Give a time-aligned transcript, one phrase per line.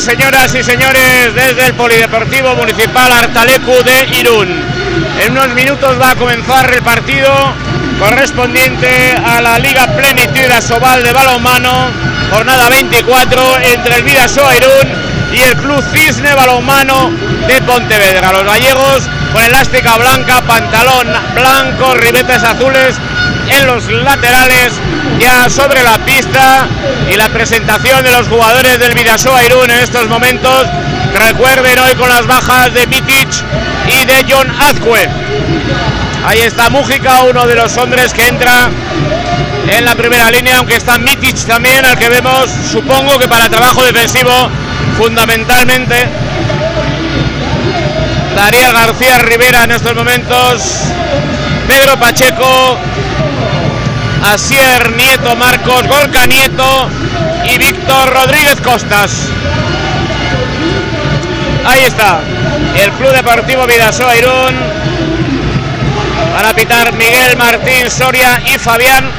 [0.00, 4.48] señoras y señores, desde el Polideportivo Municipal Artalecu de Irún.
[5.20, 7.32] En unos minutos va a comenzar el partido
[7.98, 8.88] correspondiente
[9.24, 11.90] a la Liga Plenitud Asobal de Balonmano,
[12.30, 14.88] jornada 24 entre el Vidasoa Irún
[15.32, 17.10] y el Club Cisne Balonmano
[17.48, 18.32] de Pontevedra.
[18.32, 22.94] Los gallegos con elástica blanca, pantalón blanco, ribetes azules
[23.50, 24.72] en los laterales,
[25.18, 26.68] ya sobre la pista
[27.10, 30.66] y la presentación de los jugadores del Vidasoa Irún en estos momentos.
[31.14, 33.28] Recuerden hoy con las bajas de Mitic
[33.86, 35.08] y de John Azcue.
[36.26, 38.70] Ahí está Mújica, uno de los hombres que entra
[39.70, 43.84] en la primera línea, aunque está Mitic también, al que vemos, supongo que para trabajo
[43.84, 44.30] defensivo
[44.96, 46.06] fundamentalmente.
[48.36, 50.62] Darío García Rivera en estos momentos,
[51.66, 52.78] Pedro Pacheco,
[54.24, 56.88] Asier Nieto Marcos, Gorka Nieto
[57.44, 59.28] y Víctor Rodríguez Costas.
[61.64, 62.20] Ahí está,
[62.82, 64.78] el Club Deportivo Vidasoa Irún.
[66.34, 69.10] Van a pitar Miguel Martín Soria y Fabián.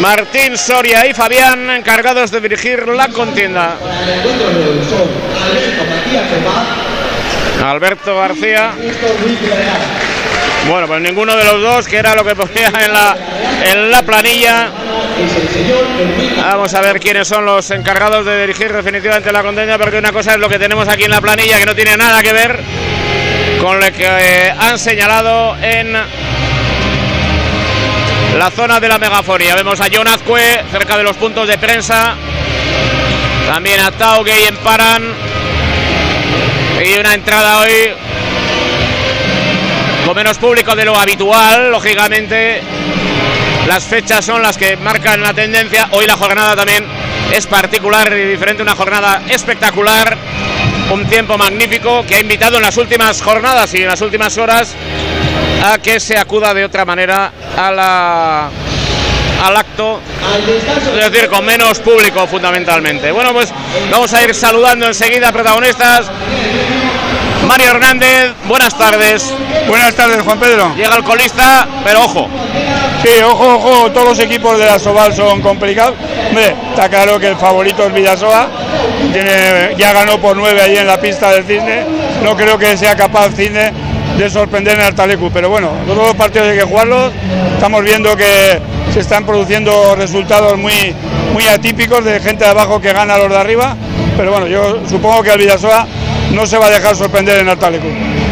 [0.00, 3.76] Martín Soria y Fabián encargados de dirigir la contienda.
[7.62, 8.72] Alberto García.
[10.68, 13.16] Bueno, pues ninguno de los dos, que era lo que ponía en la,
[13.64, 14.70] en la planilla.
[16.36, 20.34] Vamos a ver quiénes son los encargados de dirigir definitivamente la contienda, porque una cosa
[20.34, 22.60] es lo que tenemos aquí en la planilla, que no tiene nada que ver
[23.60, 25.92] con lo que eh, han señalado en
[28.38, 29.54] la zona de la megafonía.
[29.54, 32.14] Vemos a John Azcue cerca de los puntos de prensa.
[33.46, 35.02] También a Tauge y Emparan.
[36.82, 37.90] Y una entrada hoy
[40.10, 42.60] con menos público de lo habitual, lógicamente.
[43.68, 45.88] Las fechas son las que marcan la tendencia.
[45.92, 46.84] Hoy la jornada también
[47.32, 50.18] es particular y diferente, una jornada espectacular.
[50.90, 54.74] Un tiempo magnífico que ha invitado en las últimas jornadas y en las últimas horas
[55.64, 58.48] a que se acuda de otra manera a
[59.44, 60.00] al acto,
[60.98, 63.12] es decir, con menos público fundamentalmente.
[63.12, 63.48] Bueno, pues
[63.92, 66.10] vamos a ir saludando enseguida protagonistas.
[67.50, 69.34] Mario Hernández, buenas tardes.
[69.66, 70.72] Buenas tardes, Juan Pedro.
[70.76, 72.28] Llega el colista, pero ojo.
[73.02, 75.94] Sí, ojo, ojo, todos los equipos de la Sobal son complicados.
[76.28, 78.48] Hombre, está claro que el favorito es Villasoa.
[79.12, 81.82] Tiene, ya ganó por nueve ahí en la pista del Cisne.
[82.22, 83.72] No creo que sea capaz Cisne
[84.16, 87.12] de sorprender en Artalecu, pero bueno, todos los partidos hay que jugarlos.
[87.54, 88.60] Estamos viendo que
[88.94, 90.94] se están produciendo resultados muy,
[91.32, 93.76] muy atípicos de gente de abajo que gana a los de arriba,
[94.16, 95.88] pero bueno, yo supongo que el Villasoa
[96.32, 97.88] no se va a dejar sorprender en Artalecu.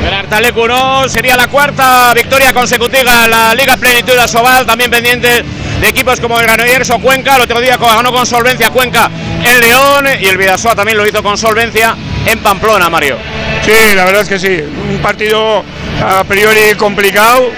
[0.06, 4.90] El Artalecu no sería la cuarta victoria consecutiva en la Liga Plenitud de Asobal, también
[4.90, 5.44] pendiente
[5.80, 7.36] de equipos como el Granollers o Cuenca.
[7.36, 9.10] El otro día ganó con solvencia Cuenca
[9.44, 11.96] el León y el Vidasoa también lo hizo con solvencia
[12.26, 13.16] en Pamplona, Mario.
[13.62, 14.60] Sí, la verdad es que sí.
[14.90, 15.64] Un partido
[16.04, 17.50] a priori complicado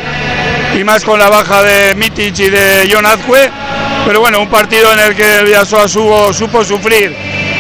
[0.79, 3.51] y más con la baja de Mitic y de John Azcue.
[4.07, 7.15] Pero bueno, un partido en el que el Vidasoa supo, supo sufrir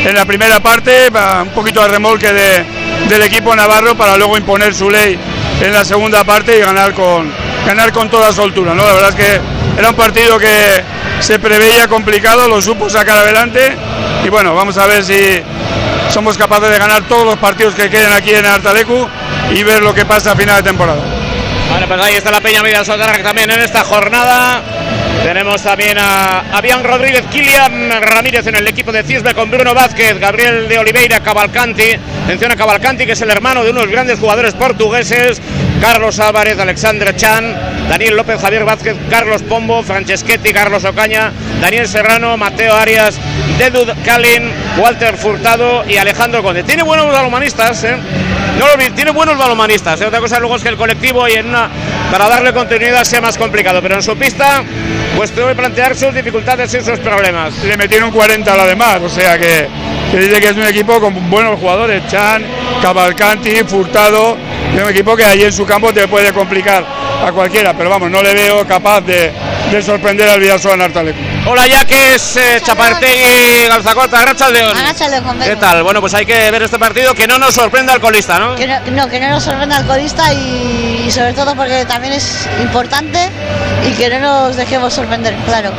[0.05, 1.09] en la primera parte,
[1.43, 2.65] un poquito de remolque de,
[3.09, 5.19] del equipo navarro para luego imponer su ley
[5.61, 7.31] en la segunda parte y ganar con,
[7.67, 8.75] ganar con toda soltura.
[8.75, 8.85] ¿no?
[8.85, 9.41] La verdad es que
[9.79, 10.83] era un partido que
[11.21, 13.77] se preveía complicado, lo supo sacar adelante
[14.25, 15.43] y bueno, vamos a ver si
[16.11, 19.09] somos capaces de ganar todos los partidos que queden aquí en Artalecu
[19.51, 21.03] y ver lo que pasa a final de temporada.
[21.87, 24.63] Pues ahí está la Peña Sotarrac también en esta jornada.
[25.23, 30.19] Tenemos también a Avian Rodríguez, Kilian Ramírez en el equipo de Cisbe con Bruno Vázquez,
[30.19, 31.93] Gabriel de Oliveira, Cavalcanti.
[32.25, 35.41] Atención a Cavalcanti, que es el hermano de unos grandes jugadores portugueses.
[35.81, 42.37] Carlos Álvarez, Alexandre Chan, Daniel López, Javier Vázquez, Carlos Pombo, Franceschetti, Carlos Ocaña, Daniel Serrano,
[42.37, 43.19] Mateo Arias,
[43.59, 44.49] Dedud Kalin,
[44.79, 46.63] Walter Furtado y Alejandro Conde.
[46.63, 47.97] Tiene buenos balomanistas, ¿eh?
[48.61, 50.01] No lo olvides, tiene buenos balomanistas.
[50.01, 50.07] ¿eh?
[50.07, 51.69] Otra cosa luego es que el colectivo y en una,
[52.13, 54.63] para darle continuidad sea más complicado, pero en su pista
[55.17, 57.59] pues debe plantear sus dificultades y sus problemas.
[57.65, 59.67] Le metieron 40 a la demás, o sea que,
[60.13, 62.45] que dice que es un equipo con buenos jugadores, Chan,
[62.81, 64.37] Cavalcanti, Furtado,
[64.77, 68.11] es un equipo que allí en su campo te puede complicar a cualquiera, pero vamos,
[68.11, 69.33] no le veo capaz de,
[69.71, 71.19] de sorprender al Vidasoa en Artalecu.
[71.47, 74.73] Hola, ya que es eh, Chapartegui, Galzacorta, Racha León.
[75.45, 75.83] ¿Qué tal?
[75.83, 78.57] Bueno, pues hay que ver este partido, que no nos sorprenda el colista, ¿no?
[78.57, 82.15] Que no, no, que no nos sorprenda el colista y, y sobre todo porque también
[82.15, 83.29] es importante
[83.87, 85.73] y que no nos dejemos sorprender, claro.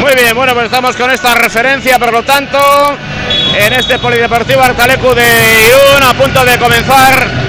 [0.00, 2.58] Muy bien, bueno, pues estamos con esta referencia, por lo tanto,
[3.56, 5.24] en este Polideportivo Artalecu de
[5.66, 7.47] Irún, a punto de comenzar.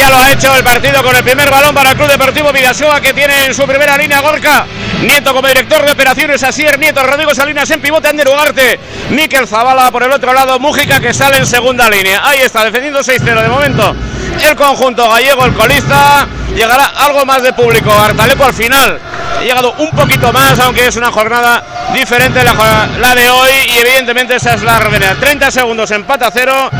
[0.00, 3.02] Ya lo ha hecho el partido con el primer balón para el Club Deportivo Vidasoa,
[3.02, 4.64] que tiene en su primera línea Gorka
[5.02, 8.80] Nieto como director de operaciones, Asier Nieto, Rodrigo Salinas en pivote, Ander Ugarte,
[9.10, 12.22] Miquel Zavala por el otro lado, Mújica que sale en segunda línea.
[12.24, 13.94] Ahí está, defendiendo 6-0 de momento.
[14.42, 17.92] El conjunto gallego, el colista, llegará algo más de público.
[17.92, 18.98] Artaleco al final
[19.38, 23.78] ha llegado un poquito más, aunque es una jornada diferente la, la de hoy y
[23.80, 25.20] evidentemente esa es la referencia.
[25.20, 26.70] 30 segundos, empate a cero.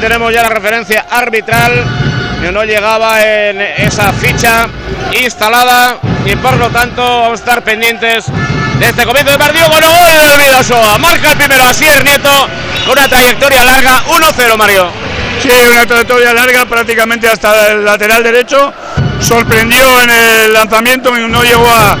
[0.00, 2.15] tenemos ya la referencia arbitral
[2.52, 4.68] no llegaba en esa ficha
[5.12, 8.26] instalada y por lo tanto vamos a estar pendientes
[8.78, 10.98] de este comienzo de partido con gol del Vidasoa.
[10.98, 12.30] Marca el primero Asier Nieto
[12.84, 14.88] con una trayectoria larga 1-0 Mario.
[15.42, 18.72] Sí, una trayectoria larga prácticamente hasta el lateral derecho.
[19.20, 21.96] Sorprendió en el lanzamiento, no llegó a,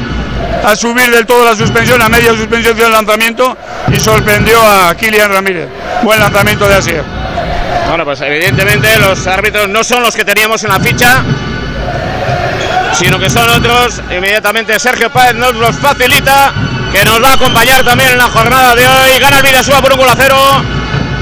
[0.64, 3.56] a subir del todo la suspensión, a media suspensión del lanzamiento
[3.92, 5.68] y sorprendió a Kilian Ramírez.
[6.02, 7.04] Buen lanzamiento de Asier.
[7.88, 11.22] Bueno, pues evidentemente los árbitros no son los que teníamos en la ficha,
[12.92, 14.02] sino que son otros.
[14.10, 16.52] Inmediatamente Sergio Páez nos los facilita,
[16.92, 19.18] que nos va a acompañar también en la jornada de hoy.
[19.20, 20.36] Gana el Vidasúa por un gol a cero.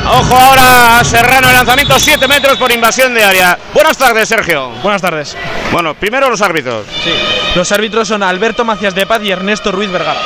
[0.07, 3.59] Ojo ahora Serrano, el lanzamiento 7 metros por invasión de área.
[3.73, 4.71] Buenas tardes, Sergio.
[4.83, 5.37] Buenas tardes.
[5.73, 6.87] Bueno, primero los árbitros.
[7.03, 7.13] Sí.
[7.55, 10.21] Los árbitros son Alberto Macías de Paz y Ernesto Ruiz Vergara.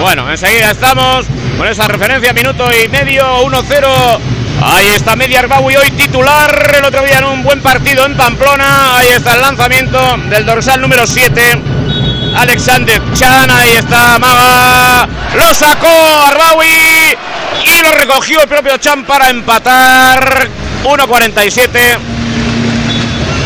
[0.00, 5.90] Bueno, enseguida estamos con esa referencia, minuto y medio, 1-0 Ahí está Media Arbaui hoy
[5.90, 6.74] titular.
[6.78, 8.96] El otro día en un buen partido en Pamplona.
[8.96, 11.60] Ahí está el lanzamiento del dorsal número 7.
[12.34, 15.06] Alexander Chan, ahí está Maga.
[15.36, 20.48] Lo sacó Arbaui y lo recogió el propio Chan para empatar.
[20.82, 21.98] 1.47.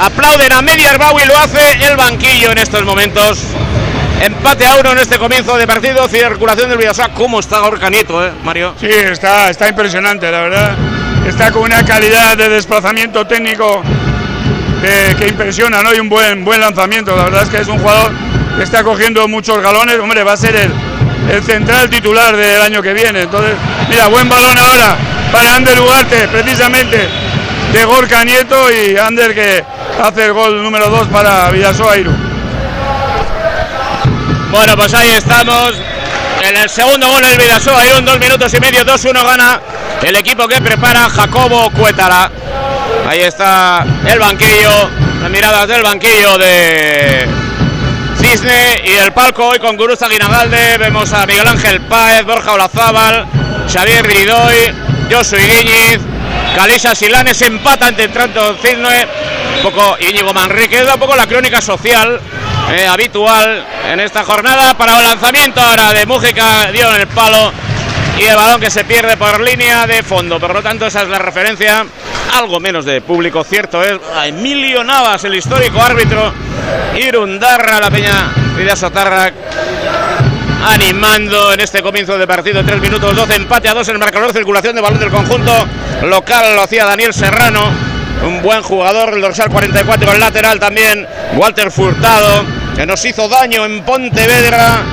[0.01, 3.41] Aplauden a Media Arbaui, lo hace el banquillo en estos momentos.
[4.21, 7.09] Empate a uno en este comienzo de partido, circulación del Vidasoa.
[7.09, 8.75] ¿Cómo está Gorka Nieto, eh, Mario?
[8.79, 10.77] Sí, está, está impresionante, la verdad.
[11.29, 13.83] Está con una calidad de desplazamiento técnico
[15.19, 15.95] que, impresiona, ¿no?
[15.95, 17.15] Y un buen, buen lanzamiento.
[17.15, 18.11] La verdad es que es un jugador
[18.57, 19.99] que está cogiendo muchos galones.
[19.99, 23.23] Hombre, va a ser el, central titular del año que viene.
[23.23, 23.55] Entonces,
[23.91, 24.97] mira, buen balón ahora
[25.31, 27.07] para Ander Ugarte, precisamente
[27.75, 29.63] de Gorka Nieto y Ander que
[30.03, 32.13] hace el gol número 2 para Vidasoa Iru.
[34.51, 35.75] Bueno, pues ahí estamos.
[36.43, 39.61] En el segundo gol del Vidasoa, hay un dos minutos y medio, 2-1 gana
[40.03, 42.31] el equipo que prepara Jacobo Cuétara.
[43.09, 44.71] Ahí está el banquillo,
[45.21, 47.27] las miradas del banquillo de
[48.21, 50.79] Cisne y el palco hoy con Guruza Guinagalde.
[50.79, 53.27] Vemos a Miguel Ángel Páez, Borja Olazábal,
[53.71, 54.75] Xavier Viridoy,
[55.11, 55.99] Josué Guiñiz,
[56.55, 59.07] Calisa Silanes empata entre tanto Cisne,
[59.57, 62.21] un poco Íñigo Manrique, un poco la crónica social
[62.73, 67.53] eh, habitual en esta jornada para el lanzamiento ahora de Mújica, dio en el palo
[68.19, 70.39] y el balón que se pierde por línea de fondo.
[70.41, 71.87] Por lo tanto, esa es la referencia.
[72.35, 73.99] Algo menos de público, cierto es.
[74.25, 76.33] Emilio Navas, el histórico árbitro.
[76.99, 79.33] Irundarra, la peña Vida Sotarra
[80.67, 82.65] animando en este comienzo de partido.
[82.65, 84.33] 3 minutos 12, empate a 2 en el marcador.
[84.33, 85.53] Circulación de balón del conjunto
[86.03, 87.61] local lo hacía Daniel Serrano.
[88.27, 91.07] Un buen jugador, el dorsal 44, el lateral también.
[91.37, 92.45] Walter Furtado,
[92.79, 94.85] que nos hizo daño en Pontevedra.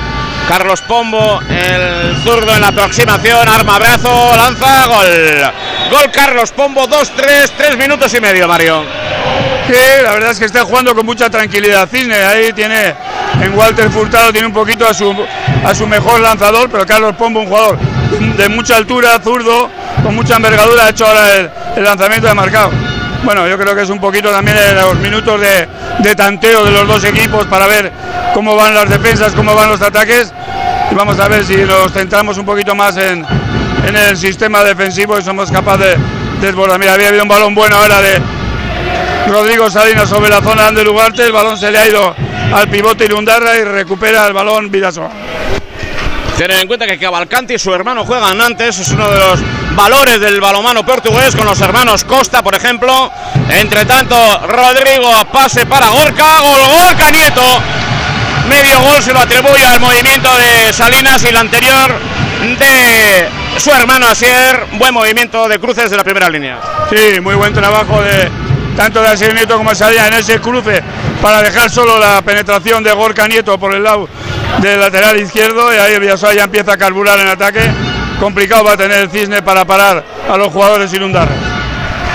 [0.48, 5.52] Carlos Pombo, el zurdo en la aproximación, arma brazo, lanza, gol.
[5.92, 8.82] Gol Carlos Pombo, 2-3, 3 minutos y medio, Mario.
[9.68, 11.88] Sí, la verdad es que está jugando con mucha tranquilidad.
[11.88, 12.92] Cisne ahí tiene
[13.40, 15.14] en Walter Furtado, tiene un poquito a su,
[15.64, 19.70] a su mejor lanzador, pero Carlos Pombo, un jugador de mucha altura, zurdo,
[20.02, 22.95] con mucha envergadura, ha hecho ahora el, el lanzamiento de marcado.
[23.26, 25.66] Bueno, yo creo que es un poquito también los minutos de,
[25.98, 27.90] de tanteo de los dos equipos para ver
[28.32, 30.32] cómo van las defensas, cómo van los ataques
[30.92, 33.26] y vamos a ver si nos centramos un poquito más en,
[33.84, 35.96] en el sistema defensivo y somos capaces
[36.40, 36.78] de desbordar.
[36.78, 38.22] Mira, había habido un balón bueno ahora de
[39.26, 42.14] Rodrigo Salinas sobre la zona de Lugarte, el balón se le ha ido
[42.54, 45.10] al pivote Irundarra y recupera el balón Vidasoa.
[46.36, 49.40] Tener en cuenta que Cavalcanti y su hermano juegan antes, es uno de los
[49.74, 53.10] valores del balomano portugués con los hermanos Costa, por ejemplo.
[53.48, 54.14] Entre tanto,
[54.46, 57.42] Rodrigo pase para Gorka, Gorka Nieto.
[58.50, 61.94] Medio gol se lo atribuye al movimiento de Salinas y el anterior
[62.58, 64.66] de su hermano Asier.
[64.72, 66.60] Buen movimiento de cruces de la primera línea.
[66.90, 68.30] Sí, muy buen trabajo de
[68.76, 70.82] tanto de Asier Nieto como Salinas en ese cruce
[71.22, 74.06] para dejar solo la penetración de Gorka Nieto por el lado
[74.60, 77.60] del lateral izquierdo y ahí el Villasoa ya empieza a carburar en ataque.
[78.20, 81.34] Complicado va a tener el Cisne para parar a los jugadores Irundarra.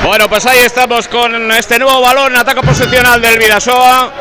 [0.03, 4.11] Bueno, pues ahí estamos con este nuevo balón, ataque posicional del Vidasoa.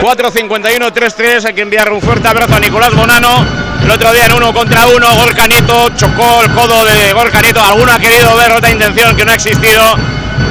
[0.00, 1.44] 4-51-3-3.
[1.44, 3.44] Hay que enviar un fuerte abrazo a Nicolás Bonano.
[3.82, 7.62] El otro día en uno contra uno, Gorka Nieto chocó el codo de Gorka Nieto.
[7.62, 9.82] Alguno ha querido ver otra intención que no ha existido.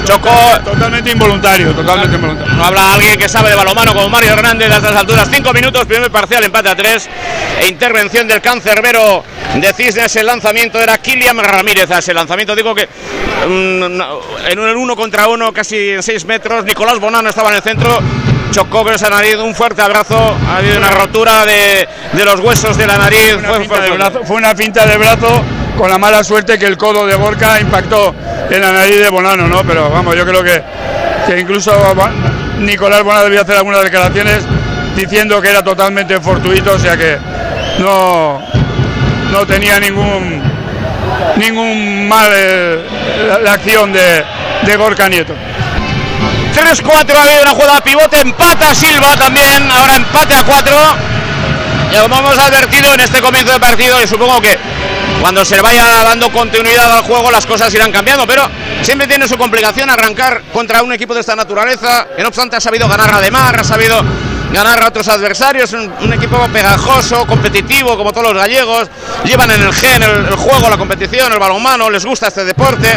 [0.04, 0.60] Chocó.
[0.64, 2.54] Totalmente involuntario, totalmente involuntario.
[2.54, 5.28] No habla alguien que sabe de balomano como Mario Hernández a estas alturas.
[5.32, 7.10] Cinco minutos, primer parcial, empate a tres.
[7.60, 9.24] E intervención del cancerbero
[9.56, 10.16] de Cisnes.
[10.16, 11.90] El lanzamiento era Kilian Ramírez.
[11.92, 14.02] A ese lanzamiento digo que mm,
[14.50, 16.66] en un uno contra uno, casi en seis metros.
[16.66, 18.00] Nicolás Bonano estaba en el centro
[18.52, 20.16] chocó con esa nariz, un fuerte abrazo,
[20.48, 23.36] ha habido una rotura de, de los huesos de la nariz.
[23.44, 25.44] Fue una, finta de brazo, fue una finta de brazo
[25.78, 28.16] con la mala suerte que el codo de Gorka impactó
[28.50, 29.64] en la nariz de Bonano, ¿no?
[29.64, 30.62] Pero vamos, yo creo que,
[31.28, 31.72] que incluso
[32.60, 34.46] Nicolás Bonano debía hacer algunas declaraciones
[34.96, 37.18] diciendo que era totalmente fortuito, o sea que
[37.80, 38.42] no,
[39.32, 40.42] no tenía ningún
[41.38, 42.86] ningún mal eh,
[43.44, 44.24] la, acción de,
[44.64, 45.34] de Gorka Nieto.
[46.56, 50.78] 3-4 ha habido una jugada pivote, empata Silva también, ahora empate a 4.
[51.92, 54.58] Y como hemos advertido en este comienzo de partido, y supongo que
[55.22, 58.44] cuando se vaya dando continuidad al juego las cosas irán cambiando, pero
[58.82, 62.62] siempre tiene su complicación arrancar contra un equipo de esta naturaleza, que no obstante ha
[62.62, 64.04] sabido ganar a Demar, ha sabido
[64.52, 68.88] ganar a otros adversarios, un, equipo pegajoso, competitivo, como todos los gallegos,
[69.26, 72.88] llevan en el gen el, el juego, la competición, el balonmano, les gusta este deporte.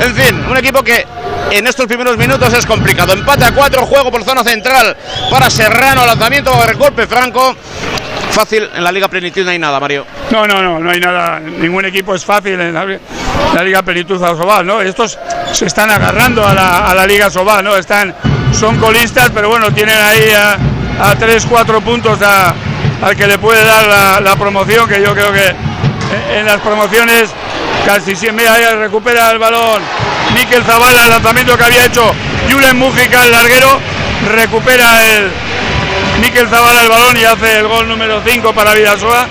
[0.00, 1.06] En fin, un equipo que
[1.50, 3.12] en estos primeros minutos es complicado.
[3.12, 4.96] Empate a cuatro, juego por zona central
[5.30, 7.56] para Serrano, lanzamiento, golpe franco.
[8.36, 10.04] Fácil en la Liga Plenitud no hay nada, Mario.
[10.30, 11.40] No, no, no, no hay nada.
[11.40, 12.84] Ningún equipo es fácil en la,
[13.54, 14.82] la Liga Plenitud Sobal, ¿no?
[14.82, 15.18] Estos
[15.52, 17.74] se están agarrando a la, a la Liga Sobal, ¿no?
[17.78, 18.14] Están,
[18.52, 20.58] son colistas, pero bueno, tienen ahí a,
[21.12, 22.52] a 3, 4 puntos a,
[23.00, 26.60] al que le puede dar la, la, promoción, que yo creo que en, en las
[26.60, 27.30] promociones
[27.86, 29.80] casi siempre ahí recupera el balón
[30.34, 32.12] Miquel Zavala, el lanzamiento que había hecho
[32.50, 33.80] Julen Mújica, el larguero,
[34.30, 35.30] recupera el
[36.20, 39.26] Miquel Zavala el balón y hace el gol número 5 para Vidasoa.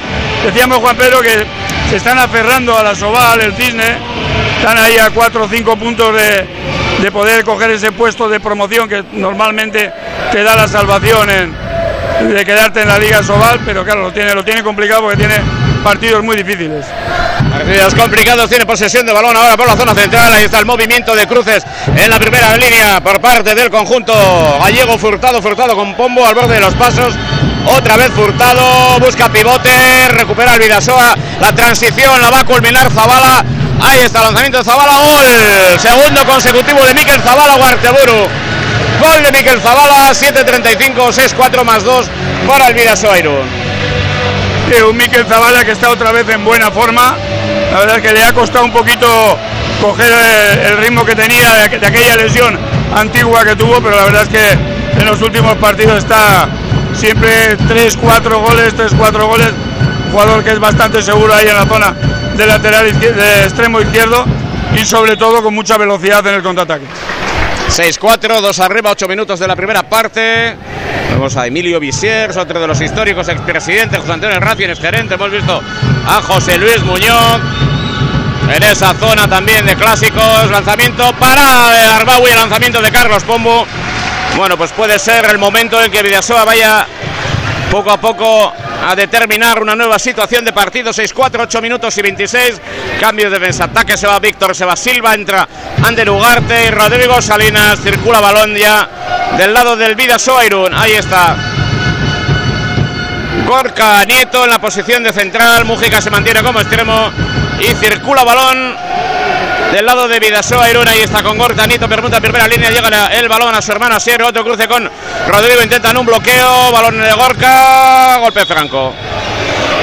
[0.45, 1.45] Decíamos Juan Pedro que
[1.89, 3.97] se están aferrando a la Sobal, el Cisne,
[4.59, 6.47] están ahí a 4 o 5 puntos de,
[7.01, 9.91] de, poder coger ese puesto de promoción que normalmente
[10.31, 11.27] te da la salvación
[12.21, 15.41] de quedarte en la Liga Sobal, pero claro, lo tiene, lo tiene complicado porque tiene
[15.83, 16.85] partidos muy difíciles.
[17.55, 21.15] Partidos complicados, tiene posesión de balón ahora por la zona central, ahí está el movimiento
[21.15, 21.63] de cruces
[21.95, 24.13] en la primera línea por parte del conjunto
[24.61, 27.13] gallego Furtado, Furtado con Pombo al borde de los pasos,
[27.65, 29.69] otra vez Furtado, busca pivote,
[30.09, 33.45] recupera el Vidasoa, la transición la va a culminar Zabala,
[33.79, 38.27] ahí está el lanzamiento de Zabala, gol, segundo consecutivo de Miquel Zabala, Guarteburu.
[38.99, 40.93] Gol de Miquel Zabala, 7.35,
[41.37, 42.05] 6-4 más 2
[42.47, 43.17] para el Vidasoa
[44.83, 47.15] un Miquel Zavala que está otra vez en buena forma.
[47.75, 49.05] La verdad es que le ha costado un poquito
[49.81, 50.09] coger
[50.65, 52.57] el ritmo que tenía de, aquella lesión
[52.95, 56.47] antigua que tuvo, pero la verdad es que en los últimos partidos está
[56.93, 59.49] siempre 3-4 goles, 3-4 goles.
[60.09, 61.93] Jugador que es bastante seguro ahí en la zona
[62.37, 64.23] de lateral de extremo izquierdo
[64.73, 66.85] y sobre todo con mucha velocidad en el contraataque.
[67.69, 70.55] 6-4, 2 arriba, 8 minutos de la primera parte.
[71.09, 75.15] Vemos a Emilio Visiers, otro de los históricos expresidentes, José Antonio Racines, gerente.
[75.15, 75.61] Hemos visto
[76.07, 77.41] a José Luis Muñoz
[78.53, 80.49] en esa zona también de clásicos.
[80.51, 83.65] Lanzamiento para el Arbaui, lanzamiento de Carlos Pombo.
[84.35, 86.85] Bueno, pues puede ser el momento en que Vidasoa vaya
[87.75, 88.53] poco a poco
[88.87, 90.91] a determinar una nueva situación de partido.
[90.91, 92.61] 6-4, 8 minutos y 26.
[93.01, 93.65] Cambio de defensa.
[93.65, 95.45] Ataque se va Víctor, se va Silva, entra
[95.83, 97.81] Ander Ugarte y Rodrigo Salinas.
[97.81, 100.73] Circula balón ya del lado del Vidasoa Irún.
[100.73, 101.35] Ahí está.
[103.45, 105.65] Gorka Nieto en la posición de central.
[105.65, 107.11] Mújica se mantiene como extremo
[107.59, 108.73] y circula balón
[109.75, 110.87] del lado de Vidasoa Irún.
[110.87, 111.89] Ahí está con Gorka Nieto.
[111.89, 112.69] Permuta primera línea.
[112.69, 114.23] Llega el balón a su hermano Asier.
[114.23, 114.89] Otro cruce con
[115.27, 115.61] Rodrigo.
[115.61, 116.71] Intentan un bloqueo.
[116.71, 118.17] Balón de Gorka.
[118.19, 118.93] Golpe franco.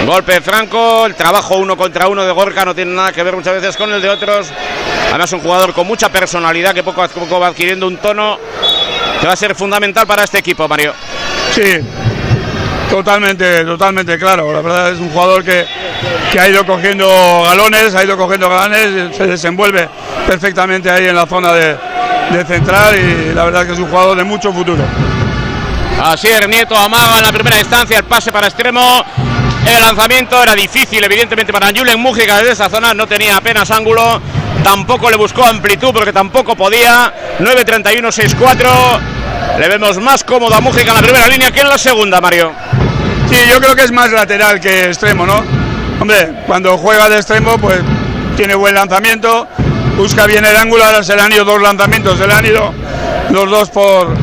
[0.07, 3.55] Golpe franco, el trabajo uno contra uno de Gorka no tiene nada que ver muchas
[3.55, 4.49] veces con el de otros.
[5.11, 8.39] Además un jugador con mucha personalidad que poco a poco va adquiriendo un tono
[9.21, 10.93] que va a ser fundamental para este equipo, Mario.
[11.55, 11.79] Sí,
[12.93, 14.53] totalmente, totalmente claro.
[14.53, 15.65] La verdad es un jugador que,
[16.31, 17.07] que ha ido cogiendo
[17.43, 19.89] galones, ha ido cogiendo galones, se desenvuelve
[20.27, 21.77] perfectamente ahí en la zona de,
[22.33, 24.85] de central y la verdad es que es un jugador de mucho futuro.
[26.03, 29.03] Así es, Nieto amaga en la primera instancia el pase para extremo.
[29.67, 34.21] El lanzamiento era difícil, evidentemente, para Julen Mújica desde esa zona, no tenía apenas ángulo.
[34.63, 37.13] Tampoco le buscó amplitud porque tampoco podía.
[37.39, 39.22] 9-31-6-4.
[39.59, 42.53] Le vemos más cómodo a Mújica en la primera línea que en la segunda, Mario.
[43.29, 45.43] Sí, yo creo que es más lateral que extremo, ¿no?
[46.01, 47.81] Hombre, cuando juega de extremo, pues
[48.37, 49.47] tiene buen lanzamiento,
[49.97, 50.85] busca bien el ángulo.
[50.85, 52.73] Ahora se le han ido dos lanzamientos, se le han ido
[53.31, 54.15] los dos por,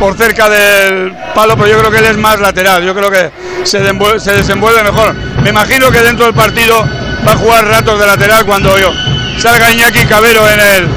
[0.00, 3.30] por cerca del palo, pero yo creo que él es más lateral, yo creo que
[3.64, 5.14] se, desenvuelve, se desenvuelve mejor.
[5.42, 6.84] Me imagino que dentro del partido
[7.26, 8.92] va a jugar ratos de lateral cuando yo
[9.38, 10.88] salga Iñaki Cabero en el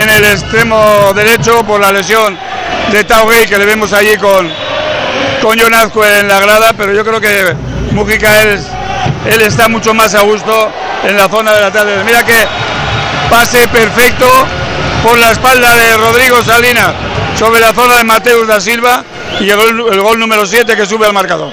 [0.00, 2.36] en el extremo derecho por la lesión
[2.90, 4.50] de Tao que le vemos allí con,
[5.40, 7.54] con John Azcue en la grada, pero yo creo que
[7.92, 8.60] Mujica él,
[9.26, 10.70] él está mucho más a gusto
[11.04, 12.02] en la zona de la tarde.
[12.04, 12.46] Mira que
[13.30, 14.26] pase perfecto
[15.02, 16.92] por la espalda de Rodrigo Salinas
[17.38, 19.04] sobre la zona de Mateus da Silva
[19.40, 21.52] y el, el gol número 7 que sube al marcador.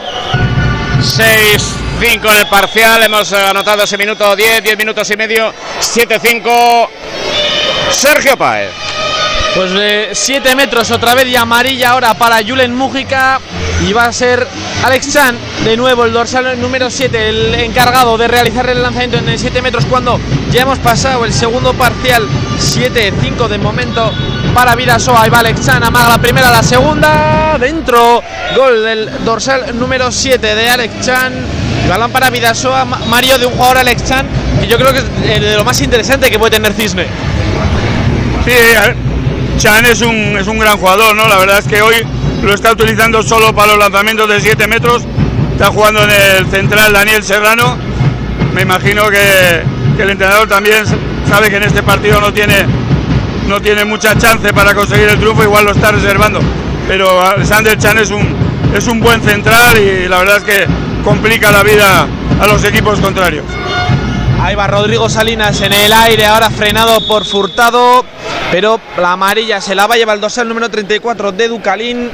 [0.99, 1.61] 6-5
[2.01, 6.89] en el parcial, hemos anotado ese minuto 10, 10 minutos y medio, 7-5.
[7.91, 8.71] Sergio Paez.
[9.59, 13.41] Pues de 7 metros otra vez y amarilla ahora para Julen Mújica.
[13.85, 14.47] Y va a ser
[14.85, 19.27] Alex Chan, de nuevo el dorsal número 7, el encargado de realizar el lanzamiento en
[19.27, 20.17] el 7 metros cuando
[20.49, 22.25] ya hemos pasado el segundo parcial
[22.57, 24.13] 7-5 de momento
[24.53, 25.23] para Vidasoa.
[25.23, 28.23] Ahí va Alex Chan, amaga la primera, la segunda, dentro.
[28.55, 31.33] Gol del dorsal número 7 de Alex Chan.
[31.89, 34.25] Balón para Vidasoa, Mario de un jugador Alex Chan,
[34.61, 37.07] que yo creo que es de lo más interesante que puede tener Cisne.
[38.45, 38.53] Sí,
[39.59, 41.27] Chan es un, es un gran jugador, ¿no?
[41.27, 41.95] La verdad es que hoy
[42.41, 45.03] lo está utilizando solo para los lanzamientos de 7 metros.
[45.51, 47.77] Está jugando en el central Daniel Serrano.
[48.53, 49.61] Me imagino que,
[50.01, 50.85] el entrenador también
[51.27, 52.65] sabe que en este partido no tiene,
[53.49, 56.39] no tiene mucha chance para conseguir el triunfo, igual lo está reservando.
[56.87, 58.33] Pero Alexander Chan es un,
[58.73, 60.67] es un buen central y la verdad es que
[61.03, 62.07] complica la vida
[62.39, 63.43] a los equipos contrarios.
[64.41, 68.05] Ahí va Rodrigo Salinas en el aire, ahora frenado por Furtado,
[68.51, 72.09] pero la amarilla se la va a llevar el dorsal número 34 de Ducalín,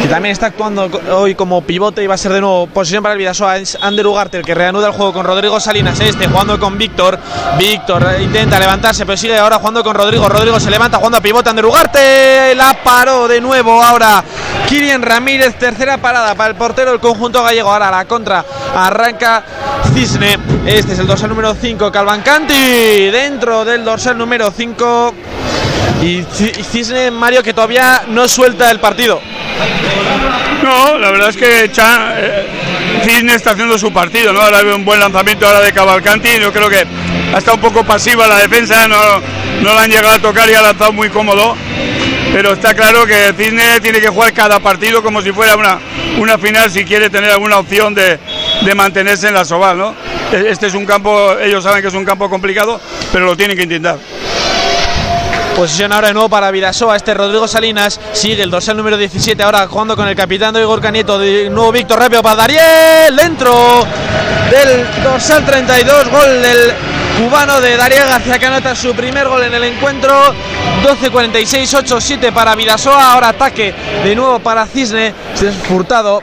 [0.00, 3.14] que también está actuando hoy como pivote y va a ser de nuevo posición para
[3.14, 3.56] el Vidasoa.
[3.56, 7.18] Es Ander Ugarte el que reanuda el juego con Rodrigo Salinas, este jugando con Víctor.
[7.58, 10.28] Víctor intenta levantarse, pero sigue ahora jugando con Rodrigo.
[10.28, 11.50] Rodrigo se levanta jugando a pivote.
[11.50, 14.22] Ander Ugarte la paró de nuevo ahora.
[14.68, 17.70] Kirian Ramírez, tercera parada para el portero del conjunto gallego.
[17.70, 19.44] Ahora la contra arranca
[19.94, 20.38] Cisne.
[20.66, 25.14] Este es el dorsal número 5, Calvancanti, dentro del dorsal número 5.
[26.02, 26.24] Y
[26.64, 29.20] Cisne Mario que todavía no suelta el partido.
[30.62, 32.46] No, la verdad es que eh,
[33.04, 34.40] Cisne está haciendo su partido, ¿no?
[34.40, 36.28] Ahora veo un buen lanzamiento ahora de Cavalcanti.
[36.40, 36.84] Yo creo que
[37.34, 38.96] ha estado un poco pasiva la defensa, no,
[39.62, 41.56] no la han llegado a tocar y ha lanzado muy cómodo.
[42.32, 45.78] Pero está claro que Cisne tiene que jugar cada partido como si fuera una,
[46.18, 48.18] una final si quiere tener alguna opción de,
[48.62, 49.94] de mantenerse en la Soval, ¿no?
[50.32, 52.78] Este es un campo, ellos saben que es un campo complicado,
[53.12, 53.98] pero lo tienen que intentar.
[55.58, 56.94] Posición ahora de nuevo para Vidasoa.
[56.94, 59.42] Este Rodrigo Salinas sigue el dorsal número 17.
[59.42, 61.18] Ahora jugando con el capitán de Igor Canieto.
[61.18, 63.16] De nuevo Víctor rápido para Dariel.
[63.16, 63.84] Dentro
[64.52, 66.10] del dorsal 32.
[66.10, 66.74] Gol del
[67.18, 70.32] cubano de Dariel García que anota su primer gol en el encuentro.
[70.84, 73.14] 12-46, 8-7 para Vidasoa.
[73.14, 75.12] Ahora ataque de nuevo para Cisne.
[75.34, 76.22] Se furtado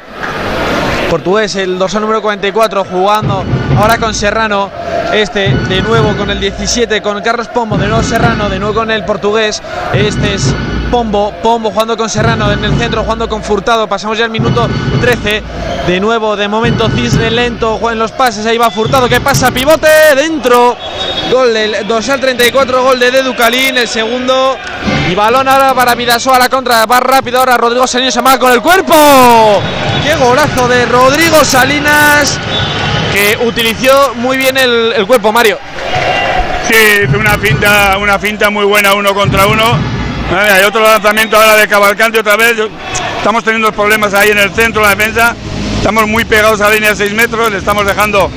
[1.16, 3.46] portugués, el dorsal número 44, jugando
[3.78, 4.70] ahora con Serrano.
[5.14, 8.92] Este de nuevo con el 17, con Carlos Pombo, de nuevo Serrano, de nuevo con
[8.92, 9.64] el portugués.
[9.94, 10.54] Este es
[10.96, 13.86] Pombo, Pombo jugando con Serrano en el centro, jugando con Furtado.
[13.86, 14.66] Pasamos ya al minuto
[15.02, 15.44] 13.
[15.88, 18.46] De nuevo, de momento, Cisne lento, en los pases.
[18.46, 20.78] Ahí va Furtado, que pasa, pivote dentro.
[21.30, 24.56] Gol del dorsal 34, gol de Deducalín, el segundo.
[25.12, 26.86] Y balón ahora para Vidasoa a la contra.
[26.86, 28.96] Va rápido ahora Rodrigo Salinas se amaga con el cuerpo.
[30.02, 32.40] ¡Qué golazo de Rodrigo Salinas!
[33.12, 35.60] Que utilizó muy bien el, el cuerpo, Mario.
[36.70, 39.95] Sí, hizo una finta, una finta muy buena uno contra uno.
[40.34, 42.56] Hay otro lanzamiento ahora de Cavalcante otra vez.
[43.18, 45.36] Estamos teniendo problemas ahí en el centro de la defensa.
[45.78, 47.52] Estamos muy pegados a la línea de 6 metros.
[47.52, 48.30] Le estamos dejando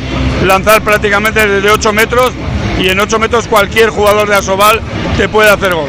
[0.45, 2.33] lanzar prácticamente desde 8 metros.
[2.79, 4.81] Y en 8 metros cualquier jugador de Asobal
[5.17, 5.89] te puede hacer gol.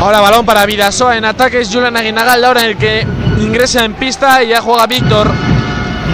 [0.00, 1.68] Ahora balón para Vidasoa en ataques.
[1.70, 3.06] Julian Aguinagal ahora en el que
[3.38, 5.30] ingresa en pista y ya juega Víctor.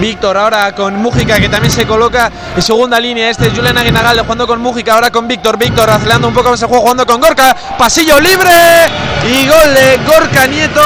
[0.00, 3.30] Víctor ahora con Mújica que también se coloca en segunda línea.
[3.30, 5.58] Este es Julian Aguinagal jugando con Mújica, ahora con Víctor.
[5.58, 7.56] Víctor acelerando un poco más el juego, jugando con Gorka.
[7.78, 8.50] Pasillo libre
[9.26, 10.82] y gol de Gorka Nieto.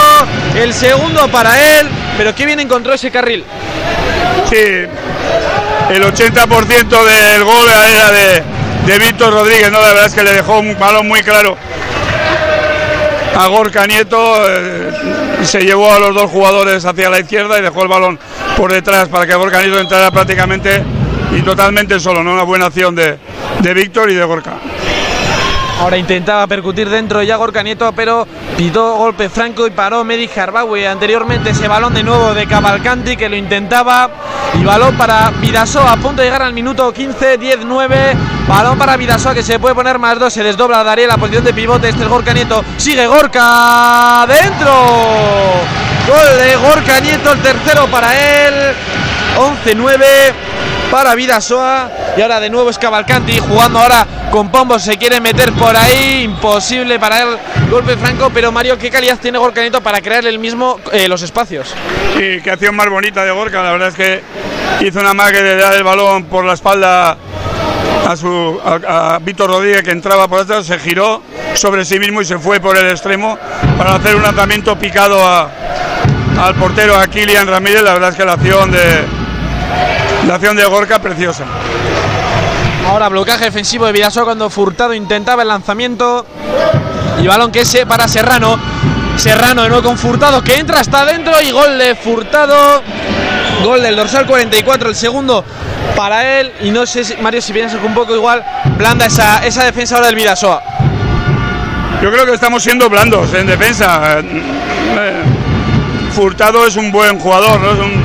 [0.55, 1.89] El segundo para él.
[2.17, 3.45] Pero qué bien encontró ese carril.
[4.49, 8.43] Sí, el 80% del gol era de,
[8.87, 9.81] de Víctor Rodríguez, ¿no?
[9.81, 11.57] La verdad es que le dejó un balón muy claro
[13.37, 14.37] a Gorka Nieto.
[14.49, 14.91] Eh,
[15.43, 18.19] se llevó a los dos jugadores hacia la izquierda y dejó el balón
[18.57, 20.83] por detrás para que Gorka Nieto entrara prácticamente
[21.37, 22.33] y totalmente solo, ¿no?
[22.33, 23.17] Una buena acción de,
[23.61, 24.55] de Víctor y de Gorka.
[25.81, 30.85] Ahora intentaba percutir dentro ya Gorka Nieto, pero pitó golpe franco y paró Medi Harbawi.
[30.85, 34.11] Anteriormente ese balón de nuevo de Cavalcanti que lo intentaba.
[34.61, 38.17] Y balón para Vidasoa a punto de llegar al minuto 15, 10, 9.
[38.47, 40.35] Balón para Vidasoa que se puede poner más dos.
[40.35, 41.89] Se desdobla Daría la posición de pivote.
[41.89, 42.63] Este es Gorka Nieto.
[42.77, 44.71] Sigue Gorka dentro.
[46.07, 48.75] Gol de Gorka Nieto, el tercero para él.
[49.65, 50.50] 11-9
[50.91, 51.91] para Vidasoa.
[52.17, 56.23] y ahora de nuevo es Cavalcanti jugando ahora con Pombo, se quiere meter por ahí,
[56.25, 57.29] imposible para él,
[57.71, 61.23] golpe franco, pero Mario, ¿qué calidad tiene Gorka Nieto para crear el mismo eh, los
[61.23, 61.75] espacios?
[62.17, 64.23] Sí, qué acción más bonita de Gorka, la verdad es que
[64.87, 67.17] hizo una magia de dar el balón por la espalda
[68.09, 71.23] a, su, a, Víctor Rodríguez que entraba por detrás, se giró
[71.55, 73.39] sobre sí mismo y se fue por el extremo
[73.79, 77.83] para hacer un lanzamiento picado al portero, a Kilian Ramírez.
[77.83, 79.05] La verdad es que la acción de,
[80.27, 81.45] la acción de Gorka preciosa.
[82.87, 86.27] Ahora blocaje defensivo de Vidasoa cuando Furtado intentaba el lanzamiento.
[87.23, 88.59] Y balón que es para Serrano.
[89.17, 92.83] Serrano de nuevo con Furtado que entra hasta adentro y gol de Furtado.
[93.63, 95.45] Gol del dorsal 44, el segundo
[95.95, 96.53] para él.
[96.63, 98.45] Y no sé, si, Mario, si piensas un poco igual,
[98.77, 100.63] blanda esa, esa defensa ahora del Vidasoa.
[102.03, 104.21] Yo creo que estamos siendo blandos en defensa.
[104.21, 105.23] Eh,
[106.15, 107.73] Furtado es un buen jugador, ¿no?
[107.73, 108.00] es un,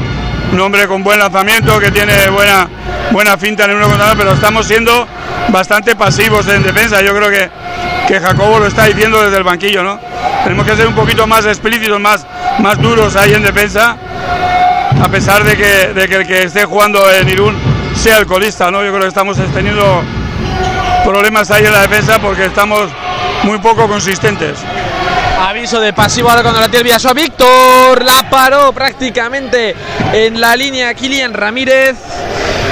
[0.59, 2.67] hombre con buen lanzamiento que tiene buena,
[3.11, 5.07] buena finta en el uno contra uno, pero estamos siendo
[5.49, 7.01] bastante pasivos en defensa.
[7.01, 7.49] Yo creo que,
[8.07, 9.99] que Jacobo lo está diciendo desde el banquillo, ¿no?
[10.43, 12.25] Tenemos que ser un poquito más explícitos, más,
[12.59, 13.97] más duros ahí en defensa
[15.01, 17.55] a pesar de que, de que el que esté jugando en Irún
[17.95, 18.83] sea el colista, ¿no?
[18.83, 20.03] Yo creo que estamos teniendo
[21.03, 22.89] problemas ahí en la defensa porque estamos
[23.43, 24.59] muy poco consistentes.
[25.39, 29.75] Aviso de pasivo ahora cuando la tiene el a Víctor la paró prácticamente
[30.13, 31.97] en la línea Kilian Ramírez.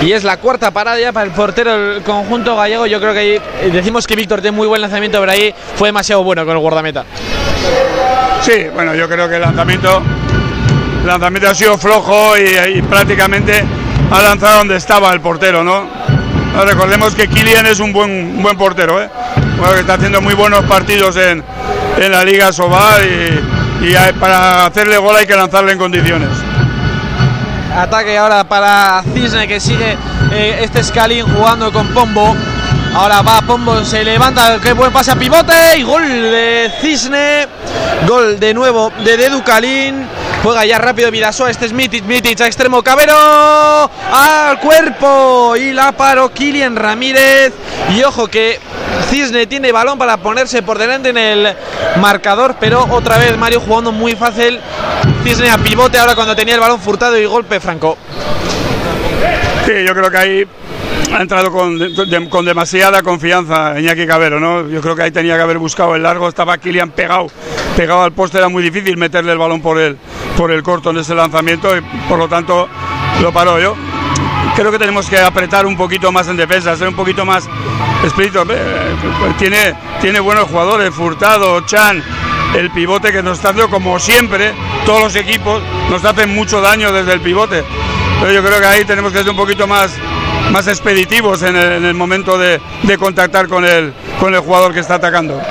[0.02, 2.86] Y es la cuarta parada ya para el portero del conjunto gallego.
[2.88, 6.24] Yo creo que ahí decimos que Víctor tiene muy buen lanzamiento, pero ahí fue demasiado
[6.24, 7.06] bueno con el guardameta.
[8.42, 10.02] Sí, bueno, yo creo que el lanzamiento
[11.02, 13.64] el lanzamiento ha sido flojo y, prácticamente
[14.10, 15.86] ha lanzado donde estaba el portero, ¿no?
[16.66, 19.10] recordemos que Kilian es un buen, buen portero, ¿eh?
[19.74, 21.44] que está haciendo muy buenos partidos en,
[21.98, 23.04] la Liga Sobal
[23.82, 26.30] y, para hacerle gol hay que lanzarle en condiciones.
[27.76, 29.98] Ataque ahora para Cisne que sigue
[30.32, 32.36] eh, este Scalin jugando con Pombo.
[32.94, 37.48] Ahora va Pombo, se levanta, qué buen pase a pivote y gol de Cisne.
[38.08, 40.08] Gol de nuevo de Dedu Calín.
[40.44, 43.16] Juega ya rápido Vidasoa, este es Mitic, Mitic a extremo, Cabero
[44.12, 47.54] al cuerpo y la paró Kilian Ramírez.
[47.96, 48.60] Y ojo que
[49.14, 51.56] Cisne tiene balón para ponerse por delante en el
[52.02, 54.60] marcador, pero otra vez Mario jugando muy fácil.
[55.24, 57.96] Cisne a pivote ahora cuando tenía el balón furtado y golpe franco.
[59.68, 60.48] Sí, yo creo que ahí
[61.14, 61.78] ha entrado con,
[62.44, 64.68] demasiada confianza Iñaki Cabero, ¿no?
[64.68, 67.28] Yo creo que ahí tenía que haber buscado el largo, estaba Kilian pegado,
[67.78, 69.96] pegado al poste, era muy difícil meterle el balón por el,
[70.36, 72.68] por el corto en ese lanzamiento y por lo tanto
[73.22, 73.76] lo paró yo.
[74.56, 77.50] Creo que tenemos que apretar un poquito más en defensa, ser un poquito más
[78.06, 78.40] espíritu.
[79.38, 82.04] Tiene, tiene buenos jugadores, Furtado, Chan,
[82.56, 84.54] el pivote que nos está dando como siempre,
[84.86, 87.64] todos los equipos nos hacen mucho daño desde el pivote.
[88.20, 89.92] Pero yo creo que ahí tenemos que ser un poquito más
[90.52, 92.60] más expeditivos en el, momento de,
[93.00, 95.42] contactar con el, con el jugador que está atacando.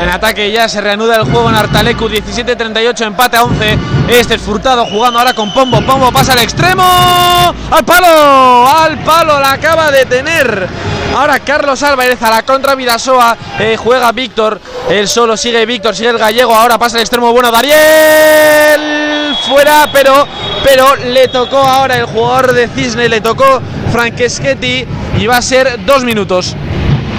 [0.00, 3.78] En ataque ya se reanuda el juego en Artalecu, 17-38, empate a 11.
[4.08, 5.80] Este es Furtado jugando ahora con Pombo.
[5.82, 6.82] Pombo pasa al extremo.
[6.82, 8.68] ¡Al palo!
[8.68, 9.38] ¡Al palo!
[9.38, 10.68] La acaba de tener.
[11.14, 13.36] Ahora Carlos Álvarez a la contra Vidasoa.
[13.58, 14.60] Eh, juega Víctor.
[14.88, 16.54] El solo sigue Víctor, sigue el gallego.
[16.54, 17.50] Ahora pasa al extremo bueno.
[17.50, 19.36] Dariel.
[19.46, 20.26] Fuera, pero,
[20.64, 23.08] pero le tocó ahora el jugador de Cisne.
[23.08, 23.60] Le tocó
[23.92, 24.86] Francheschetti.
[25.18, 26.56] Y va a ser dos minutos.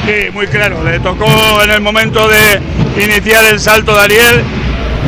[0.06, 0.84] Sí, muy claro.
[0.84, 1.26] Le tocó
[1.64, 2.62] en el momento de
[3.02, 4.44] iniciar el salto de Ariel.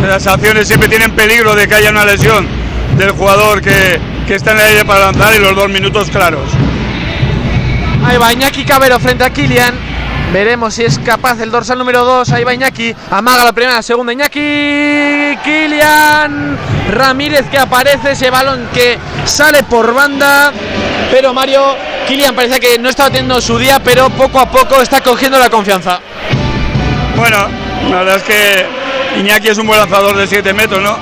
[0.08, 2.48] Las acciones siempre tienen peligro de que haya una lesión
[2.98, 6.50] del jugador que, está en el aire para lanzar y los dos minutos claros.
[8.06, 9.76] Ahí va Iñaki Cabero frente a Kilian.
[10.32, 12.32] Veremos si es capaz el dorsal número 2.
[12.32, 12.96] Ahí va Iñaki.
[13.12, 14.14] Amaga la primera, la segunda.
[14.14, 15.38] Iñaki.
[15.44, 16.58] Kilian
[16.92, 18.12] Ramírez que aparece.
[18.12, 20.54] Ese balón que sale por banda.
[21.12, 21.76] Pero Mario
[22.08, 25.50] Kilian parece que no estaba teniendo su día, pero poco a poco está cogiendo la
[25.50, 26.00] confianza.
[27.16, 27.48] Bueno,
[27.90, 28.66] la verdad es que
[29.20, 30.98] Iñaki es un buen lanzador de 7 metros, ¿no?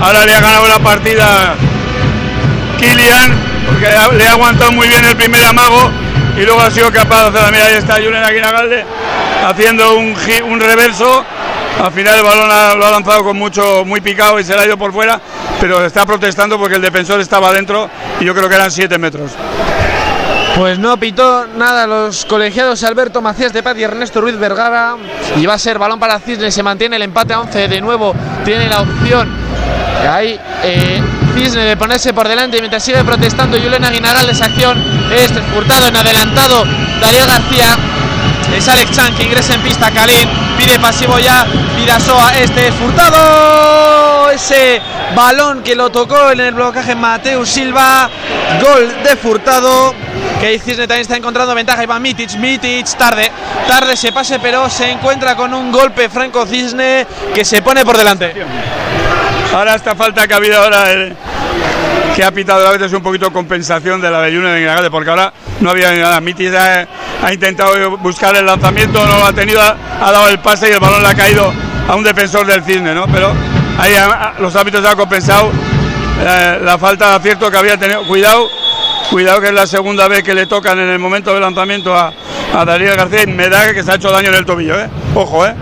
[0.00, 1.54] Ahora le ha ganado la partida
[2.78, 5.90] Kilian, porque le ha aguantado muy bien el primer amago
[6.36, 7.64] y luego ha sido capaz de hacer la mira.
[7.66, 8.84] Ahí está Julen Aguinagalde
[9.46, 11.24] haciendo un, un reverso.
[11.80, 14.66] Al final el balón lo ha lanzado con mucho, muy picado y se le ha
[14.66, 15.20] ido por fuera,
[15.60, 17.88] pero está protestando porque el defensor estaba dentro
[18.20, 19.32] y yo creo que eran 7 metros.
[20.56, 24.96] Pues no pitó nada los colegiados Alberto Macías de Paz y Ernesto Ruiz Vergara.
[25.36, 27.68] Y va a ser balón para Cisne, se mantiene el empate a 11.
[27.68, 28.12] De nuevo
[28.44, 29.28] tiene la opción
[30.10, 31.00] ahí eh,
[31.34, 34.82] Cisne de ponerse por delante mientras sigue protestando Yulena Guinagal esa acción.
[35.12, 36.64] Este furtado en adelantado
[37.00, 37.76] Darío García.
[38.54, 39.90] Es Alex Chan que ingresa en pista.
[39.90, 41.44] Kalin pide pasivo ya.
[41.76, 42.32] Vidasoa.
[42.38, 44.30] Este es Furtado.
[44.30, 44.80] Ese
[45.14, 48.10] balón que lo tocó en el blocaje Mateus Silva.
[48.60, 49.94] Gol de Furtado.
[50.40, 53.30] que Cisne también está encontrando ventaja va Mitic, Mitic tarde,
[53.66, 57.96] tarde se pase pero se encuentra con un golpe Franco Cisne que se pone por
[57.96, 58.32] delante.
[59.52, 61.16] Ahora esta falta que ha habido ahora el-
[62.14, 65.70] que ha pitado a veces un poquito compensación de la de Ingragate, porque ahora no
[65.70, 66.20] había nada.
[66.20, 66.86] Mitis ha,
[67.22, 70.80] ha intentado buscar el lanzamiento, no lo ha tenido, ha, dado el pase y el
[70.80, 71.52] balón le ha caído
[71.88, 73.06] a un defensor del cisne, ¿no?
[73.06, 73.32] Pero
[73.78, 75.50] ahí ha- los árbitros han compensado
[76.20, 78.04] eh, la falta de acierto que había tenido.
[78.06, 78.48] Cuidado,
[79.10, 82.12] cuidado que es la segunda vez que le tocan en el momento del lanzamiento a,
[82.54, 84.88] a Darío García y me da que se ha hecho daño en el tobillo, ¿eh?
[85.14, 85.54] Ojo, ¿eh?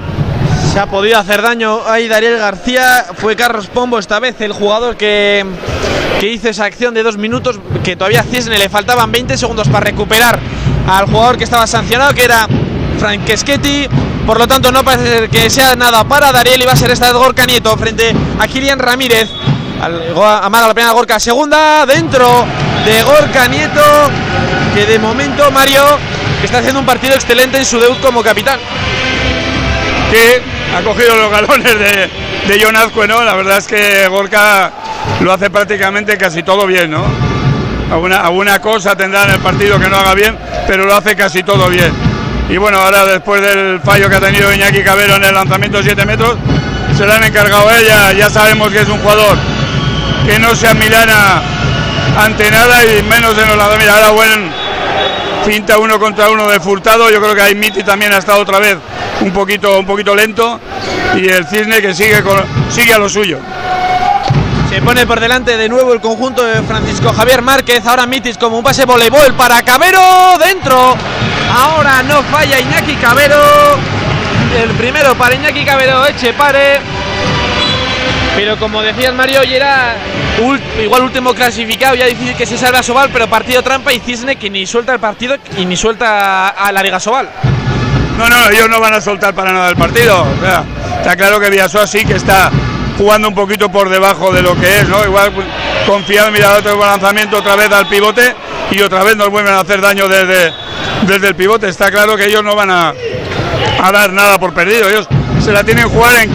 [0.73, 3.07] Se ha podido hacer daño ahí Dariel García.
[3.15, 5.45] Fue Carlos Pombo esta vez el jugador que,
[6.21, 7.59] que hizo esa acción de dos minutos.
[7.85, 10.39] Que todavía a Cisne le faltaban 20 segundos para recuperar
[10.89, 12.49] al jugador que estaba sancionado, que era
[12.99, 13.87] Francheschetti.
[14.27, 16.63] Por lo tanto, no parece que sea nada para Dariel.
[16.63, 19.29] Y va a ser esta vez Gorka Nieto frente a Kilian Ramírez.
[19.83, 22.47] Amaga la primera Gorka, segunda dentro
[22.85, 23.83] de Gorka Nieto.
[24.75, 25.83] Que de momento Mario
[26.43, 28.59] está haciendo un partido excelente en su debut como capitán.
[30.11, 30.43] que
[30.77, 32.11] ha cogido los galones de,
[32.47, 33.25] de ¿no?
[33.25, 34.73] La verdad es que Gorka
[35.21, 37.05] lo hace prácticamente casi todo bien, ¿no?
[37.91, 41.43] Alguna, alguna cosa tendrá en el partido que no haga bien, pero lo hace casi
[41.43, 41.93] todo bien.
[42.49, 45.85] Y bueno, ahora después del fallo que ha tenido Iñaki Cabero en el lanzamiento de
[45.85, 46.37] 7 metros,
[46.97, 48.13] se le han encargado a ella.
[48.13, 49.37] Ya sabemos que es un jugador
[50.27, 51.43] que no se amilana
[52.19, 53.97] ante nada y menos en los lanzamientos.
[53.97, 54.51] Ahora buen
[55.45, 57.11] finta uno contra uno de Furtado.
[57.11, 58.77] Yo creo que ahí Miti también ha estado otra vez
[59.21, 60.61] un poquito, un poquito lento.
[61.17, 62.23] Y el Cisne que sigue,
[62.71, 63.39] sigue a lo suyo.
[64.85, 67.85] Pone por delante de nuevo el conjunto de Francisco Javier Márquez.
[67.87, 70.01] Ahora Mitis como un pase voleibol para Cabero
[70.39, 70.97] dentro.
[71.53, 73.37] Ahora no falla Iñaki Cabero.
[74.57, 76.79] El primero para Iñaki Cabero, Echepare.
[78.37, 79.97] Pero como decías Mario, hoy era
[80.81, 84.51] igual último clasificado, ya difícil que se salga Sobal, pero partido trampa y Cisne que
[84.51, 87.29] ni suelta el partido y ni suelta a la Liga Sobal.
[88.17, 90.25] No, no, ellos no van a soltar para nada el partido.
[90.99, 92.51] Está claro que Villasoa sí que está
[92.97, 95.05] jugando un poquito por debajo de lo que es, ¿no?
[95.05, 95.47] Igual pues,
[95.87, 98.35] confiado en mirar otro lanzamiento otra vez al pivote
[98.71, 100.53] y otra vez nos vuelven a hacer daño desde,
[101.07, 101.69] desde el pivote.
[101.69, 102.95] Está claro que ellos no van a,
[103.83, 104.89] a dar nada por perdido.
[104.89, 105.09] Ellos
[105.41, 106.31] se la tienen que jugar en,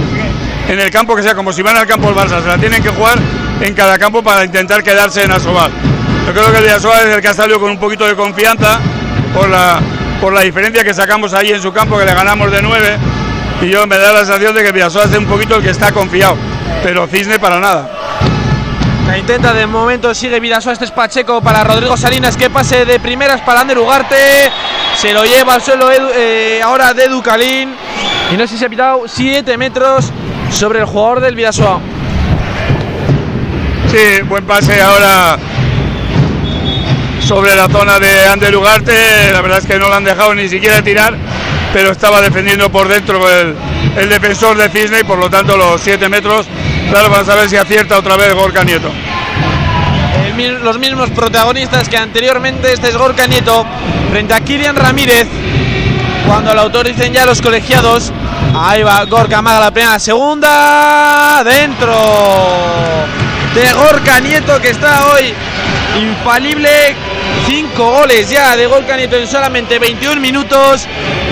[0.70, 2.82] en el campo que sea, como si van al campo el Barça, se la tienen
[2.82, 3.18] que jugar
[3.60, 5.72] en cada campo para intentar quedarse en Asobal.
[6.26, 8.80] Yo creo que el Villasoa es el que ha salido con un poquito de confianza
[9.34, 9.80] por la,
[10.22, 12.98] por la diferencia que sacamos ahí en su campo, que le ganamos de 9.
[13.62, 15.92] Y yo me da la sensación de que Villasoa es un poquito el que está
[15.92, 16.36] confiado,
[16.84, 17.90] pero Cisne para nada.
[19.08, 23.00] La intenta de momento, sigue Vidasoa, este es Pacheco para Rodrigo Salinas, que pase de
[23.00, 24.52] primeras para Ander Ugarte,
[24.96, 27.76] se lo lleva al suelo Edu- eh, ahora de Ducalín,
[28.32, 30.06] y no sé si se ha pitado 7 metros
[30.52, 31.80] sobre el jugador del Vidasoa.
[33.92, 35.38] Sí, buen pase ahora
[37.28, 39.32] sobre la zona de Ander Ugarte.
[39.34, 41.16] La verdad es que no lo han dejado ni siquiera tirar,
[41.74, 46.10] pero estaba defendiendo por dentro el, defensor de Cisne y por lo tanto los 7
[46.10, 46.48] metros.
[46.90, 48.92] Claro, vamos a ver si acierta otra vez Gorka Nieto.
[50.64, 53.66] Los mismos protagonistas que anteriormente, este es Gorka Nieto,
[54.10, 55.28] frente a Kirian Ramírez,
[56.26, 58.12] cuando lo autoricen ya los colegiados.
[58.56, 61.96] Ahí va Gorka Amaga la primera, segunda, dentro
[63.54, 65.34] de Gorka Nieto que está hoy
[66.00, 66.96] infalible.
[67.48, 70.86] Cinco goles ya de Gorka Nieto en solamente 21 minutos.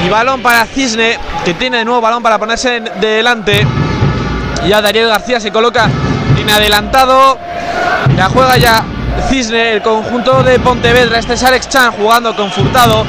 [0.05, 3.65] Y balón para Cisne, que tiene de nuevo balón para ponerse en- delante.
[4.67, 5.89] Ya Daniel García se coloca
[6.37, 7.37] en adelantado.
[8.17, 8.83] La juega ya
[9.29, 11.19] Cisne, el conjunto de Pontevedra.
[11.19, 13.05] Este es Alex Chan jugando con Furtado.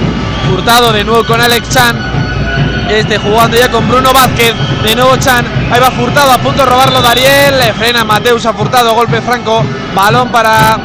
[0.49, 1.97] Furtado de nuevo con Alex Chan.
[2.89, 4.55] Este jugando ya con Bruno Vázquez.
[4.83, 5.45] De nuevo Chan.
[5.73, 7.59] Ahí va Furtado a punto de robarlo Dariel.
[7.59, 8.95] Le frena Mateus a Furtado.
[8.95, 9.65] Golpe franco.
[9.95, 10.79] Balón para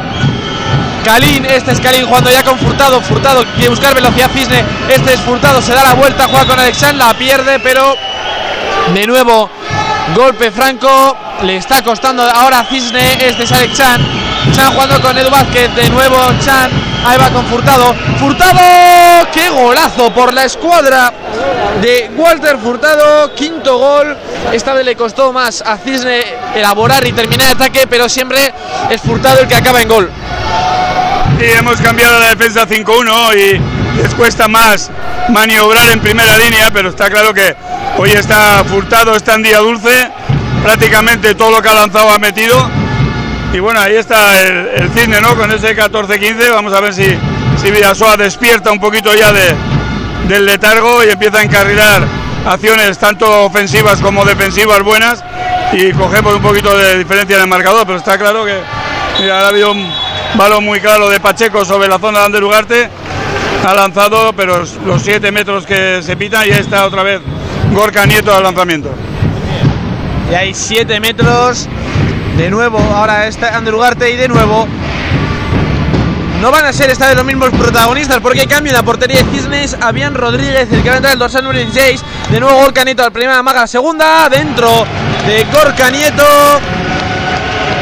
[1.05, 2.99] Kalin, este es Kalin jugando ya con Furtado.
[2.99, 4.63] Furtado quiere buscar velocidad Cisne.
[4.89, 7.95] Este es Furtado, se da la vuelta, juega con Alex Chan, la pierde, pero
[8.91, 9.49] de nuevo
[10.15, 11.15] golpe franco.
[11.43, 13.13] Le está costando ahora a Cisne.
[13.19, 14.01] Este es Alex Chan.
[14.51, 15.75] Chan jugando con Edu Vázquez.
[15.75, 16.71] De nuevo Chan.
[17.05, 17.93] Ahí va con Furtado.
[18.17, 19.27] ¡Furtado!
[19.31, 21.13] ¡Qué golazo por la escuadra
[21.81, 23.35] de Walter Furtado!
[23.35, 24.17] Quinto gol.
[24.51, 26.23] Esta vez le costó más a Cisne
[26.55, 28.51] elaborar y terminar el ataque, pero siempre
[28.89, 30.11] es Furtado el que acaba en gol.
[31.39, 34.89] Y hemos cambiado la defensa 5-1 y les cuesta más
[35.29, 37.55] maniobrar en primera línea, pero está claro que
[37.97, 40.09] hoy está Furtado, está en día dulce,
[40.63, 42.69] prácticamente todo lo que ha lanzado ha metido.
[43.53, 45.35] Y bueno, ahí está el, el cisne, ¿no?
[45.35, 47.07] Con ese 14-15, vamos a ver si,
[47.61, 49.55] si Vidasoa despierta un poquito ya de,
[50.27, 52.05] del letargo y empieza a encarrilar
[52.45, 55.23] acciones tanto ofensivas como defensivas buenas
[55.73, 58.59] y cogemos un poquito de diferencia en el marcador, pero está claro que
[59.19, 59.91] mira, ha habido un,
[60.37, 62.89] balón muy claro de Pacheco sobre la zona de Ander Ugarte.
[63.65, 67.21] Ha lanzado, pero los 7 metros que se pitan y ahí está otra vez
[67.71, 68.93] Gorka Nieto al lanzamiento.
[70.31, 71.67] Y hay 7 metros.
[72.37, 74.67] De nuevo, ahora está Ander Ugarte y de nuevo
[76.41, 79.23] no van a ser esta vez los mismos protagonistas porque hay cambio en la portería
[79.23, 79.75] de Cisnes.
[79.81, 82.03] Avian Rodríguez, el que va a entrar el dorsal número 16.
[82.29, 84.29] De nuevo Gorka Nieto al primera maga, la segunda.
[84.29, 84.85] Dentro
[85.25, 86.59] de Gorka Nieto,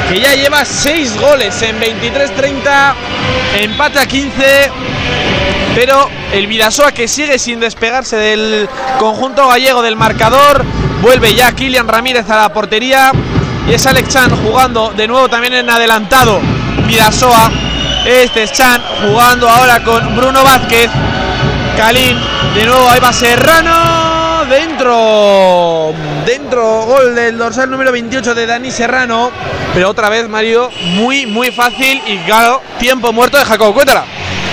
[0.10, 2.94] que ya lleva 6 goles en 23-30.
[3.60, 4.72] Empate a 15.
[5.76, 10.64] Pero el Vidasoa que sigue sin despegarse del conjunto gallego del marcador.
[11.02, 13.12] Vuelve ya Kilian Ramírez a la portería.
[13.68, 16.40] Y es Alex Chan jugando de nuevo también en adelantado.
[16.86, 17.52] Vidasoa
[18.06, 20.90] este es Chan jugando ahora con Bruno Vázquez.
[21.78, 22.20] Calín,
[22.54, 23.93] de nuevo ahí va Serrano.
[24.54, 25.96] Dentro,
[26.28, 29.32] dentro, gol del dorsal número 28 de Dani Serrano.
[29.74, 34.06] Pero otra vez, Mario, muy, muy fácil y claro, tiempo muerto de Jacobo Cuétara.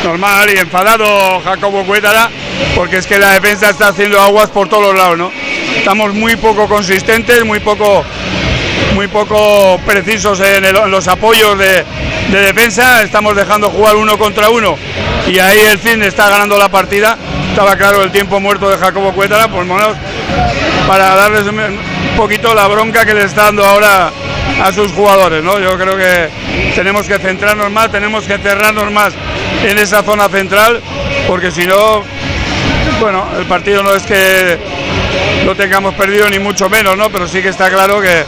[0.02, 1.04] Normal y enfadado
[1.42, 2.30] Jacobo Cuétara,
[2.74, 5.30] porque es que la defensa está haciendo aguas por todos lados, ¿no?
[5.76, 8.02] Estamos muy poco consistentes, muy poco
[8.94, 11.84] muy poco precisos en, los apoyos de,
[12.30, 14.76] defensa, estamos dejando jugar uno contra uno
[15.28, 17.18] y ahí el fin está ganando la partida.
[17.50, 19.96] Estaba claro el tiempo muerto de Jacobo Cuétara, por menos
[20.86, 21.78] para darles un
[22.16, 24.10] poquito la bronca que le está dando ahora
[24.62, 25.42] a sus jugadores.
[25.42, 25.58] ¿no?
[25.58, 26.30] Yo creo que
[26.74, 29.12] tenemos que centrarnos más, tenemos que cerrarnos más
[29.64, 30.80] en esa zona central,
[31.26, 32.02] porque si no,
[33.00, 34.58] bueno, el partido no es que
[35.44, 37.10] lo tengamos perdido ni mucho menos, ¿no?
[37.10, 38.24] Pero sí que está claro que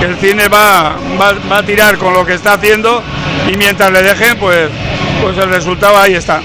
[0.00, 3.02] que el cine va, va, a tirar con lo que está haciendo
[3.46, 4.70] y mientras le dejen, pues,
[5.20, 6.40] pues el resultado ahí está.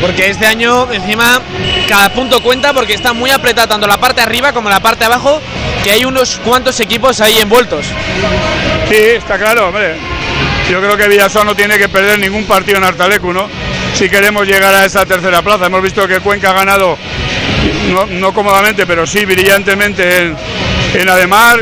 [0.00, 1.40] Porque este año, encima,
[1.88, 5.40] cada punto cuenta porque está muy apretada tanto la parte arriba como la parte abajo,
[5.82, 7.86] que hay unos cuantos equipos ahí envueltos.
[8.88, 9.96] Sí, está claro, hombre.
[10.70, 13.48] Yo creo que Villasoa no tiene que perder ningún partido en Artalecu, ¿no?
[13.94, 15.66] Si queremos llegar a esa tercera plaza.
[15.66, 16.96] Hemos visto que Cuenca ha ganado,
[17.88, 20.36] no, no cómodamente, pero sí brillantemente en,
[20.94, 21.58] en Ademar,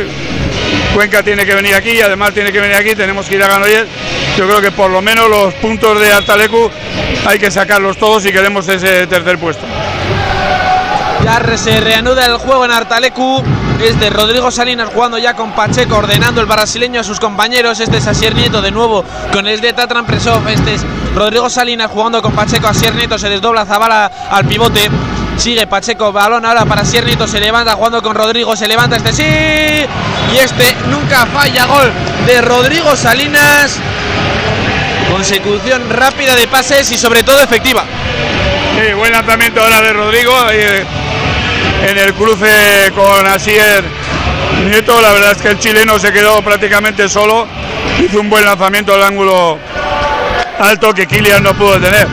[0.92, 3.86] Cuenca tiene que venir aquí, además tiene que venir aquí, tenemos que ir a Ganoyes.
[4.36, 6.70] Yo creo que por lo menos los puntos de Altalecu
[7.26, 9.64] hay que sacarlos todos si queremos ese tercer puesto.
[11.24, 13.42] Ya se reanuda el juego en Artalecu.
[13.82, 17.80] Es de Rodrigo Salinas jugando ya con Pacheco, ordenando el brasileño a sus compañeros.
[17.80, 20.46] Este es Asier Nieto de nuevo con el de Tatran Presov.
[20.48, 22.68] Este es Rodrigo Salinas jugando con Pacheco.
[22.68, 24.88] Asier Nieto se desdobla Zabala al pivote.
[25.36, 29.22] Sigue Pacheco, balón ahora para Siernito, se levanta jugando con Rodrigo, se levanta este sí.
[29.22, 31.92] Y este nunca falla gol
[32.26, 33.78] de Rodrigo Salinas.
[35.10, 37.84] Consecución rápida de pases y sobre todo efectiva.
[38.96, 40.84] Buen lanzamiento ahora de Rodrigo eh,
[41.88, 43.84] en el cruce con Asier
[44.68, 45.00] Nieto.
[45.00, 47.46] La verdad es que el chileno se quedó prácticamente solo.
[48.04, 49.58] Hizo un buen lanzamiento al ángulo
[50.58, 52.06] alto que Kilian no pudo tener.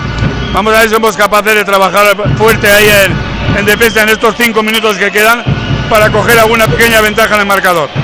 [0.53, 2.87] Vamos a ver si somos capaces de trabajar fuerte ahí
[3.57, 5.43] en, defensa en estos cinco minutos que quedan
[5.89, 8.02] para coger alguna pequeña ventaja en el marcador.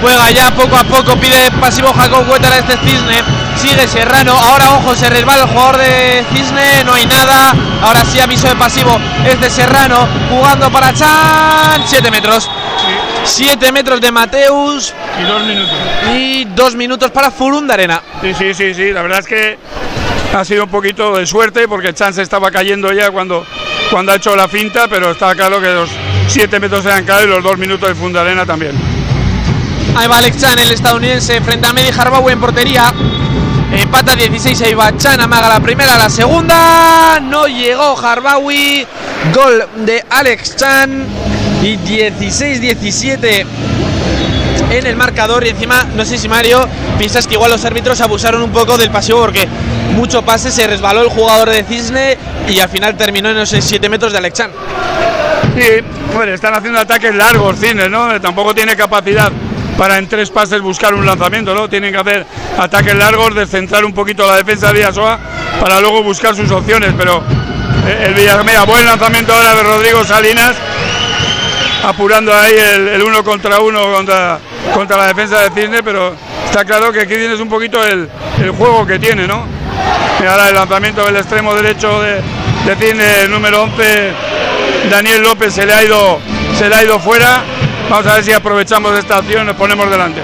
[0.00, 3.22] Juega ya poco a poco, pide pasivo Jacob Huétara este Cisne.
[3.56, 4.32] Sigue Serrano.
[4.32, 6.84] Ahora, ojo, se resbala el jugador de Cisne.
[6.84, 7.54] No hay nada.
[7.82, 8.98] Ahora sí, aviso de pasivo.
[9.26, 10.08] Es de Serrano.
[10.30, 11.82] Jugando para Chan.
[11.86, 12.50] Siete metros.
[13.24, 14.94] Siete metros de Mateus.
[15.20, 15.76] Y dos minutos.
[16.14, 18.00] Y dos minutos para Furunda Arena.
[18.22, 18.92] Sí, sí, sí, sí.
[18.92, 19.58] La verdad es que
[20.34, 23.44] ha sido un poquito de suerte porque Chance estaba cayendo ya cuando,
[23.90, 25.90] cuando ha hecho la finta, pero está claro que los
[26.28, 28.99] 7 metros se han caído y los 2 minutos de Fundalena también.
[29.96, 32.92] Ahí va Alex Chan, el estadounidense, frente a Medi Harbaugh en portería.
[33.72, 37.20] Empata 16, ahí va Chan, amaga la primera, la segunda.
[37.20, 38.86] No llegó Harbawi.
[39.32, 41.06] Gol de Alex Chan.
[41.62, 43.46] Y 16-17
[44.70, 45.46] en el marcador.
[45.46, 46.66] Y encima, no sé si Mario,
[46.98, 49.46] piensas que igual los árbitros abusaron un poco del pasivo porque
[49.94, 52.16] mucho pase, se resbaló el jugador de Cisne
[52.48, 54.50] y al final terminó en esos 7 metros de Alexan.
[55.56, 58.20] Sí, bueno, están haciendo ataques largos Cisne, ¿no?
[58.20, 59.30] Tampoco tiene capacidad
[59.80, 61.66] para en tres pases buscar un lanzamiento, ¿no?
[61.66, 62.26] Tienen que hacer
[62.58, 65.18] ataques largos, descentrar un poquito la defensa de Villasoa
[65.58, 67.22] para luego buscar sus opciones, pero
[67.86, 70.54] eh, el Villamea, buen lanzamiento ahora de Rodrigo Salinas,
[71.82, 74.38] apurando ahí el, uno contra uno contra,
[74.74, 76.14] contra la defensa de Cisne, pero
[76.44, 78.06] está claro que aquí tienes un poquito el,
[78.38, 79.46] el juego que tiene, ¿no?
[80.22, 82.20] Y ahora el lanzamiento del extremo derecho de,
[82.66, 84.12] de Cisne, el número 11,
[84.90, 86.18] Daniel López, se le, ha ido,
[86.58, 87.44] se le ha ido fuera.
[87.90, 90.22] Vamos a ver si aprovechamos esta acción y nos ponemos delante.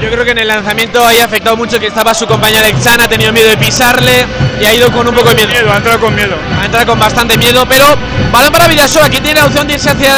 [0.00, 3.08] Yo creo que en el lanzamiento haya afectado mucho que estaba su compañera Exana, ha
[3.08, 4.24] tenido miedo de pisarle
[4.58, 5.70] y ha ido con un poco de miedo.
[5.70, 6.34] Ha entrado con miedo.
[6.58, 7.84] Ha entrado con bastante miedo, pero
[8.32, 10.14] balón para Villasoa, que tiene la opción de irse hacia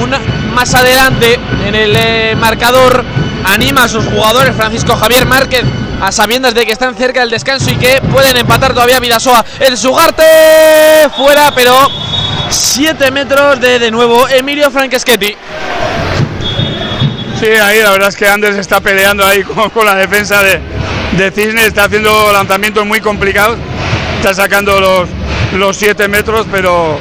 [0.00, 0.20] una,
[0.54, 3.04] más adelante en el eh, marcador
[3.44, 5.64] anima a sus jugadores, Francisco Javier Márquez,
[6.00, 9.44] a sabiendas de que están cerca del descanso y que pueden empatar todavía Vidasoa.
[9.58, 10.22] El Sugarte
[11.16, 11.74] fuera, pero
[12.50, 15.36] 7 metros de de nuevo Emilio Francheschetti.
[17.38, 20.58] Sí, ahí la verdad es que Anders está peleando ahí con, la defensa de,
[21.12, 23.56] de Cisne, está haciendo lanzamientos muy complicados,
[24.16, 25.08] está sacando los,
[25.52, 26.98] los 7 metros, pero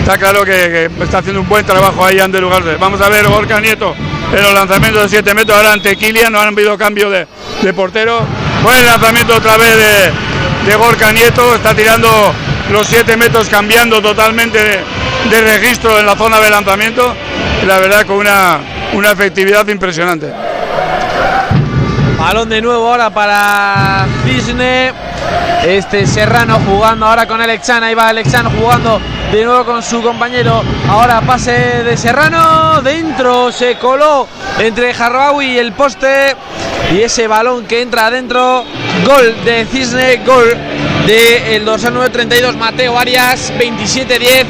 [0.00, 2.74] está claro que, está haciendo un buen trabajo ahí Ander Ugarte.
[2.74, 3.94] Vamos a ver Gorka Nieto
[4.36, 7.28] en los lanzamientos de 7 metros, ahora ante Kilian, no han habido cambio de,
[7.62, 8.22] de portero.
[8.64, 12.34] Buen lanzamiento otra vez de, de Gorka Nieto, está tirando
[12.72, 14.80] los 7 metros cambiando totalmente de,
[15.30, 17.14] de registro en la zona de lanzamiento
[17.66, 18.60] la verdad con una,
[18.94, 20.32] una efectividad impresionante.
[22.18, 24.92] Balón de nuevo ahora para Cisne.
[25.64, 27.82] Este Serrano jugando ahora con Alexan.
[27.82, 29.00] Ahí va Alexan jugando
[29.32, 30.62] de nuevo con su compañero.
[30.88, 32.82] Ahora pase de Serrano.
[32.82, 34.28] Dentro se coló
[34.58, 36.36] entre Jarraui y el poste.
[36.92, 38.64] Y ese balón que entra adentro.
[39.06, 40.20] Gol de Cisne.
[40.24, 40.56] Gol
[41.06, 43.52] de el dorsal número 32 Mateo Arias.
[43.58, 44.46] 27-10.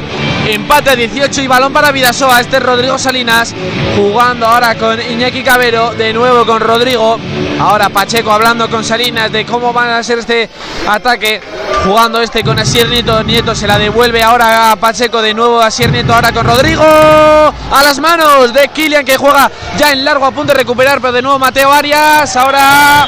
[0.50, 2.40] Empate a 18 y balón para Vidasoa.
[2.40, 3.54] Este es Rodrigo Salinas
[3.96, 5.94] jugando ahora con Iñaki Cabero.
[5.94, 7.20] De nuevo con Rodrigo.
[7.60, 10.50] Ahora Pacheco hablando con Salinas de cómo van a ser este
[10.88, 11.40] ataque.
[11.84, 13.22] Jugando este con Asier Nieto.
[13.22, 15.22] Nieto se la devuelve ahora a Pacheco.
[15.22, 16.82] De nuevo Asier Nieto ahora con Rodrigo.
[16.82, 19.48] A las manos de Kilian que juega
[19.78, 21.00] ya en largo a punto de recuperar.
[21.00, 22.34] Pero de nuevo Mateo Arias.
[22.34, 23.06] Ahora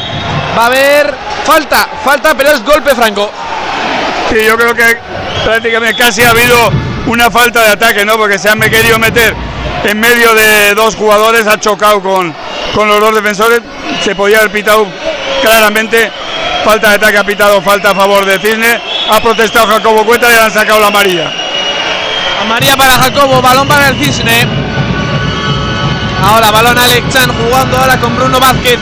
[0.56, 1.12] va a haber
[1.44, 1.88] falta.
[2.04, 3.28] Falta, pero es golpe franco.
[4.30, 4.96] Sí, yo creo que
[5.44, 8.16] prácticamente casi ha habido una falta de ataque, ¿no?
[8.16, 9.34] Porque se han querido meter
[9.84, 12.34] en medio de dos jugadores, ha chocado con,
[12.74, 13.60] con los dos defensores,
[14.02, 14.86] se podía haber pitado
[15.42, 16.10] claramente,
[16.64, 18.80] falta de ataque ha pitado, falta a favor de Cisne,
[19.10, 21.32] ha protestado Jacobo Cueta y le han sacado la amarilla.
[22.42, 24.46] Amarilla para Jacobo, balón para el Cisne.
[26.24, 28.78] Ahora balón Alex Chan jugando ahora con Bruno Vázquez.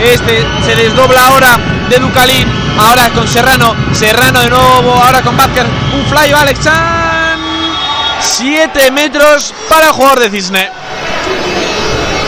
[0.00, 2.46] Este se desdobla ahora de Ducalín.
[2.78, 3.74] Ahora con Serrano.
[3.92, 5.64] Serrano de nuevo ahora con Vázquez.
[5.92, 7.17] Un fly Alex Chan.
[8.20, 10.68] 7 metros para el jugador de Cisne.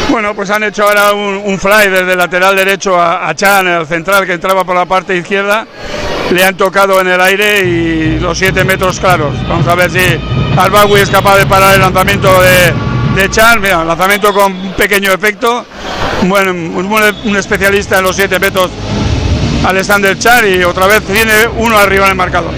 [0.09, 4.27] Bueno, pues han hecho ahora un, fly desde lateral derecho a, a Chan, el central
[4.27, 5.67] que entraba por la parte izquierda.
[6.33, 9.35] Le han tocado en el aire y los 7 metros claros.
[9.49, 9.99] Vamos a ver si
[10.57, 12.73] Albawi es capaz de parar el lanzamiento de,
[13.21, 13.61] de Chan.
[13.61, 15.65] Mira, lanzamiento con un pequeño efecto.
[16.23, 18.71] Bueno, un, buen- un especialista en los 7 metros,
[19.65, 22.53] Alexander Chan, y otra vez tiene uno arriba en el marcador.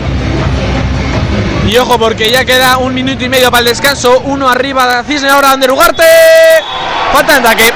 [1.79, 4.21] Ojo porque ya queda un minuto y medio para el descanso.
[4.27, 6.05] Uno arriba de Cisne ahora Ander Ugarte.
[7.13, 7.73] Falta en ataque.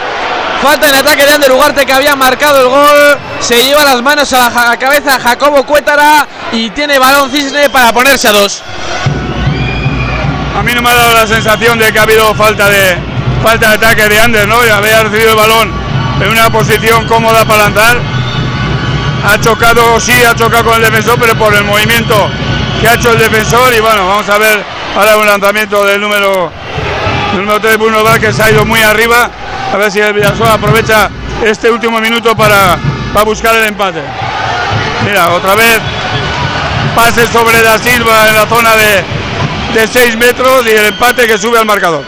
[0.62, 3.18] Falta en ataque de Ander Ugarte que había marcado el gol.
[3.40, 8.28] Se lleva las manos a la cabeza Jacobo Cuétara y tiene balón Cisne para ponerse
[8.28, 8.62] a dos.
[10.58, 12.98] A mí no me ha dado la sensación de que ha habido falta de
[13.42, 14.56] falta de ataque de Anders, ¿no?
[14.56, 15.72] Había recibido el balón
[16.20, 17.96] en una posición cómoda para lanzar.
[19.24, 22.30] Ha chocado, sí, ha chocado con el defensor, pero por el movimiento
[22.80, 23.72] que ha hecho el defensor.
[23.74, 24.62] Y bueno, vamos a ver
[24.96, 26.50] ahora un lanzamiento del número,
[27.32, 29.30] del número 3, Bruno Vázquez, ha ido muy arriba.
[29.72, 31.10] A ver si el Vidasoa aprovecha
[31.44, 32.78] este último minuto para,
[33.12, 34.00] para buscar el empate.
[35.04, 35.80] Mira, otra vez
[36.94, 39.04] pase sobre Da Silva en la zona de,
[39.74, 42.04] de 6 metros y el empate que sube al marcador.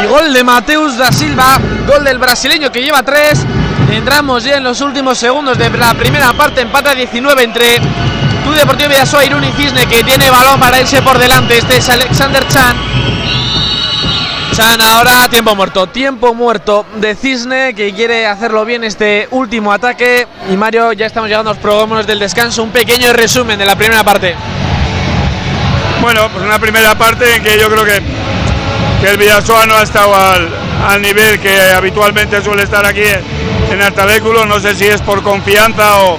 [0.00, 3.44] Y gol de Mateus da Silva, gol del brasileño que lleva tres.
[3.90, 7.78] Entramos ya en los últimos segundos de la primera parte, empate a 19 entre
[8.52, 11.56] Club Deportivo Vidasoa, Irún y Cisne, que tiene balón para irse por delante.
[11.56, 12.76] Este es Alexander Chan.
[14.54, 20.26] Chan ahora, tiempo muerto, tiempo muerto de Cisne, que quiere hacerlo bien este último ataque.
[20.50, 22.62] Y Mario, ya estamos llegando a los programas del descanso.
[22.62, 24.34] Un pequeño resumen de la primera parte.
[26.02, 28.02] Bueno, pues una primera parte en que yo creo que,
[29.08, 33.04] el Vidasoa no ha estado al, nivel que habitualmente suele estar aquí
[33.70, 34.44] en Artavéculo.
[34.44, 36.18] No sé si es por confianza o,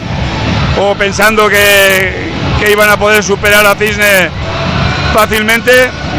[0.79, 4.29] o pensando que, que iban a poder superar a Cisne
[5.13, 5.71] fácilmente.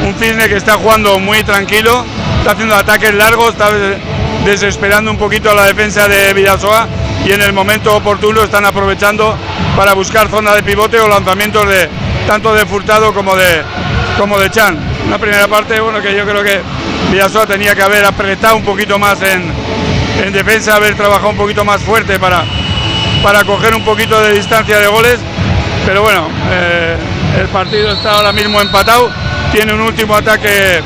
[0.05, 2.05] Un Cisne que está jugando muy tranquilo,
[2.39, 3.99] está haciendo ataques largos, está des-
[4.45, 6.87] desesperando un poquito a la defensa de Vidasoa
[7.25, 9.35] y en el momento oportuno están aprovechando
[9.77, 11.89] para buscar zona de pivote o lanzamientos de
[12.27, 13.63] tanto de Furtado como de
[14.19, 14.79] como de Chan.
[15.07, 16.61] Una primera parte, bueno, que yo creo que
[17.11, 19.51] Vidasoa tenía que haber apretado un poquito más en,
[20.25, 22.45] en defensa, haber trabajado un poquito más fuerte para,
[23.25, 25.19] para coger un poquito de distancia de goles.
[25.87, 26.97] Pero bueno, eh,
[27.41, 29.11] el partido está ahora mismo empatado.
[29.51, 30.83] Tiene un último ataque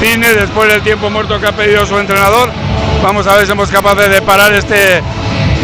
[0.00, 2.50] Cisne después del tiempo muerto que ha pedido su entrenador.
[3.02, 5.02] Vamos a ver si somos capaces de parar este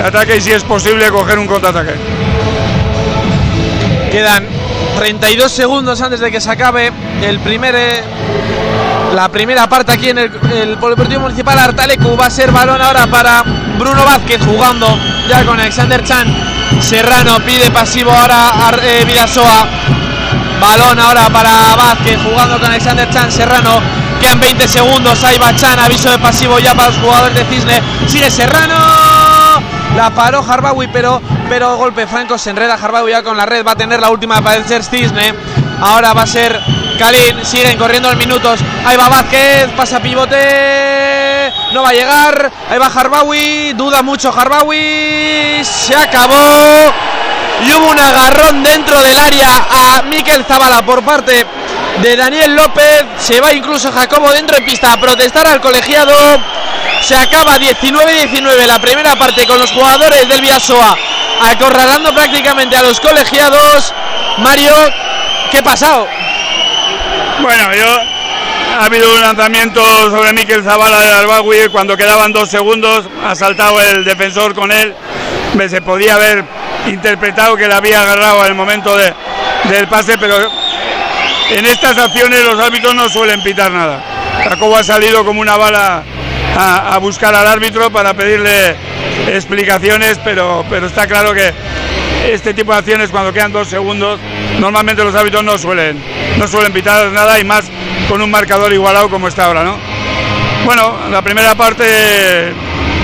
[0.05, 1.95] ataque y si es posible coger un contraataque.
[4.13, 4.47] Quedan
[4.99, 6.93] 32 segundos antes de que se acabe
[7.23, 8.03] el primer eh,
[9.17, 12.17] la primera parte aquí en el, el Polideportivo Municipal Artalecu.
[12.17, 13.43] Va a ser balón ahora para
[13.79, 14.87] Bruno Vázquez jugando
[15.27, 16.27] ya con Alexander Chan.
[16.81, 19.67] Serrano pide pasivo ahora a eh, Vidasoa.
[20.61, 23.33] Balón ahora para Vázquez jugando con Alexander Chan.
[23.33, 23.81] Serrano
[24.21, 25.25] quedan 20 segundos.
[25.25, 27.83] Ahí va Chan, aviso de pasivo ya para los jugadores de Cisne.
[28.07, 28.75] Sigue Serrano.
[29.97, 33.67] La paró Harbawi, pero, pero golpe franco se enreda Harbawi ya con la red.
[33.67, 35.35] Va a tener la última para el Cisne.
[35.81, 36.61] Ahora va a ser
[36.97, 38.61] Kalin, siguen corriendo los minutos.
[38.85, 41.53] Ahí va Vázquez, pasa pivote.
[41.73, 42.53] No va a llegar.
[42.71, 43.73] Ahí va Harbawi.
[43.75, 45.63] Duda mucho Harbawi.
[45.65, 46.35] Se acabó.
[47.67, 51.47] Y hubo un agarrón dentro del área a Miquel Zavala por parte
[52.03, 53.05] de Daniel López.
[53.19, 56.15] Se va incluso Jacobo dentro de pista a protestar al colegiado.
[57.03, 60.97] Se acaba 19-19 la primera parte con los jugadores del Viasoa
[61.41, 63.93] acorralando prácticamente a los colegiados.
[64.39, 64.75] Mario,
[65.51, 66.07] ¿qué ha pasado?
[67.43, 67.87] Bueno, yo
[68.79, 73.81] ha habido un lanzamiento sobre Miquel Zavala de Arbawi cuando quedaban dos segundos, ha saltado
[73.81, 74.95] el defensor con él,
[75.69, 76.45] se podía haber
[76.87, 79.13] interpretado que le había agarrado el momento de,
[79.65, 80.37] del pase, pero
[81.51, 84.03] en estas acciones los árbitros no suelen pitar nada.
[84.49, 86.03] Jacobo ha salido como una bala
[86.57, 88.75] a, a buscar al árbitro para pedirle
[89.29, 91.53] explicaciones, pero, pero está claro que
[92.31, 94.19] este tipo de acciones cuando quedan dos segundos,
[94.59, 96.03] normalmente los árbitros no suelen,
[96.39, 97.65] no suelen pitar nada y más
[98.09, 99.77] con un marcador igualado como está ahora, ¿no?
[100.65, 102.53] Bueno, la primera parte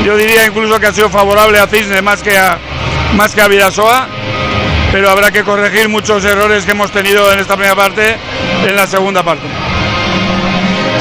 [0.04, 2.58] yo diría incluso que ha sido favorable a Cisne más que a,
[3.14, 4.08] más que a Vidasoa,
[4.90, 8.16] pero habrá que corregir muchos errores que hemos tenido en esta primera parte
[8.66, 9.46] en la segunda parte.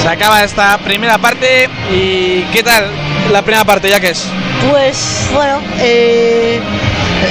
[0.01, 2.89] Se acaba esta primera parte y ¿qué tal
[3.31, 4.27] la primera parte ya que es?
[4.69, 6.59] Pues bueno, eh,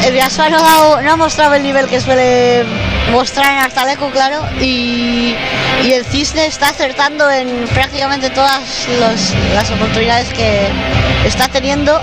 [0.04, 2.64] el Vidasoa no, ha no ha mostrado el nivel que suele
[3.10, 5.34] mostrar en Artaleco, claro, y,
[5.82, 8.86] el Cisne está acertando en prácticamente todas
[9.54, 10.68] las oportunidades que
[11.24, 12.00] está teniendo.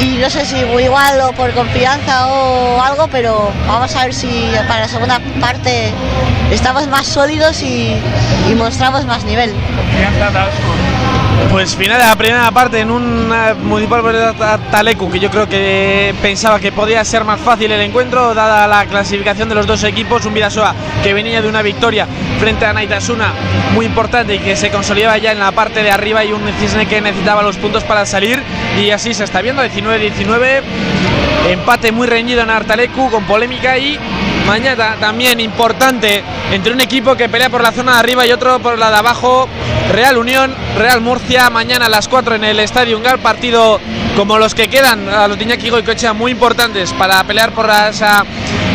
[0.00, 4.50] Y no sé si igual o por confianza o algo, pero vamos a ver si
[4.68, 5.92] para la segunda parte
[6.50, 7.96] estamos más sólidos y
[8.56, 9.54] mostramos más nivel.
[11.56, 14.02] Pues final de la primera parte en un eh, municipal
[14.70, 18.84] Talecu, que yo creo que pensaba que podía ser más fácil el encuentro, dada la
[18.84, 20.26] clasificación de los dos equipos.
[20.26, 22.06] Un Vidasoa que venía de una victoria
[22.38, 23.32] frente a Naitasuna
[23.72, 26.84] muy importante y que se consolidaba ya en la parte de arriba y un Cisne
[26.84, 28.42] que necesitaba los puntos para salir.
[28.78, 30.60] Y así se está viendo, 19-19.
[31.48, 33.98] Empate muy reñido en Artalecu con polémica y
[34.46, 36.22] mañana también importante
[36.52, 38.96] entre un equipo que pelea por la zona de arriba y otro por la de
[38.96, 39.48] abajo.
[39.92, 43.80] Real Unión, Real Murcia, mañana a las 4 en el Estadio Ungal, partido
[44.16, 48.24] como los que quedan a los de Iñaki Goicoechea muy importantes para pelear por esa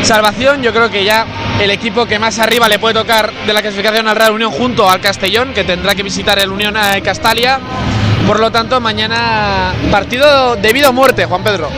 [0.04, 0.62] salvación.
[0.62, 1.26] Yo creo que ya
[1.60, 4.90] el equipo que más arriba le puede tocar de la clasificación al Real Unión junto
[4.90, 7.60] al Castellón, que tendrá que visitar el Unión eh, Castalia.
[8.28, 11.70] Por lo tanto, mañana partido debido a muerte, Juan Pedro.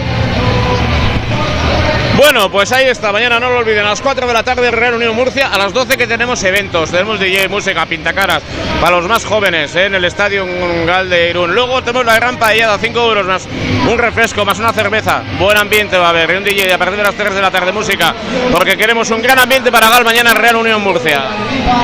[2.24, 3.11] Bueno, pues ahí está.
[3.11, 3.86] Mañana no lo olviden.
[3.86, 5.49] A las 4 de la tarde, Real Unión Murcia.
[5.49, 6.89] A las 12 que tenemos eventos.
[6.89, 8.41] Tenemos DJ, música, pintacaras
[8.80, 9.88] para los más jóvenes ¿eh?
[9.88, 10.45] en el Estadio
[10.86, 11.53] Gal de Irún.
[11.53, 13.45] Luego tenemos la gran paellada, 5 euros más
[13.91, 15.21] un refresco, más una cerveza.
[15.38, 16.32] Buen ambiente va a haber.
[16.32, 18.15] Y un DJ a partir de las 3 de la tarde, música.
[18.53, 21.26] Porque queremos un gran ambiente para Gal mañana en Real Unión Murcia.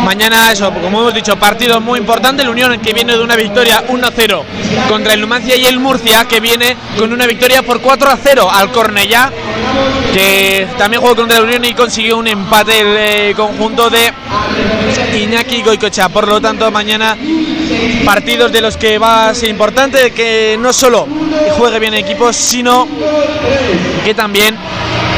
[0.04, 2.44] Mañana eso, como hemos dicho, partido muy importante.
[2.44, 4.44] El Unión que viene de una victoria 1-0
[4.88, 9.32] contra el Numancia y el Murcia que viene con una victoria por 4-0 al Cornellá,
[10.14, 10.29] que
[10.78, 14.14] también jugó contra el Unión y consiguió un empate el eh, conjunto de
[15.18, 16.10] Iñaki Goicocha.
[16.10, 17.18] Por lo tanto, mañana
[18.06, 21.08] partidos de los que va a ser importante que no solo
[21.58, 22.88] juegue bien equipos, sino
[24.04, 24.58] que también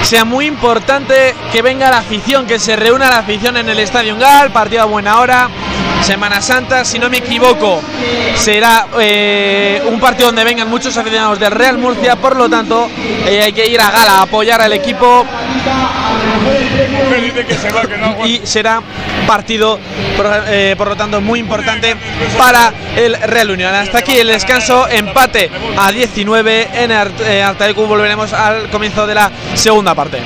[0.03, 4.17] sea muy importante que venga la afición, que se reúna la afición en el Estadio
[4.17, 5.49] Gal, partido a buena hora,
[6.03, 7.81] Semana Santa, si no me equivoco,
[8.35, 12.89] será eh, un partido donde vengan muchos aficionados del Real Murcia, por lo tanto
[13.27, 15.25] eh, hay que ir a Gala a apoyar al equipo.
[18.27, 18.81] Y será
[19.27, 19.79] partido
[20.17, 21.95] por, eh, por lo tanto muy importante
[22.37, 23.73] para el Real Unión.
[23.73, 29.31] Hasta aquí el descanso, empate a 19 en Art- Artalecu, volveremos al comienzo de la
[29.53, 30.19] segunda parte.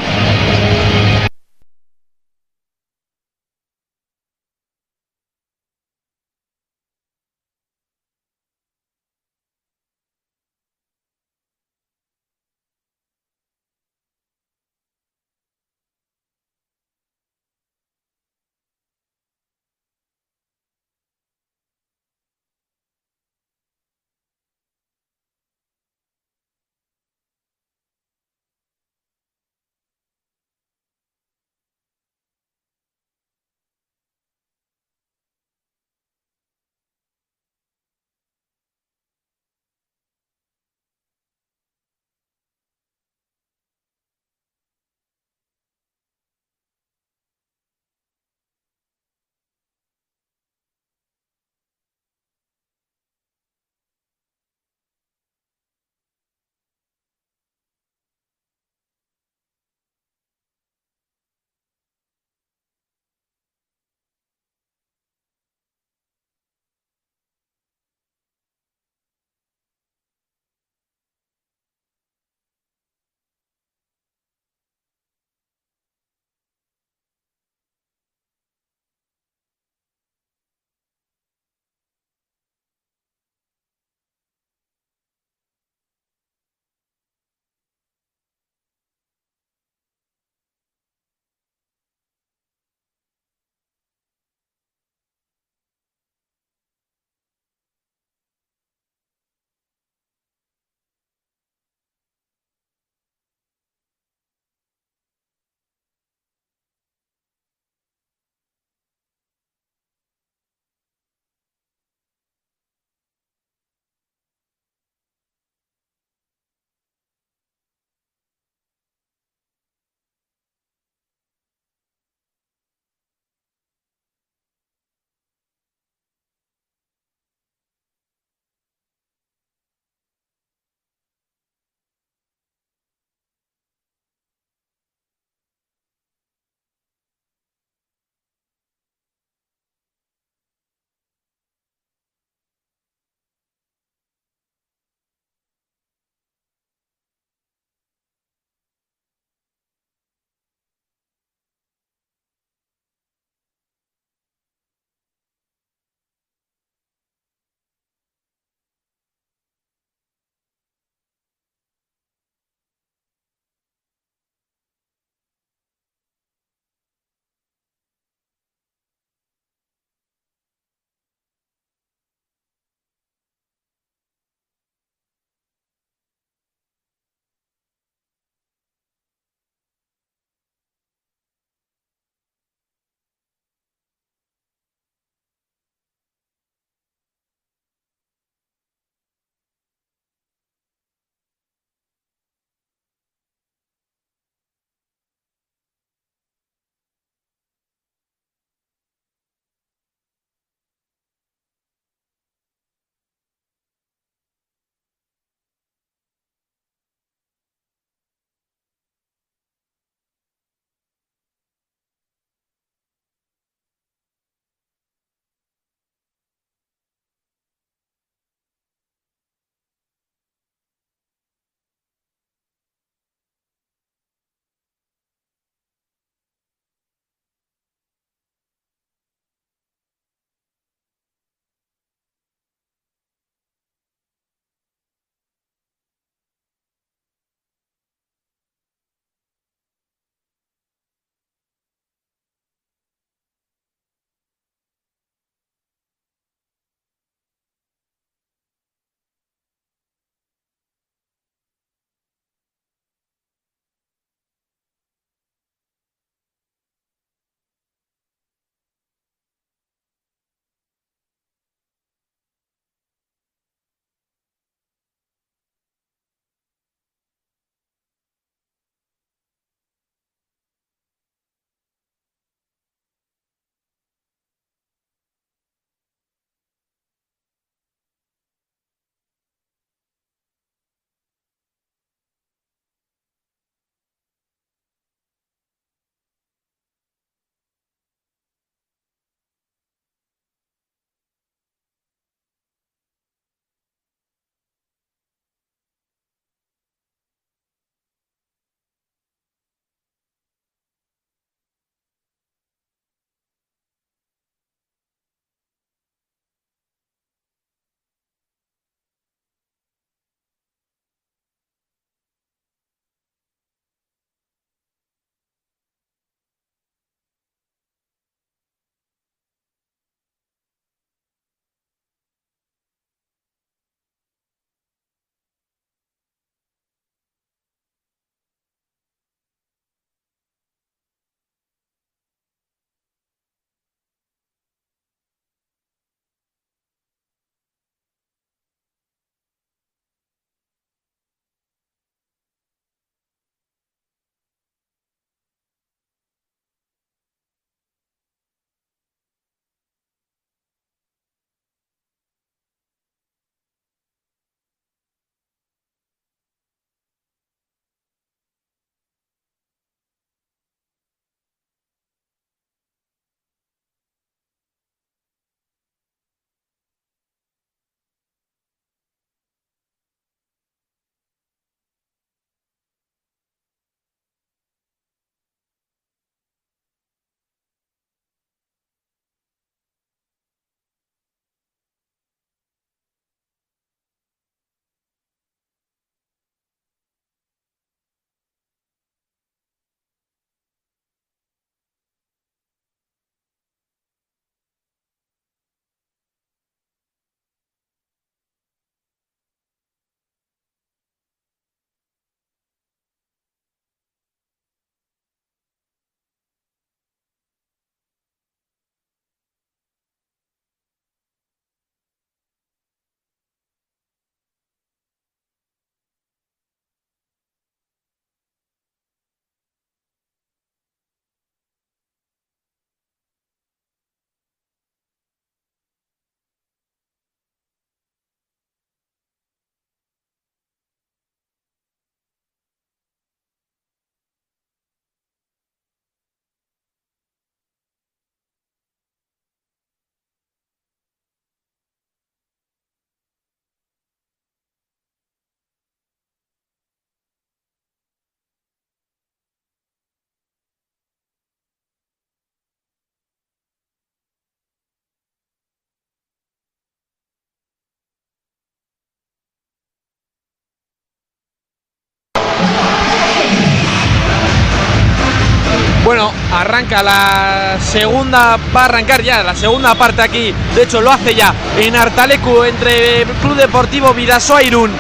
[466.32, 470.34] Arranca la segunda, va a arrancar ya la segunda parte aquí.
[470.56, 474.72] De hecho, lo hace ya en Artalecu entre Club Deportivo Vidasoa Irún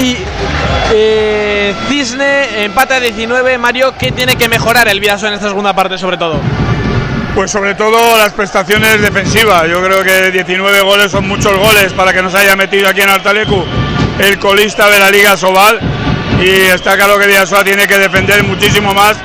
[0.00, 0.16] y
[0.92, 2.64] eh, Cisne.
[2.64, 3.58] Empate a 19.
[3.58, 6.40] Mario, ¿qué tiene que mejorar el Vidasoa en esta segunda parte, sobre todo?
[7.34, 9.68] Pues sobre todo las prestaciones defensivas.
[9.68, 13.10] Yo creo que 19 goles son muchos goles para que nos haya metido aquí en
[13.10, 13.64] Artalecu
[14.18, 15.80] el colista de la Liga Sobal.
[16.40, 19.16] Y está claro que Vidasoa tiene que defender muchísimo más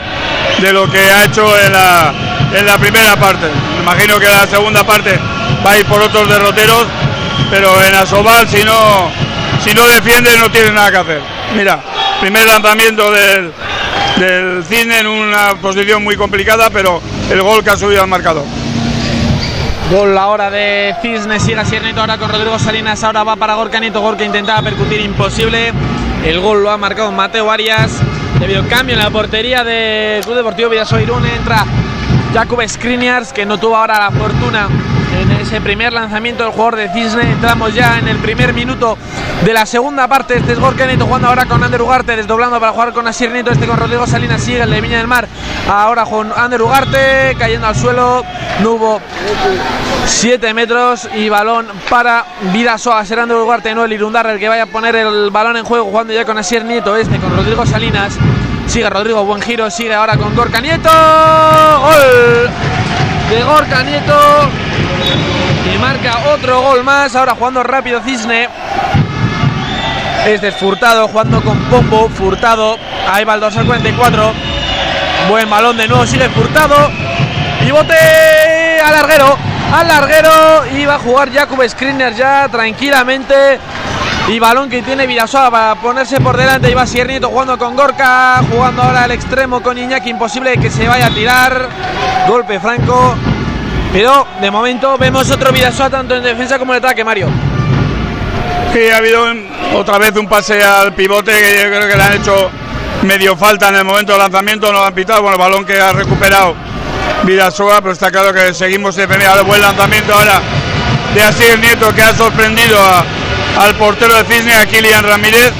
[0.62, 2.14] de lo que ha hecho en la,
[2.54, 3.48] en la primera parte.
[3.76, 5.20] Me imagino que la segunda parte
[5.66, 6.86] va a ir por otros derroteros,
[7.50, 9.10] pero en Asobal si no,
[9.64, 11.22] si no defiende no tiene nada que hacer.
[11.56, 11.80] Mira,
[12.20, 13.52] primer lanzamiento del,
[14.18, 18.46] del Cisne en una posición muy complicada, pero el gol que ha subido al marcador.
[19.92, 24.02] Gol ahora de Cisne, sigue Siernito ahora con Rodrigo Salinas, ahora va para Gorka Nieto,
[24.02, 25.74] Gorka intentaba percutir, imposible.
[26.24, 27.92] El gol lo ha marcado Mateo Arias.
[28.40, 31.66] Debido cambio en la portería de Club Deportivo Vidasoa Irún entra
[32.34, 34.70] Jakub Skriniars que no tuvo ahora la fortuna
[35.22, 37.32] en ese primer lanzamiento del jugador de Cisne.
[37.32, 38.98] Entramos ya en el primer minuto
[39.44, 40.38] de la segunda parte.
[40.38, 43.52] Este es Gorka Nieto jugando ahora con Ander Ugarte, desdoblando para jugar con Asier Nieto.
[43.52, 45.28] Este con Rodrigo Salinas sigue el de Viña del Mar.
[45.70, 48.24] Ahora con Ander Ugarte cayendo al suelo.
[48.62, 49.02] No hubo
[50.06, 53.04] 7 metros y balón para Vidasoa.
[53.06, 55.86] Será Ander Ugarte, no el Irundarra el que vaya a poner el balón en juego
[55.86, 56.96] jugando ya con Asier Nieto.
[56.96, 58.18] Este con Rodrigo Salinas.
[58.68, 60.90] Sigue Rodrigo, buen giro, sigue ahora con Gorka Nieto.
[60.90, 62.50] Gol
[63.30, 64.69] de Gorka Nieto.
[65.74, 67.16] Y marca otro gol más.
[67.16, 68.50] Ahora jugando rápido Cisne.
[70.26, 72.10] Este es Furtado jugando con Pombo.
[72.10, 72.78] Furtado.
[73.12, 74.34] Ahí va el 2 al 44.
[75.30, 76.06] Buen balón de nuevo.
[76.06, 76.90] Sigue Furtado.
[77.66, 77.96] Y bote
[78.84, 79.38] al larguero.
[79.74, 80.66] Al larguero.
[80.76, 83.60] Y va a jugar Jakub Skriniar ya tranquilamente.
[84.28, 86.70] Y balón que tiene Vidasoa para ponerse por delante.
[86.70, 88.42] Iba Siernito jugando con Gorka.
[88.52, 90.10] Jugando ahora al extremo con Iñaki.
[90.10, 91.70] Imposible que se vaya a tirar.
[92.28, 93.16] Golpe franco.
[93.92, 97.28] Pero de momento vemos otro Vidasoa tanto en defensa como en ataque, Mario.
[98.74, 99.26] Sí, ha habido
[99.74, 102.52] otra vez un pase al pivote que yo creo que le han hecho
[103.02, 105.22] medio falta en el momento del lanzamiento, no lo han pitado.
[105.22, 106.54] Bueno, el balón que ha recuperado
[107.24, 109.44] Vidasoa, pero está claro que seguimos defendiendo.
[109.44, 110.40] Buen lanzamiento ahora
[111.16, 112.78] de Asier Nieto que ha sorprendido
[113.58, 115.52] al portero de Cisne, a Kilian Ramírez.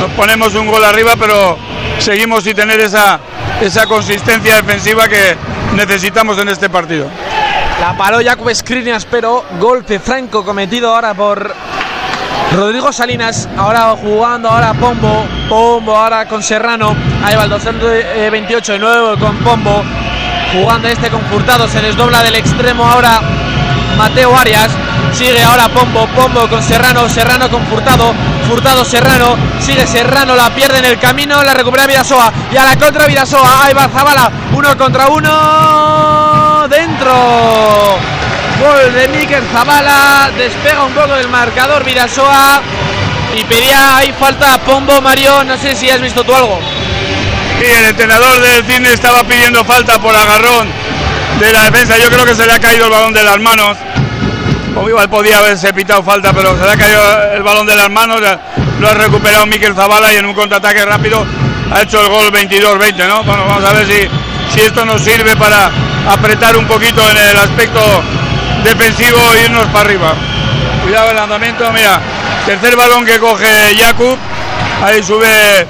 [0.00, 1.56] Nos ponemos un gol arriba, pero
[2.00, 3.20] seguimos sin tener esa,
[3.60, 5.36] esa consistencia defensiva que
[5.74, 7.08] necesitamos en este partido.
[7.80, 11.54] La paró Jakub Skriniar, pero golpe franco cometido ahora por
[12.54, 13.48] Rodrigo Salinas.
[13.56, 15.26] Ahora jugando ahora Pombo.
[15.48, 16.96] Pombo ahora con Serrano.
[17.22, 19.84] Ahí va el 228 de nuevo con Pombo.
[20.54, 21.68] Jugando este con Furtado.
[21.68, 23.20] Se desdobla del extremo ahora
[23.98, 24.70] Mateo Arias.
[25.12, 26.06] Sigue ahora Pombo.
[26.16, 27.08] Pombo con Serrano.
[27.10, 28.14] Serrano con Furtado.
[28.48, 29.36] Furtado Serrano.
[29.60, 30.34] Sigue Serrano.
[30.34, 31.42] La pierde en el camino.
[31.42, 32.32] La recupera Vidasoa.
[32.50, 33.66] Y a la contra Vidasoa.
[33.66, 34.30] Ahí va Zabala.
[34.54, 36.25] Uno contra uno.
[36.68, 37.12] Dentro.
[38.60, 40.30] Gol de Mikel Zabala.
[40.36, 42.60] Despega un poco del marcador Vidasoa.
[43.36, 45.44] Y pedía ahí falta Pombo Mario.
[45.44, 46.58] No sé si has visto tú algo.
[47.60, 50.68] Y el entrenador del cine estaba pidiendo falta por agarrón
[51.38, 51.96] de la defensa.
[51.98, 53.76] Yo creo que se le ha caído el balón de las manos.
[54.74, 57.90] O igual podía haberse pitado falta, pero se le ha caído el balón de las
[57.90, 58.20] manos.
[58.80, 61.24] Lo ha recuperado Miquel Zavala y en un contraataque rápido
[61.72, 63.24] ha hecho el gol 22-20, ¿no?
[63.24, 64.08] Vamos a ver si,
[64.52, 65.70] si esto nos sirve para
[66.08, 67.80] apretar un poquito en el aspecto
[68.64, 70.14] defensivo e irnos para arriba.
[70.82, 72.00] Cuidado el lanzamiento, mira.
[72.44, 74.18] Tercer balón que coge Jakub.
[74.84, 75.66] Ahí sube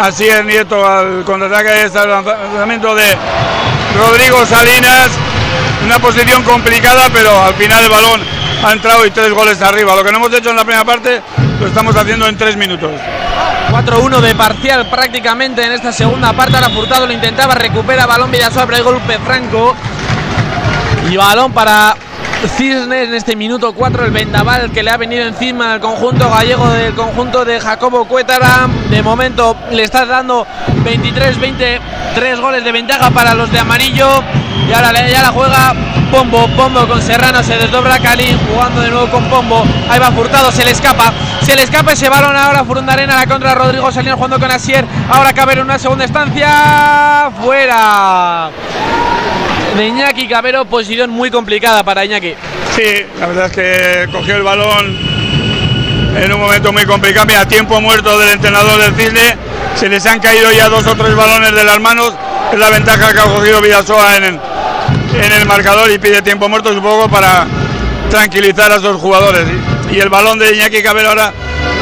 [0.00, 3.04] Así es Nieto al contraataque está el lanzamiento de
[3.98, 5.10] Rodrigo Salinas.
[5.84, 8.20] Una posición complicada, pero al final el balón
[8.64, 9.96] ha entrado y tres goles arriba.
[9.96, 11.20] Lo que no hemos hecho en la primera parte
[11.60, 12.92] lo estamos haciendo en tres minutos.
[13.84, 16.56] 4-1 de parcial prácticamente en esta segunda parte.
[16.56, 19.72] Ahora Furtado lo intentaba, recupera balón Villasoa, pero hay golpe franco.
[21.08, 21.94] Y balón para
[22.56, 24.06] Cisnes en este minuto 4.
[24.06, 28.68] El vendaval que le ha venido encima al conjunto gallego del conjunto de Jacobo Cuétara.
[28.90, 30.44] De momento le está dando
[30.84, 31.80] 23-20,
[32.16, 34.08] tres goles de ventaja para los de amarillo.
[34.68, 35.74] Y ahora ya la juega
[36.10, 39.64] Pombo, Pombo con Serrano, se desdobra Cali, jugando de nuevo con Pombo.
[39.88, 43.54] Ahí va Furtado, se le escapa, se le escapa ese balón ahora Furundarena la contra
[43.54, 44.84] Rodrigo Salinas jugando con Asier.
[45.10, 48.50] Ahora cabe en una segunda estancia, fuera
[49.76, 52.34] de Iñaki Cabero, posición muy complicada para Iñaki.
[52.74, 54.98] Sí, la verdad es que cogió el balón
[56.16, 57.26] en un momento muy complicado.
[57.26, 59.36] Mira, tiempo muerto del entrenador del Cisne.
[59.76, 62.12] Se les han caído ya dos o tres balones de las manos.
[62.52, 64.40] Es la ventaja que ha cogido Vidasoa en
[65.14, 67.46] en el marcador y pide tiempo muerto supongo para
[68.10, 69.44] tranquilizar a sus jugadores.
[69.90, 71.32] Y, el balón de Iñaki Cabero ahora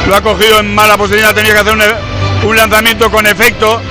[0.07, 1.33] lo ha cogido en mala posición.
[1.35, 3.81] Tenido que hacer un, un lanzamiento con efecto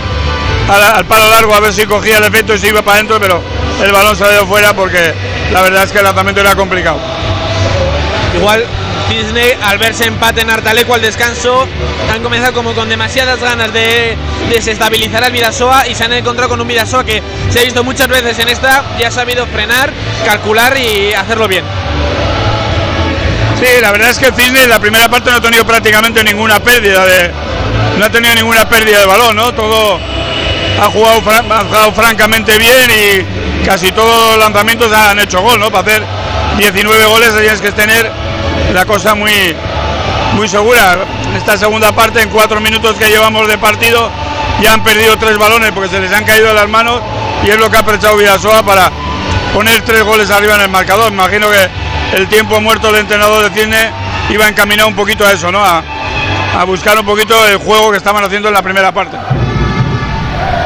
[0.68, 3.42] al, palo largo a ver si cogía el efecto y se iba para adentro, pero
[3.82, 5.14] el balón salió fuera porque
[5.52, 6.98] la verdad es que el lanzamiento era complicado.
[8.34, 8.64] Igual
[9.08, 11.66] Disney al verse empate en Artaleco al descanso
[12.12, 14.16] han comenzado como con demasiadas ganas de
[14.48, 18.08] desestabilizar al Vidasoa y se han encontrado con un Vidasoa que se ha visto muchas
[18.08, 19.92] veces en esta y ha sabido frenar,
[20.24, 21.64] calcular y hacerlo bien.
[23.60, 26.60] Sí, la verdad es que Cisne en la primera parte no ha tenido prácticamente ninguna
[26.60, 27.30] pérdida de.
[27.98, 29.54] No ha tenido ninguna pérdida de balón, ¿no?
[29.54, 29.98] Todo
[30.80, 35.70] ha jugado, ha jugado francamente bien y casi todos los lanzamientos han hecho gol, ¿no?
[35.70, 36.02] Para hacer
[36.58, 38.10] 19 goles tienes que tener
[38.72, 39.54] la cosa muy,
[40.34, 40.96] muy segura.
[41.28, 44.10] En esta segunda parte, en cuatro minutos que llevamos de partido,
[44.62, 47.00] ya han perdido tres balones porque se les han caído las manos
[47.44, 48.90] y es lo que ha aprovechado Villasoa para
[49.52, 51.12] poner tres goles arriba en el marcador.
[51.12, 53.90] Imagino que el tiempo muerto del entrenador de Cisne
[54.30, 55.64] iba encaminado un poquito a eso, ¿no?
[55.64, 55.82] A,
[56.66, 59.18] buscar un poquito el juego que estaban haciendo en la primera parte.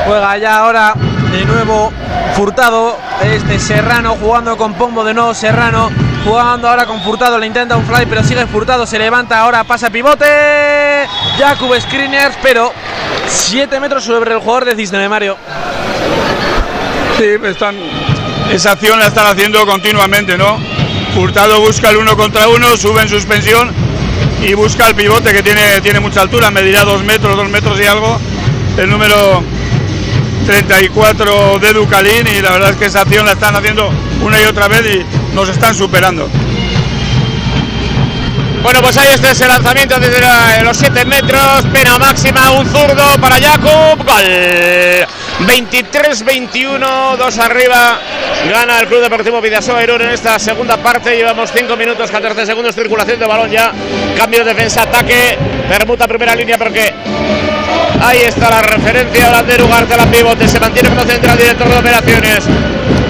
[0.07, 0.95] Juega ya ahora
[1.33, 1.93] de nuevo
[2.35, 5.91] Furtado, este Serrano jugando con Pombo de nuevo Serrano,
[6.25, 9.91] jugando ahora con Furtado, le intenta un fly pero sigue Furtado, se levanta ahora, pasa
[9.91, 11.07] pivote,
[11.39, 12.73] Jakub Screeners, pero
[13.27, 15.37] 7 metros sobre el jugador de Cisne Mario.
[17.19, 17.77] Sí, están,
[18.51, 20.59] esa acción la están haciendo continuamente, ¿no?
[21.17, 23.71] Hurtado busca el uno contra uno, sube en suspensión
[24.43, 27.85] y busca el pivote que tiene, tiene mucha altura, medirá dos metros, dos metros y
[27.85, 28.19] algo.
[28.79, 29.43] El número
[30.47, 33.91] 34 de Ducalín y la verdad es que esa acción la están haciendo
[34.23, 36.29] una y otra vez y nos están superando.
[38.63, 40.21] Bueno, pues ahí está ese lanzamiento desde
[40.63, 45.07] los 7 metros, pena máxima, un zurdo para Jacob, gol.
[45.41, 47.99] 23-21, dos arriba,
[48.51, 52.75] gana el Club Deportivo Vidasoa Irún en esta segunda parte, llevamos 5 minutos, 14 segundos,
[52.75, 53.73] circulación de balón ya,
[54.19, 56.95] cambio de defensa-ataque, permuta primera línea porque
[58.03, 62.45] ahí está la referencia, Lander Ugarte, la pivote, se mantiene como central director de operaciones.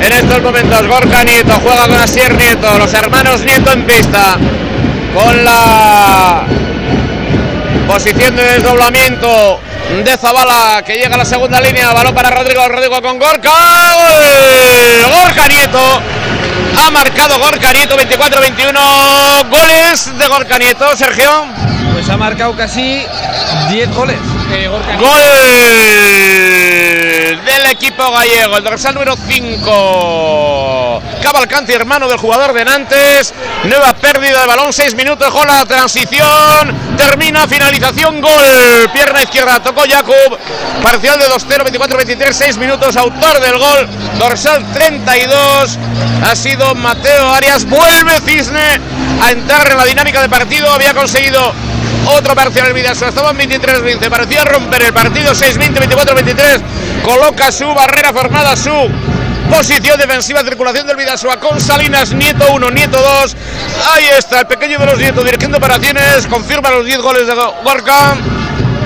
[0.02, 4.38] En estos momentos Gorka Nieto juega con Asier Nieto, los hermanos Nieto en pista
[5.14, 6.44] con la
[7.86, 9.60] posición de desdoblamiento
[10.04, 13.50] de Zabala que llega a la segunda línea, balón para Rodrigo, Rodrigo con Gorka,
[15.10, 16.00] Gorka Nieto,
[16.78, 21.30] ha marcado Gorka Nieto 24-21, goles de Gorka Nieto, Sergio.
[21.92, 23.04] Pues ha marcado casi
[23.68, 24.18] 10 goles.
[24.98, 25.22] Gol
[27.44, 31.02] del equipo gallego, el dorsal número 5.
[31.22, 33.32] Cavalcanti, hermano del jugador de Nantes.
[33.64, 36.96] Nueva pérdida de balón, 6 minutos con la transición.
[36.96, 38.90] Termina, finalización, gol.
[38.92, 40.38] Pierna izquierda, tocó Jakub.
[40.82, 42.96] Parcial de 2-0, 24-23, 6 minutos.
[42.96, 43.88] Autor del gol,
[44.18, 45.78] dorsal 32.
[46.24, 47.64] Ha sido Mateo Arias.
[47.66, 48.80] Vuelve Cisne
[49.22, 50.72] a entrar en la dinámica de partido.
[50.72, 51.54] Había conseguido
[52.10, 56.60] otro parcial el Vidasoa, estaban 23-20, parecía romper el partido 6-20, 24-23,
[57.02, 58.90] coloca su barrera formada, su
[59.50, 63.36] posición defensiva, circulación del Vidasoa con Salinas, Nieto 1, Nieto 2,
[63.92, 68.16] ahí está el pequeño de los Nieto dirigiendo operaciones, confirma los 10 goles de Gorka.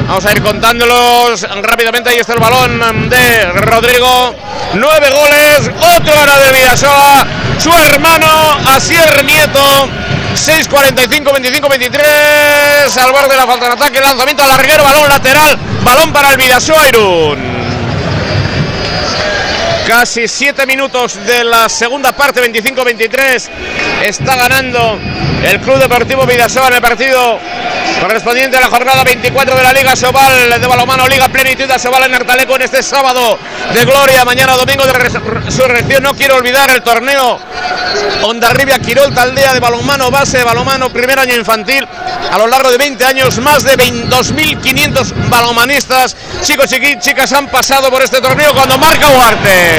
[0.06, 2.10] Vamos a ir contándolos rápidamente.
[2.10, 4.34] Ahí está el balón de Rodrigo.
[4.74, 5.70] Nueve goles.
[5.96, 7.26] Otro ahora del Vidasoa.
[7.58, 8.26] Su hermano
[8.66, 9.88] Asier Nieto.
[10.34, 12.96] 6'45, 25, 23.
[12.96, 14.00] Al borde de la falta de ataque.
[14.00, 14.84] Lanzamiento al larguero.
[14.84, 15.58] Balón lateral.
[15.82, 17.53] Balón para el Vidasoa Irún.
[19.86, 23.48] Casi 7 minutos de la segunda parte, 25-23.
[24.02, 24.98] Está ganando
[25.44, 27.38] el Club Deportivo Vidasoa en el partido
[28.00, 32.14] correspondiente a la jornada 24 de la Liga Sobal de balomano Liga Plenitud Sobal en
[32.14, 33.38] Artaleco en este sábado
[33.72, 36.02] de gloria, mañana domingo de resurrección.
[36.02, 37.38] No quiero olvidar el torneo
[38.22, 41.86] Ondarribia Quirol Taldea de balonmano base de balonmano primer año infantil
[42.30, 47.90] a lo largo de 20 años más de 2.500 balomanistas chicos y chicas han pasado
[47.90, 49.73] por este torneo cuando marca Huarte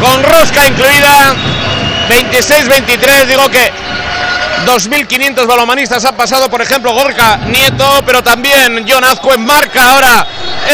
[0.00, 1.34] con rosca incluida
[2.08, 3.70] 26-23 digo que
[4.66, 10.26] 2.500 balomanistas han pasado, por ejemplo, Gorka Nieto, pero también John Azcue marca ahora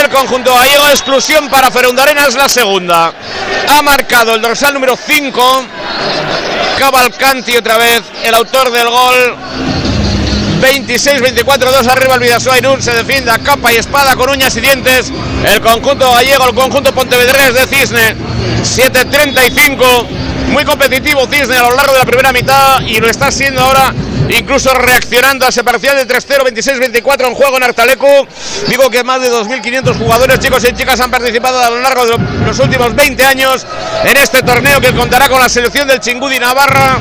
[0.03, 0.89] el conjunto gallego.
[0.89, 3.13] Exclusión para Ferundarenas, la segunda.
[3.69, 5.65] Ha marcado el dorsal número 5.
[6.79, 9.37] Cavalcanti otra vez, el autor del gol.
[10.61, 14.61] 26-24, 2 arriba el Vidasoa Irún, se defiende a capa y espada con uñas y
[14.61, 15.13] dientes.
[15.45, 18.17] El conjunto gallego, el conjunto pontevedrés de Cisne,
[18.63, 20.07] 7-35
[20.49, 23.93] muy competitivo Cisne a lo largo de la primera mitad y lo está haciendo ahora
[24.29, 26.45] incluso reaccionando a ese parcial de 3-0,
[27.03, 28.27] 26-24 en juego en Artalecu.
[28.69, 32.19] Digo que más de 2.500 jugadores, chicos y chicas, han participado a lo largo de
[32.47, 33.67] los últimos 20 años
[34.05, 36.99] en este torneo que contará con la selección del Chingudi Navarra,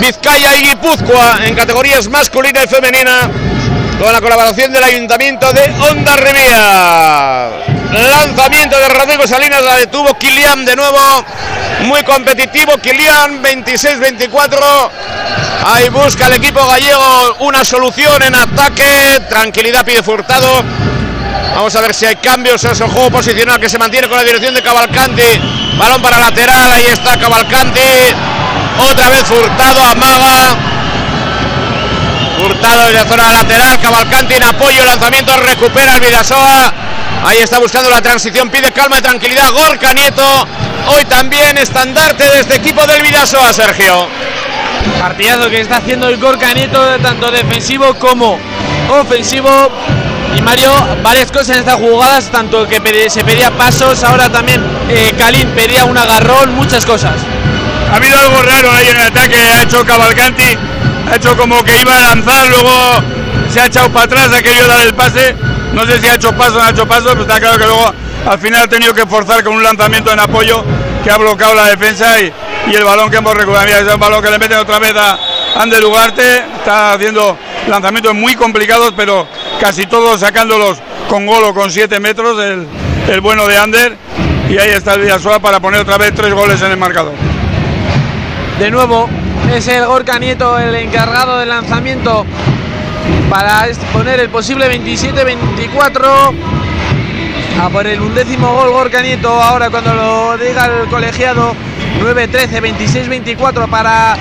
[0.00, 3.30] Vizcaya y Guipúzcoa en categorías masculina y femenina,
[3.98, 7.50] con la colaboración del Ayuntamiento de Onda Rivía.
[7.92, 10.98] lanzamiento de Rodrigo Salinas, la detuvo Kilian de nuevo,
[11.80, 14.90] muy competitivo, Kilian 26-24,
[15.66, 20.62] ahí busca el equipo gallego una solución en ataque, tranquilidad pide Furtado,
[21.56, 24.24] vamos a ver si hay cambios en el juego posicional que se mantiene con la
[24.24, 25.40] dirección de Cavalcanti,
[25.76, 27.80] balón para lateral, ahí está Cavalcanti,
[28.90, 30.77] otra vez Furtado, amaga,
[32.44, 36.72] Hurtado desde la zona lateral, Cavalcanti en apoyo, lanzamiento, recupera el Vidasoa.
[37.24, 39.50] Ahí está buscando la transición, pide calma y tranquilidad.
[39.50, 40.46] Gorka Nieto,
[40.86, 44.08] hoy también estandarte de este equipo del Vidasoa, Sergio.
[45.00, 48.38] Partidazo que está haciendo el Gorka Nieto, tanto defensivo como
[48.88, 49.50] ofensivo.
[50.36, 50.72] Y Mario,
[51.02, 55.84] varias cosas en estas jugadas, tanto que se pedía pasos, ahora también eh, Kalin pedía
[55.84, 57.14] un agarrón, muchas cosas.
[57.90, 60.56] Ha habido algo raro ahí en el ataque, ha hecho Cavalcanti
[61.10, 62.70] ha hecho como que iba a lanzar, luego
[63.50, 65.34] se ha echado para atrás, aquello dar el pase,
[65.72, 67.64] no sé si ha hecho paso o no ha hecho paso, pero está claro que
[67.64, 67.92] luego
[68.26, 70.64] al final ha tenido que forzar con un lanzamiento en apoyo
[71.02, 72.32] que ha bloqueado la defensa y,
[72.74, 75.18] el balón que hemos recuperado, es un balón que le meten otra vez a
[75.56, 79.26] Ander Ugarte, está haciendo lanzamientos muy complicados, pero
[79.58, 80.76] casi todos sacándolos
[81.08, 82.66] con gol o con 7 metros, el,
[83.10, 83.96] el bueno de Ander,
[84.50, 87.14] y ahí está el Villasoa para poner otra vez tres goles en el marcador.
[88.58, 89.08] De nuevo,
[89.54, 92.26] es el Gorka Nieto el encargado del lanzamiento
[93.30, 96.34] para poner el posible 27-24
[97.60, 101.54] a por el undécimo gol Gorka Nieto ahora cuando lo diga el colegiado
[102.00, 104.16] 9-13 26-24 para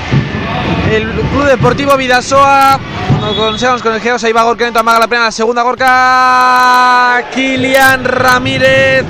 [0.91, 2.79] el Club Deportivo Vidasoa.
[3.19, 7.25] Nos conocemos con el Geos ahí va Gorka Nieto amaga la pena la segunda Gorka
[7.33, 9.03] Kilian Ramírez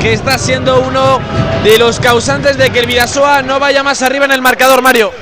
[0.00, 1.18] que está siendo uno
[1.64, 5.12] de los causantes de que el Vidasoa no vaya más arriba en el marcador Mario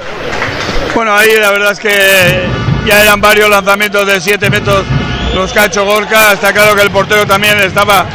[0.96, 2.48] bueno, ahí la verdad es que
[2.86, 4.82] ya eran varios lanzamientos de 7 metros
[5.34, 6.32] los que ha hecho Gorka.
[6.32, 8.06] Está claro que el portero también estaba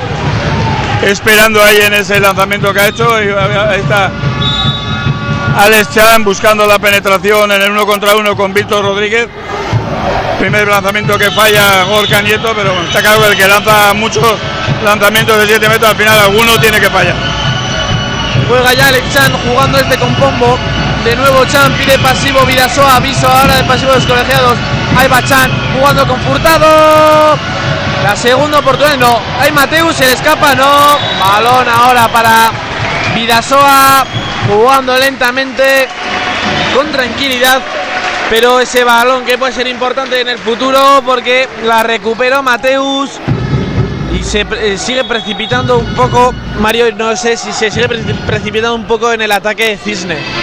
[1.04, 3.24] esperando ahí en ese lanzamiento que ha hecho.
[3.24, 4.10] Y ahí está
[5.60, 9.28] Alex Chan buscando la penetración en el uno contra uno con Víctor Rodríguez.
[10.40, 14.26] Primer lanzamiento que falla Gorka Nieto, pero está claro que el que lanza muchos
[14.84, 17.16] lanzamientos de 7 metros, al final alguno tiene que fallar.
[18.50, 20.58] Juega ya Alex Chan jugando este con Pombo.
[21.04, 24.56] De nuevo Chan pide pasivo Vidasoa, aviso ahora de pasivo de los colegiados.
[24.96, 27.38] Ahí va Chan jugando con Furtado.
[28.04, 29.20] La segunda oportunidad, no.
[29.40, 31.00] Hay Mateus, se le escapa, no.
[31.20, 32.52] Balón ahora para
[33.16, 34.06] Vidasoa,
[34.48, 35.88] jugando lentamente,
[36.76, 37.62] con tranquilidad.
[38.30, 43.20] Pero ese balón que puede ser importante en el futuro porque la recuperó Mateus
[44.14, 46.34] y se eh, sigue precipitando un poco.
[46.60, 50.41] Mario, no sé si se sigue precipitando un poco en el ataque de Cisne.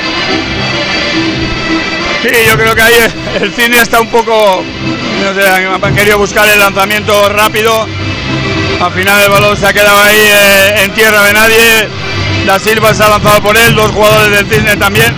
[2.22, 2.94] Sí, yo creo que ahí
[3.40, 4.62] el Cisne está un poco.
[5.22, 7.86] No sé, han querido buscar el lanzamiento rápido.
[8.80, 11.88] Al final el balón se ha quedado ahí eh, en tierra de nadie.
[12.46, 15.14] Da Silva se ha lanzado por él, dos jugadores del Cisne también.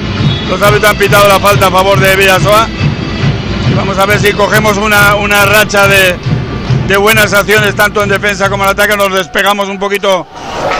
[0.48, 2.68] Los árbitros han pitado la falta a favor de Villasoa.
[3.76, 6.16] Vamos a ver si cogemos una, una racha de,
[6.86, 10.26] de buenas acciones tanto en defensa como en ataque, nos despegamos un poquito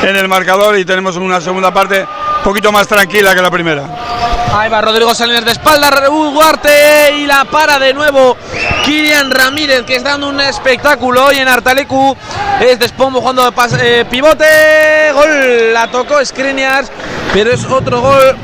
[0.02, 4.09] en el marcador y tenemos una segunda parte un poquito más tranquila que la primera.
[4.52, 8.36] Ahí va Rodrigo Salinas de espalda, Ugarte y la para de nuevo
[8.84, 12.16] Kilian Ramírez que está dando un espectáculo hoy en Artalecu.
[12.60, 16.90] Es Despombo jugando de eh, pivote, gol, la tocó Skriniars,
[17.32, 18.36] pero es otro gol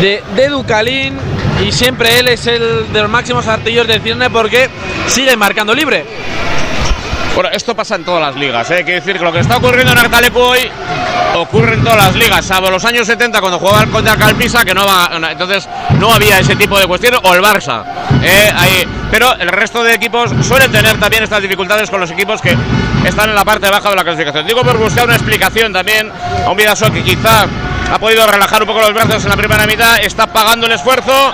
[0.00, 1.16] de, de Ducalín
[1.64, 4.68] y siempre él es el de los máximos artillos de Cirne porque
[5.06, 6.04] sigue marcando libre.
[7.38, 8.82] Bueno, esto pasa en todas las ligas, ¿eh?
[8.82, 10.68] quiere decir que lo que está ocurriendo en Artalecu hoy
[11.36, 14.84] ocurre en todas las ligas, salvo los años 70 cuando jugaban contra Calpisa, que no
[14.84, 15.68] va, entonces
[16.00, 17.84] no había ese tipo de cuestiones, o el Barça.
[18.24, 18.52] ¿eh?
[18.56, 18.84] Ahí.
[19.12, 22.56] Pero el resto de equipos suelen tener también estas dificultades con los equipos que
[23.04, 24.44] están en la parte baja de la clasificación.
[24.44, 26.10] Digo por buscar una explicación también
[26.44, 27.46] a un Vidaso que quizá
[27.92, 31.32] ha podido relajar un poco los brazos en la primera mitad, está pagando el esfuerzo,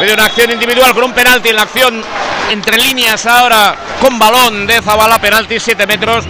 [0.00, 2.02] medio una acción individual con un penalti en la acción
[2.50, 6.24] entre líneas ahora con balón de Zabala, penalti 7 metros,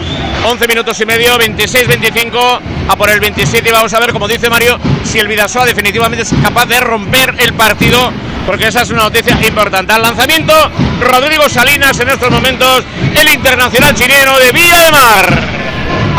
[0.44, 4.48] 11 minutos y medio, 26-25 a por el 27 y vamos a ver, como dice
[4.48, 8.10] Mario, si el Vidasoa definitivamente es capaz de romper el partido,
[8.46, 9.92] porque esa es una noticia importante.
[9.92, 10.54] Al lanzamiento,
[11.00, 12.84] Rodrigo Salinas en estos momentos,
[13.14, 15.57] el internacional chileno de Villa de Mar.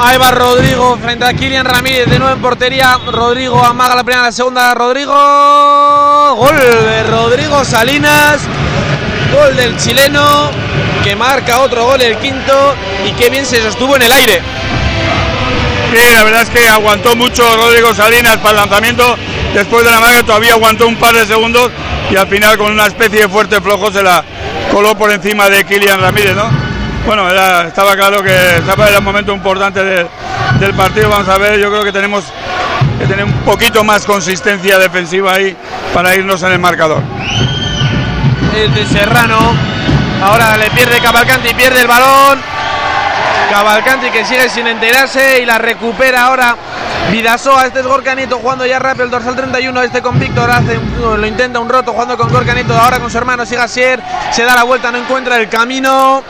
[0.02, 2.98] Ahí va Rodrigo frente a Kilian Ramírez de nuevo en portería.
[3.12, 4.74] Rodrigo amaga la primera, la segunda.
[4.74, 5.14] Rodrigo.
[6.36, 8.42] Gol de Rodrigo Salinas.
[9.34, 10.52] Gol del chileno
[11.04, 14.42] que marca otro gol, el quinto, y qué bien se sostuvo en el aire.
[15.92, 19.18] Sí, la verdad es que aguantó mucho Rodrigo Salinas para el lanzamiento.
[19.54, 21.72] Después de la marca todavía aguantó un par de segundos
[22.12, 24.24] y al final con una especie de fuerte flojo se la
[24.72, 26.50] coló por encima de Kilian Ramírez, ¿no?
[27.10, 27.28] Bueno,
[27.66, 31.10] estaba claro que estaba en un momento importante del partido.
[31.10, 32.24] Vamos a ver, yo creo que tenemos
[33.00, 35.58] que tener un poquito más consistencia defensiva ahí
[35.92, 37.02] para irnos en el marcador.
[38.56, 39.40] El de Serrano.
[40.22, 42.40] Ahora le pierde Cavalcanti, pierde el balón.
[43.50, 46.56] Cavalcanti que sigue sin enterarse y la recupera ahora
[47.12, 47.66] Vidasoa.
[47.66, 49.82] Este es Gorcanito jugando ya rápido el dorsal 31.
[49.82, 52.78] Este con Víctor hace lo intenta un roto jugando con Gorcanito.
[52.78, 54.02] Ahora con su hermano sigue Asier.
[54.32, 56.24] Se da la vuelta, no encuentra el camino.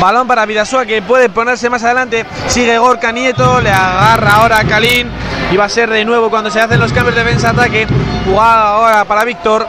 [0.00, 2.26] Balón para Vidasoa que puede ponerse más adelante.
[2.48, 5.10] Sigue Gorka Nieto, le agarra ahora a Kalin.
[5.50, 7.86] Y va a ser de nuevo cuando se hacen los cambios de defensa-ataque.
[8.24, 9.66] Jugada ahora para Víctor.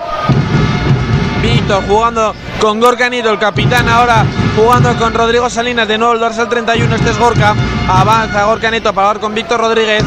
[1.67, 4.25] Jugando con Gorka Nieto, el capitán ahora
[4.55, 5.87] jugando con Rodrigo Salinas.
[5.87, 7.55] De nuevo el dorsal 31, este es Gorka.
[7.87, 10.03] Avanza Gorka Nieto para jugar con Víctor Rodríguez.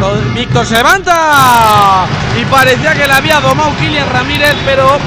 [0.00, 2.06] Rod- Víctor se levanta
[2.40, 4.98] y parecía que le había domado Kilian Ramírez, pero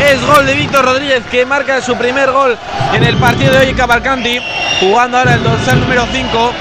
[0.00, 2.56] es gol de Víctor Rodríguez que marca su primer gol
[2.92, 4.40] en el partido de hoy Cavalcanti,
[4.80, 6.52] jugando ahora el dorsal número 5.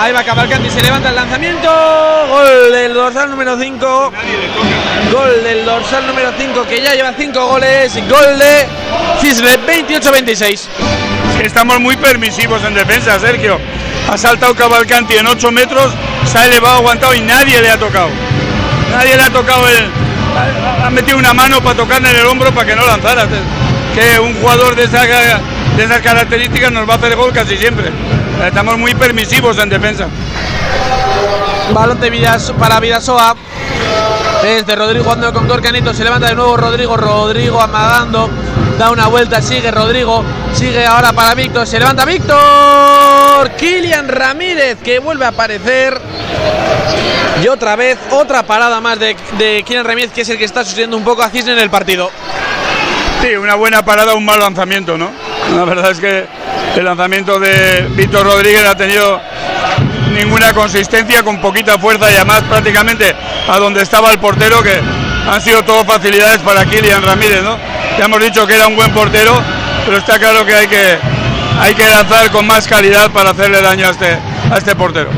[0.00, 1.70] Ahí va Cavalcanti, se levanta el lanzamiento,
[2.28, 4.12] gol del dorsal número 5.
[5.12, 8.66] Gol del dorsal número 5 que ya lleva 5 goles, gol de
[9.20, 10.68] Cisne 28-26.
[11.42, 13.60] Estamos muy permisivos en defensa, Sergio.
[14.10, 15.92] Ha saltado Cavalcanti en 8 metros,
[16.30, 18.08] se ha elevado, aguantado y nadie le ha tocado.
[18.90, 20.03] Nadie le ha tocado el.
[20.84, 23.26] Ha, metido una mano para tocarle en el hombro para que no lanzara.
[23.94, 27.90] Que un jugador de, esa, de esas características nos va a hacer gol casi siempre.
[28.44, 30.08] Estamos muy permisivos en defensa.
[31.72, 33.36] Balón de Vidas para Vidasoa.
[34.44, 35.94] Es de Rodrigo jugando con Gorcanito.
[35.94, 36.96] Se levanta de nuevo Rodrigo.
[36.96, 38.28] Rodrigo amagando.
[38.78, 39.40] Da una vuelta.
[39.40, 40.24] Sigue Rodrigo.
[40.52, 41.66] Sigue ahora para Víctor.
[41.66, 43.50] Se levanta Víctor.
[43.52, 46.00] Kilian Ramírez que vuelve a aparecer.
[47.42, 49.16] Y otra vez, otra parada más de,
[49.64, 52.10] Kilian Ramírez, que es el que está sucediendo un poco a Cisne en el partido.
[53.20, 55.10] Sí, una buena parada, un mal lanzamiento, ¿no?
[55.54, 56.26] La verdad es que
[56.76, 59.20] el lanzamiento de Víctor Rodríguez ha tenido
[60.12, 63.14] ninguna consistencia, con poquita fuerza y además prácticamente
[63.48, 64.80] a donde estaba el portero, que
[65.28, 67.58] han sido todo facilidades para Kilian Ramírez, ¿no?
[67.98, 69.40] Ya hemos dicho que era un buen portero,
[69.84, 70.98] pero está claro que hay que,
[71.60, 74.18] hay que lanzar con más calidad para hacerle daño a este,
[74.50, 75.10] a este portero.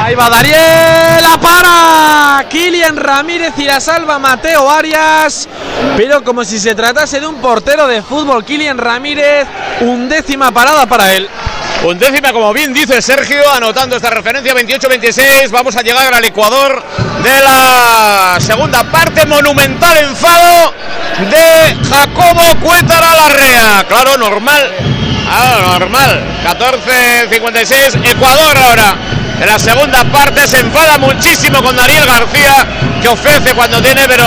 [0.00, 5.48] Ahí va Dariel, la para Kilian Ramírez y la salva Mateo Arias.
[5.96, 9.46] Pero como si se tratase de un portero de fútbol, Kilian Ramírez,
[9.80, 11.28] undécima parada para él.
[11.84, 15.50] Undécima, como bien dice Sergio, anotando esta referencia 28-26.
[15.50, 16.80] Vamos a llegar al Ecuador
[17.24, 19.26] de la segunda parte.
[19.26, 20.74] Monumental enfado
[21.28, 23.84] de Jacobo Cuétara Larrea.
[23.88, 24.72] Claro, normal.
[25.28, 26.24] Ah, normal.
[26.46, 28.10] 14-56.
[28.10, 28.96] Ecuador ahora.
[29.40, 32.64] En la segunda parte se enfada muchísimo con Daniel García,
[33.00, 34.24] que ofrece cuando tiene, pero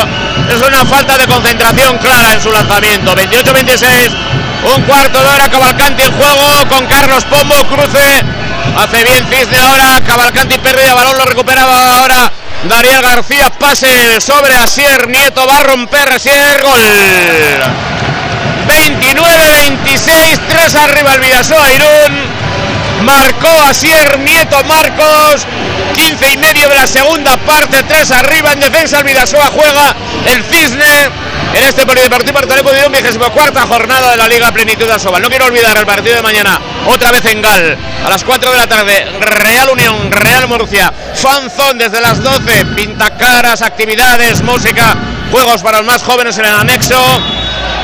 [0.50, 3.16] es una falta de concentración clara en su lanzamiento.
[3.16, 4.45] 28-26.
[4.74, 8.24] Un cuarto de hora Cavalcanti en juego con Carlos Pombo, cruce.
[8.78, 10.02] Hace bien Cisne ahora.
[10.06, 12.32] Cavalcanti pérdida, balón lo recuperaba ahora.
[12.64, 16.82] Daniel García, pase sobre Asier Nieto, va a romper Asier, gol.
[18.68, 23.06] 29-26, 3 arriba el Vidasoa Irún.
[23.06, 25.46] Marcó Asier Nieto Marcos.
[25.94, 28.98] 15 y medio de la segunda parte, 3 arriba en defensa.
[28.98, 31.26] El Vidasoa juega el Cisne
[31.56, 35.22] en este polideportivo Artaleco de 24 jornada de la Liga Plenitud de Asobal.
[35.22, 38.58] No quiero olvidar el partido de mañana, otra vez en Gal, a las 4 de
[38.58, 44.96] la tarde, Real Unión, Real Murcia, Fanzón desde las 12, pintacaras, actividades, música,
[45.32, 47.02] juegos para los más jóvenes en el anexo.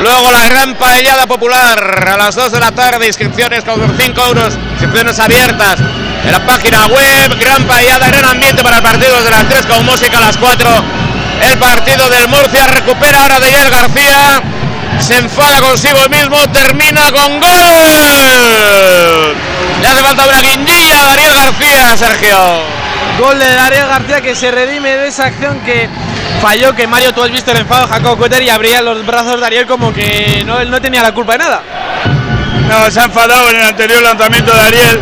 [0.02, 4.57] Luego la gran paellada popular a las 2 de la tarde, inscripciones con 5 euros,
[4.73, 5.80] inscripciones abiertas
[6.26, 9.85] en la página web, gran paellada, gran ambiente para el partido desde las 3 con
[9.85, 11.01] música a las 4.
[11.41, 14.43] El partido del Murcia recupera ahora de García,
[14.99, 17.49] se enfada consigo mismo, termina con gol.
[19.81, 22.38] Le hace falta una guindilla a Daniel García, Sergio.
[23.18, 25.89] Gol de Daniel García que se redime de esa acción que
[26.41, 29.39] falló, que Mario, tú has visto el enfado de Jacob Cueter y abría los brazos
[29.39, 31.63] de Ariel como que no, él no tenía la culpa de nada.
[32.69, 35.01] No, se ha enfadado en el anterior lanzamiento de Ariel.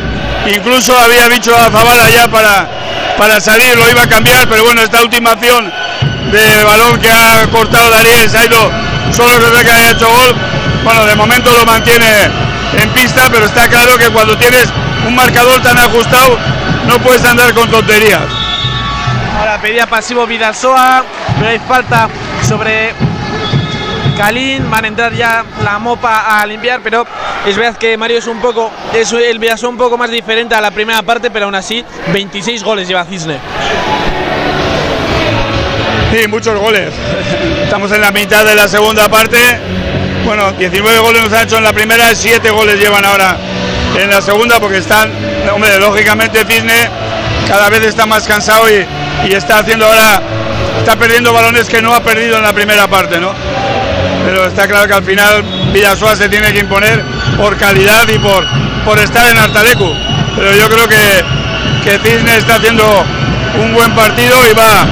[0.56, 2.68] Incluso había dicho a Zavala ya para,
[3.18, 5.72] para salir, lo iba a cambiar, pero bueno, esta última acción
[6.32, 8.72] de balón que ha cortado ha ido,
[9.12, 10.36] solo ve que haya hecho gol.
[10.84, 12.06] Bueno, de momento lo mantiene
[12.74, 14.68] en pista, pero está claro que cuando tienes
[15.08, 16.38] un marcador tan ajustado
[16.88, 18.22] no puedes andar con tonterías.
[19.38, 21.04] Ahora pedía pasivo Vidasoa,
[21.38, 22.10] pero hay falta
[22.48, 22.94] sobre
[24.18, 27.06] Calín, van a entrar ya la mopa a limpiar, pero
[27.46, 30.62] es verdad que Mario es un poco, es el Vidasoa un poco más diferente a
[30.62, 33.40] la primera parte, pero aún así 26 goles lleva Cisne.
[36.12, 36.92] Sí, muchos goles.
[37.64, 39.38] Estamos en la mitad de la segunda parte.
[40.26, 43.38] Bueno, 19 goles nos han hecho en la primera, 7 goles llevan ahora
[43.98, 45.12] en la segunda porque están,
[45.54, 46.90] hombre, lógicamente Cisne
[47.48, 48.86] cada vez está más cansado y,
[49.28, 50.22] y está haciendo ahora,
[50.80, 53.34] está perdiendo balones que no ha perdido en la primera parte, ¿no?
[54.26, 57.04] Pero está claro que al final Villasoa se tiene que imponer
[57.38, 58.46] por calidad y por,
[58.84, 59.94] por estar en Artalecu.
[60.36, 61.24] Pero yo creo que,
[61.84, 62.84] que Cisne está haciendo
[63.62, 64.86] un buen partido y va,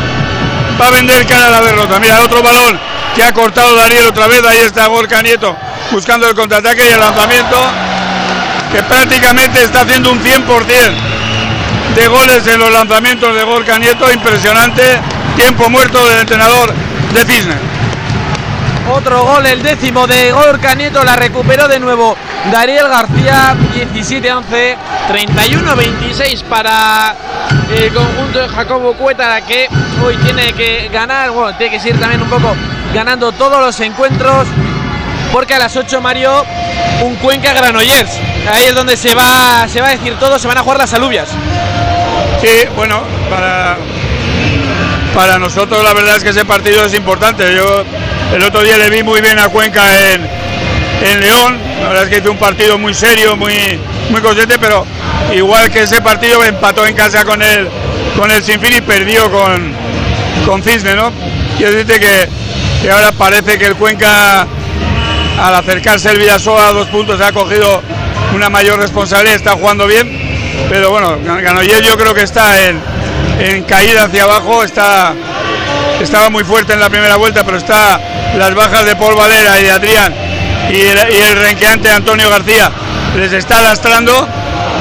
[0.79, 1.99] va a vender cara a la derrota.
[1.99, 2.79] Mira, otro balón
[3.15, 5.55] que ha cortado Dariel otra vez, ahí está Gorka Nieto
[5.91, 7.57] buscando el contraataque y el lanzamiento
[8.71, 10.45] que prácticamente está haciendo un 100%
[11.95, 14.83] de goles en los lanzamientos de Gorka Nieto, impresionante,
[15.35, 16.73] tiempo muerto del entrenador
[17.13, 17.55] de Cisne.
[18.89, 22.15] Otro gol, el décimo de Gorka Nieto, la recuperó de nuevo
[22.51, 23.55] Dariel García,
[23.93, 24.75] 17-11,
[25.09, 27.13] 31-26 para
[27.75, 29.67] el conjunto de Jacobo Cueta, que
[30.03, 32.55] hoy tiene que ganar, bueno, tiene que seguir también un poco
[32.93, 34.47] ganando todos los encuentros,
[35.33, 36.45] porque a las 8 Mario,
[37.03, 38.19] un Cuenca Granollers,
[38.51, 40.93] ahí es donde se va, se va a decir todo, se van a jugar las
[40.93, 41.29] alubias.
[42.41, 43.77] Sí, bueno, para,
[45.13, 47.55] para nosotros la verdad es que ese partido es importante.
[47.55, 47.83] Yo
[48.33, 50.27] el otro día le vi muy bien a Cuenca en,
[51.03, 51.57] en León.
[51.81, 53.79] La verdad es que hizo un partido muy serio, muy,
[54.09, 54.85] muy consciente, pero
[55.33, 57.67] igual que ese partido empató en casa con el,
[58.17, 59.73] con el Sinfín y perdió con,
[60.45, 61.11] con Cisne, ¿no?
[61.57, 62.29] Quiero decirte que,
[62.81, 67.81] que ahora parece que el Cuenca, al acercarse el Villasoa a dos puntos, ha cogido
[68.33, 70.25] una mayor responsabilidad, está jugando bien.
[70.69, 72.81] Pero bueno, Ganoyer yo creo que está en,
[73.39, 75.13] en caída hacia abajo, está
[76.01, 77.99] estaba muy fuerte en la primera vuelta, pero está
[78.35, 80.13] las bajas de Paul Valera y de Adrián
[80.69, 82.71] y el, renqueante Antonio García
[83.15, 84.27] les está lastrando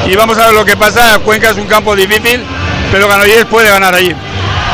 [0.07, 1.19] y vamos a ver lo que pasa.
[1.21, 2.43] Cuenca es un campo difícil,
[2.91, 4.15] pero Granollers puede ganar allí.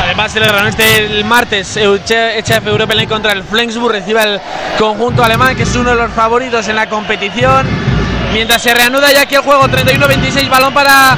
[0.03, 4.41] Además, el Granollers el martes, HF Europa League contra el Flensburg, recibe el
[4.77, 7.67] conjunto alemán, que es uno de los favoritos en la competición.
[8.33, 11.17] Mientras se reanuda ya aquí el juego, 31-26, balón para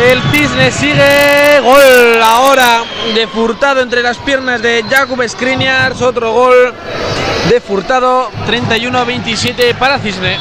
[0.00, 1.60] el Cisne sigue.
[1.60, 2.82] Gol ahora
[3.14, 6.00] de Furtado entre las piernas de Jakub Skriniars.
[6.02, 6.74] Otro gol
[7.48, 8.30] de Furtado.
[8.46, 10.38] 31-27 para Cisne.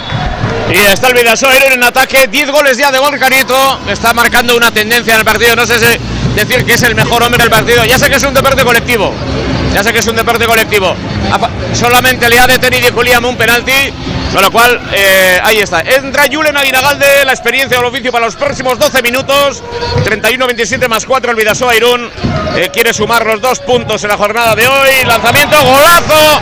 [0.74, 2.28] Y está el Vidasoa en ataque.
[2.28, 3.80] 10 goles ya de Gorka Nieto.
[3.90, 5.56] Está marcando una tendencia en el partido.
[5.56, 6.00] No sé si
[6.36, 7.84] decir que es el mejor hombre del partido.
[7.86, 9.14] Ya sé que es un deporte colectivo.
[9.74, 10.96] Ya sé que es un deporte colectivo.
[11.74, 13.94] Solamente le ha detenido Julián un penalti.
[14.34, 15.82] Con lo cual, eh, ahí está.
[15.82, 19.62] Entra Julen Aguinagalde, la experiencia del oficio para los próximos 12 minutos.
[20.06, 22.10] 31-27 más 4 el Vidasoa Irún.
[22.56, 25.04] Eh, quiere sumar los dos puntos en la jornada de hoy.
[25.06, 26.42] Lanzamiento, golazo.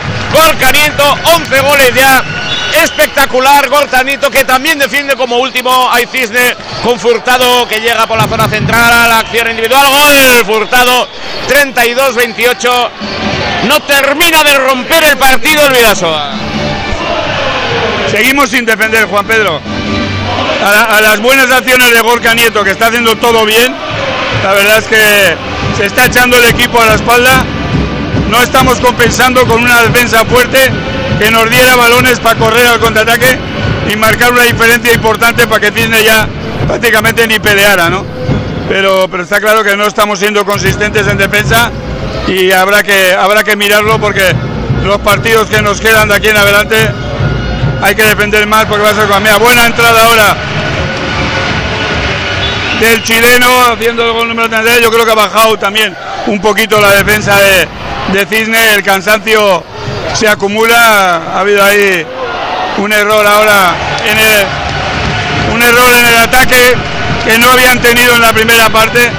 [0.71, 2.38] Nieto, 11 goles ya.
[2.73, 5.89] Espectacular, Gortanito que también defiende como último.
[5.91, 9.87] Hay Cisne con Furtado que llega por la zona central a la acción individual.
[9.87, 11.07] Gol, Furtado,
[11.47, 12.89] 32-28.
[13.67, 16.31] No termina de romper el partido el Vidasoa.
[18.11, 19.59] Seguimos sin defender, Juan Pedro.
[20.63, 23.73] A, la, a, las buenas acciones de Gorka Nieto, que está haciendo todo bien,
[24.43, 25.35] la verdad es que
[25.77, 27.45] se está echando el equipo a la espalda.
[28.29, 30.71] No estamos compensando con una defensa fuerte
[31.19, 33.37] que nos diera balones para correr al contraataque
[33.91, 36.27] y marcar una diferencia importante para que Cisne ya
[36.65, 38.05] prácticamente ni peleara, ¿no?
[38.69, 41.71] Pero, está claro que no estamos siendo consistentes en defensa
[42.27, 44.23] y habrá que, habrá que mirarlo porque
[44.83, 46.77] los partidos que nos quedan de aquí en adelante
[47.81, 49.37] hay que defender más porque va a ser con mía.
[49.37, 50.35] Buena entrada ahora
[52.79, 54.83] del chileno haciendo el gol número 33.
[54.83, 55.95] Yo creo que ha bajado también
[56.27, 57.67] un poquito la defensa de,
[58.13, 58.75] de Cisne.
[58.75, 59.63] El cansancio
[60.13, 61.21] se acumula.
[61.33, 62.05] Ha habido ahí
[62.77, 63.75] un error ahora
[65.53, 66.75] un error en el ataque
[67.25, 69.11] que no habían tenido en la primera parte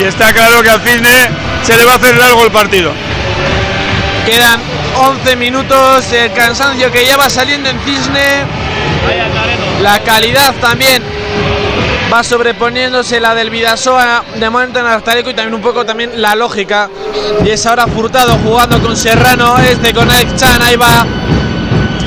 [0.00, 1.28] y está claro que al Cisne
[1.62, 2.92] se le va a hacer largo el partido.
[4.26, 4.60] Quedan
[4.96, 8.44] 11 minutos, el cansancio que ya va saliendo en Cisne.
[9.82, 11.02] La calidad también
[12.12, 16.34] va sobreponiéndose la del Vidasoa de momento en Artaleco y también un poco también la
[16.34, 16.88] lógica.
[17.44, 21.06] Y es ahora Furtado jugando con Serrano, este con Alex Chan, ahí va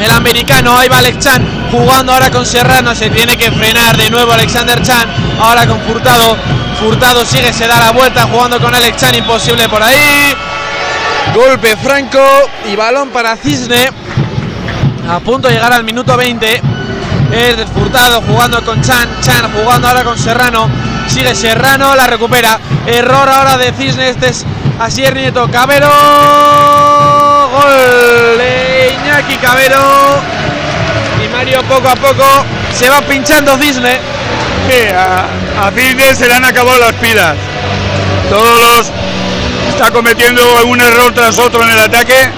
[0.01, 4.09] el americano, ahí va Alex Chan jugando ahora con Serrano, se tiene que frenar de
[4.09, 5.07] nuevo Alexander Chan,
[5.39, 6.37] ahora con Furtado,
[6.79, 10.35] Furtado sigue, se da la vuelta jugando con Alex Chan, imposible por ahí.
[11.33, 12.19] Golpe franco
[12.71, 13.89] y balón para Cisne.
[15.09, 16.76] A punto de llegar al minuto 20.
[17.31, 19.09] Es desfurtado jugando con Chan.
[19.21, 20.69] Chan jugando ahora con Serrano.
[21.07, 22.59] Sigue Serrano, la recupera.
[22.85, 24.09] Error ahora de Cisne.
[24.09, 24.45] Este es
[24.79, 25.49] Asier Nieto.
[25.51, 25.89] Cabero.
[27.51, 30.21] Gol de Iñaki Cabero.
[31.23, 33.99] Y Mario poco a poco se va pinchando Cisne.
[34.69, 37.35] Sí, a, a Cisne se le han acabado las pilas.
[38.29, 38.91] Todos los
[39.69, 42.31] está cometiendo un error tras otro en el ataque.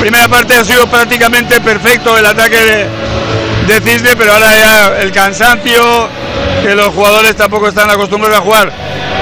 [0.00, 2.86] Primera parte ha sido prácticamente perfecto el ataque de,
[3.66, 6.08] de pero ahora ya el cansancio,
[6.62, 8.72] que los jugadores tampoco están acostumbrados a jugar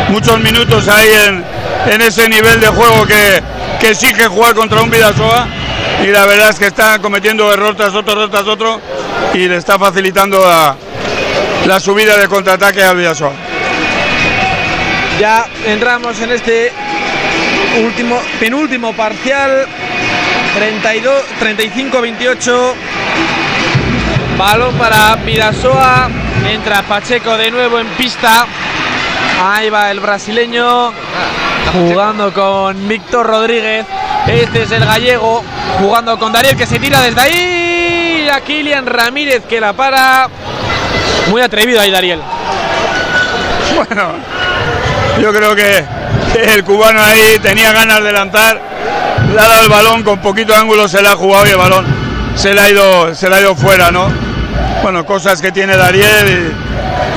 [0.08, 1.44] muchos minutos ahí en,
[1.90, 3.42] en ese nivel de juego que,
[3.80, 5.46] que exige jugar contra un Vidasoa
[6.02, 8.80] y la verdad es que están cometiendo error tras otro, error tras otro
[9.32, 10.76] y le está facilitando la,
[11.66, 13.32] la subida de contraataque al Vidasoa.
[15.18, 16.70] Ya entramos en este
[17.82, 19.66] último, penúltimo parcial.
[20.54, 22.74] 32, 35-28.
[24.38, 26.08] Balón para Vidasoa.
[26.48, 28.46] Entra Pacheco de nuevo en pista.
[29.42, 30.92] Ahí va el brasileño.
[31.72, 33.86] Jugando con Víctor Rodríguez.
[34.26, 35.44] Este es el gallego.
[35.78, 38.28] Jugando con Dariel que se tira desde ahí.
[38.32, 40.28] A Kilian Ramírez que la para.
[41.28, 42.20] Muy atrevido ahí Dariel.
[43.76, 44.12] Bueno,
[45.20, 45.84] yo creo que
[46.52, 48.60] el cubano ahí tenía ganas de lanzar,
[49.32, 52.03] le ha dado el balón, con poquito ángulo se le ha jugado y el balón
[52.34, 54.08] se le ha ido, se le ha ido fuera, ¿no?
[54.82, 56.54] Bueno, cosas que tiene Dariel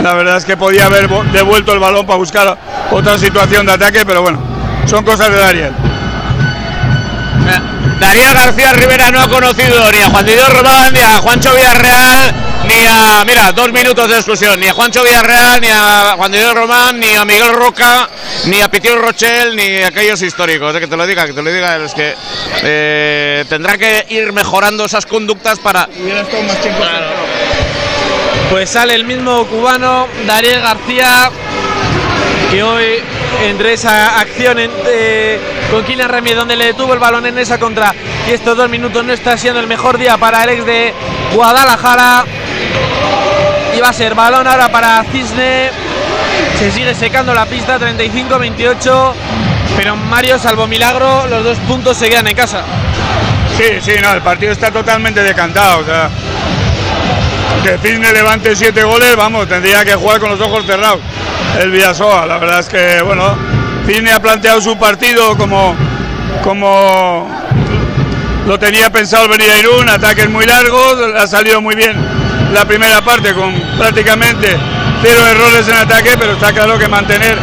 [0.04, 2.58] la verdad es que podía haber devuelto el balón para buscar
[2.92, 4.40] otra situación de ataque, pero bueno,
[4.86, 5.72] son cosas de Dariel.
[8.00, 12.32] Darío García Rivera no ha conocido ni a Juan Diego Román, ni a Juancho Villarreal,
[12.68, 16.54] ni a, mira, dos minutos de exclusión, ni a Juancho Villarreal, ni a Juan Diego
[16.54, 18.10] Román, ni a Miguel Roca,
[18.46, 20.76] ni a Pitiel Rochel, ni a aquellos históricos.
[20.76, 22.14] eh, que te lo diga, que te lo diga, es que
[22.64, 25.88] eh, tendrá que ir mejorando esas conductas para.
[28.50, 31.32] Pues sale el mismo cubano, Dariel García,
[32.52, 33.02] que hoy
[33.44, 35.40] entre esa acción eh,
[35.70, 37.94] con Kylian Ramírez donde le detuvo el balón en esa contra
[38.28, 40.94] y estos dos minutos no está siendo el mejor día para el ex de
[41.34, 42.26] Guadalajara.
[43.76, 45.70] Y va a ser balón ahora para Cisne.
[46.58, 49.14] Se sigue secando la pista 35-28.
[49.76, 52.64] Pero Mario, salvo milagro, los dos puntos se quedan en casa.
[53.56, 55.84] Sí, sí, no, el partido está totalmente decantado.
[57.64, 61.00] Que Cisne levante siete goles, vamos, tendría que jugar con los ojos cerrados.
[61.60, 63.38] El Villasoa, la verdad es que, bueno,
[63.86, 65.76] Cisne ha planteado su partido como,
[66.44, 67.30] como
[68.48, 72.17] lo tenía pensado venir a Irún, ataques muy largos, ha salido muy bien
[72.54, 74.56] la primera parte con prácticamente
[75.02, 77.38] cero errores en ataque, pero está claro que mantener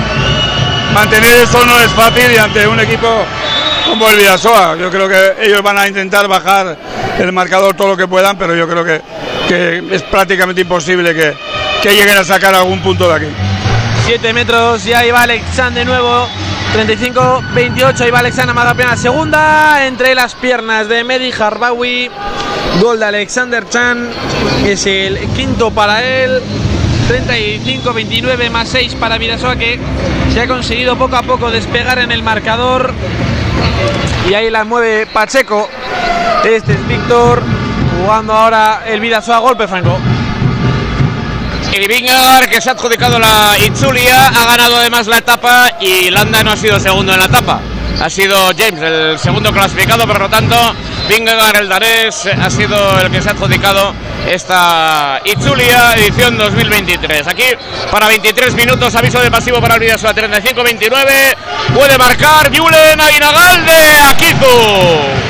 [0.93, 3.09] mantener eso no es fácil y ante un equipo
[3.85, 4.77] como el Vidasoa.
[4.77, 6.77] Yo creo que ellos van a intentar bajar
[7.19, 9.01] el marcador todo lo que puedan, pero yo creo que,
[9.49, 11.35] que es prácticamente imposible que,
[11.83, 13.27] que lleguen a sacar algún punto de aquí.
[14.07, 16.29] 7 metros y ahí va Alexander de nuevo.
[16.75, 22.11] 35-28, ahí va Alexander Amado apenas segunda entre las piernas de Mehdi Harbawi.
[22.81, 24.11] Gol de Alexander Chan,
[24.67, 26.43] es el quinto para él.
[27.09, 29.79] 35-29 más 6 para Vidasoa que
[30.33, 32.93] se ha conseguido poco a poco despegar en el marcador.
[34.29, 35.69] Y ahí la mueve Pacheco.
[36.45, 37.41] Este es Víctor
[38.01, 39.97] jugando ahora el Vidasoa golpe franco.
[41.73, 46.43] Y Vingar, que se ha adjudicado la Itzulia, ha ganado además la etapa y Landa
[46.43, 47.61] no ha sido segundo en la etapa.
[48.01, 50.57] Ha sido James el segundo clasificado, por lo tanto,
[51.09, 53.95] Vingegaard, el danés, ha sido el que se ha adjudicado
[54.27, 57.29] esta Itzulia edición 2023.
[57.29, 57.47] Aquí,
[57.91, 61.37] para 23 minutos, aviso de pasivo para el Vidasoa 35-29.
[61.75, 65.25] Puede marcar Julen Aguinagalde, Akizu.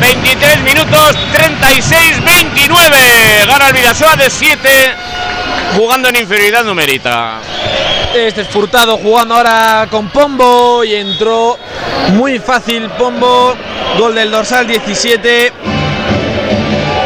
[0.00, 3.46] 23 minutos 36-29.
[3.46, 4.94] Gana el Vidasoa de 7
[5.76, 7.40] jugando en inferioridad numérica.
[8.14, 11.58] Este es Furtado jugando ahora con Pombo y entró
[12.12, 13.54] muy fácil Pombo.
[13.98, 15.52] Gol del dorsal 17.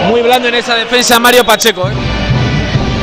[0.09, 1.89] Muy blando en esa defensa Mario Pacheco.
[1.89, 1.95] ¿eh?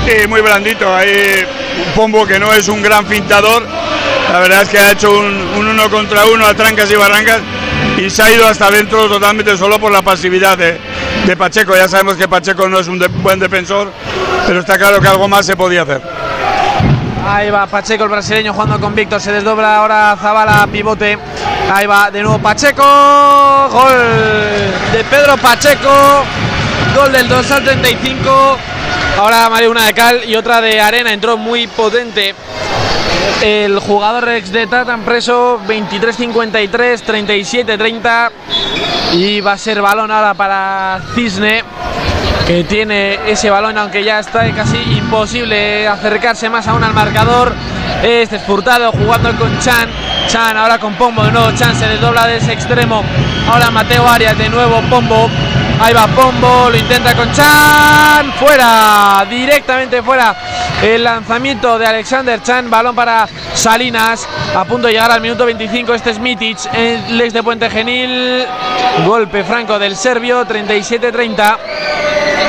[0.05, 0.93] Sí, muy blandito.
[0.93, 1.45] Hay
[1.85, 3.65] un pombo que no es un gran pintador.
[4.31, 7.41] La verdad es que ha hecho un, un uno contra uno a trancas y barrancas
[7.97, 10.77] y se ha ido hasta adentro totalmente solo por la pasividad de,
[11.25, 11.75] de Pacheco.
[11.75, 13.91] Ya sabemos que Pacheco no es un buen defensor,
[14.45, 16.01] pero está claro que algo más se podía hacer.
[17.27, 19.19] Ahí va Pacheco, el brasileño jugando con Víctor.
[19.19, 21.17] Se desdobla ahora Zabala, pivote.
[21.73, 22.83] Ahí va de nuevo Pacheco.
[23.71, 23.97] Gol
[24.93, 26.23] de Pedro Pacheco.
[26.95, 28.57] Gol del dorsal 35.
[29.17, 31.11] Ahora Mario una de cal y otra de arena.
[31.11, 32.35] Entró muy potente.
[33.41, 36.69] El jugador ex de Tatan preso 23-53,
[37.03, 38.31] 37-30
[39.13, 41.63] y va a ser balón ahora para Cisne
[42.45, 47.53] que tiene ese balón aunque ya está casi imposible acercarse más aún al marcador.
[48.03, 49.89] Este es Furtado jugando con Chan.
[50.27, 51.51] Chan ahora con Pombo de nuevo.
[51.55, 53.03] Chan se desdobla de ese extremo.
[53.47, 55.29] Ahora Mateo Arias de nuevo Pombo.
[55.79, 58.31] Ahí va Pombo, lo intenta con Chan.
[58.39, 60.35] fuera, directamente fuera.
[60.81, 65.93] El lanzamiento de Alexander Chan, balón para Salinas, a punto de llegar al minuto 25.
[65.93, 68.45] Este es Mitic, el ex de Puente Genil.
[69.05, 71.57] Golpe franco del serbio, 37-30.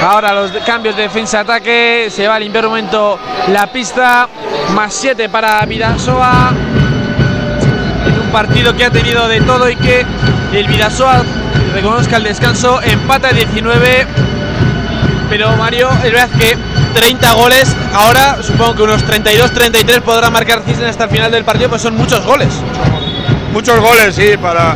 [0.03, 2.09] Ahora los cambios de defensa-ataque.
[2.11, 4.29] Se va a limpiar un momento la pista.
[4.75, 6.53] Más 7 para Vidasoa.
[8.07, 10.07] En un partido que ha tenido de todo y que
[10.53, 11.25] el Vidasoa
[11.77, 12.81] reconozca el descanso.
[12.83, 14.07] Empata 19.
[15.29, 16.57] Pero Mario, es verdad que
[16.95, 17.77] 30 goles.
[17.93, 21.95] Ahora supongo que unos 32-33 podrá marcar Cisne hasta el final del partido, pues son
[21.95, 22.49] muchos goles.
[23.53, 24.75] Muchos goles, sí, para,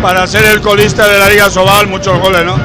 [0.00, 2.56] para ser el colista de la Liga Sobal, muchos goles, ¿no?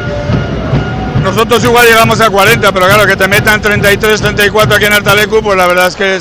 [1.23, 5.41] Nosotros igual llegamos a 40, pero claro, que te metan 33, 34 aquí en Artalecu,
[5.41, 6.19] pues la verdad es que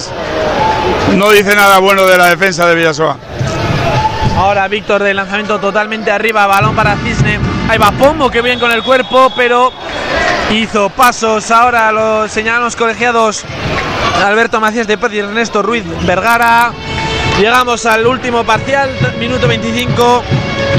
[1.16, 3.18] no dice nada bueno de la defensa de Villasoa.
[4.36, 7.38] Ahora Víctor de lanzamiento totalmente arriba, balón para Cisne.
[7.68, 9.72] Ahí va Pombo, que bien con el cuerpo, pero
[10.50, 11.50] hizo pasos.
[11.50, 13.44] Ahora lo señalan los colegiados
[14.24, 16.70] Alberto Macías de Paz y Ernesto Ruiz Vergara.
[17.40, 20.22] Llegamos al último parcial, minuto 25,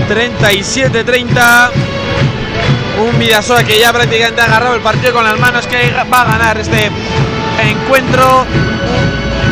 [0.08, 1.70] 37-30.
[3.10, 6.26] Un Vidasoa que ya prácticamente ha agarrado el partido con las manos, que va a
[6.26, 6.92] ganar este
[7.64, 8.46] encuentro.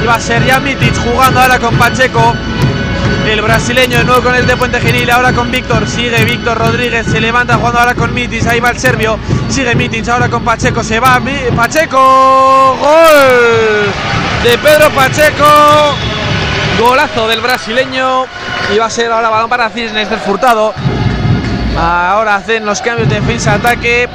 [0.04, 2.34] Y va a ser ya Mitic jugando ahora con Pacheco.
[3.28, 7.08] El brasileño de nuevo con el de Puente Genil, ahora con Víctor, sigue Víctor Rodríguez,
[7.08, 9.18] se levanta jugando ahora con Mitic, ahí va el serbio,
[9.50, 11.20] sigue Mitic, ahora con Pacheco, se va
[11.56, 13.92] Pacheco, gol
[14.44, 15.96] de Pedro Pacheco,
[16.80, 18.26] golazo del brasileño,
[18.74, 20.74] y va a ser ahora balón para Cisnes del Furtado,
[21.78, 24.08] ahora hacen los cambios de defensa-ataque,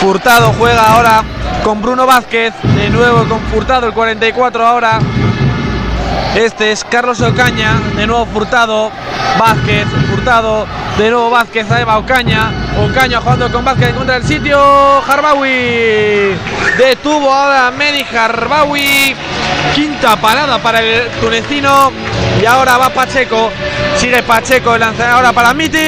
[0.00, 1.22] Furtado juega ahora
[1.62, 4.98] con Bruno Vázquez, de nuevo con Furtado el 44 ahora,
[6.34, 8.90] este es Carlos Ocaña, de nuevo Furtado,
[9.38, 10.66] Vázquez, Furtado,
[10.96, 14.58] de nuevo Vázquez, ahí va Ocaña, Ocaña jugando con Vázquez contra el sitio,
[15.06, 16.36] Harbawi,
[16.78, 19.14] detuvo ahora Medi Harbawi,
[19.74, 21.92] quinta parada para el tunecino.
[22.40, 23.50] Y ahora va Pacheco,
[23.96, 25.78] sigue Pacheco, el lanzador ahora para Mitic,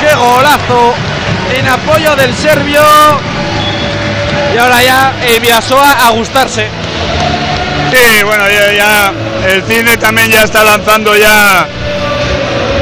[0.00, 0.94] qué golazo
[1.56, 2.82] en apoyo del serbio.
[4.54, 6.68] Y ahora ya el Vidasoa a gustarse.
[7.92, 9.12] Sí, bueno, ya
[9.46, 11.66] el cine también ya está lanzando ya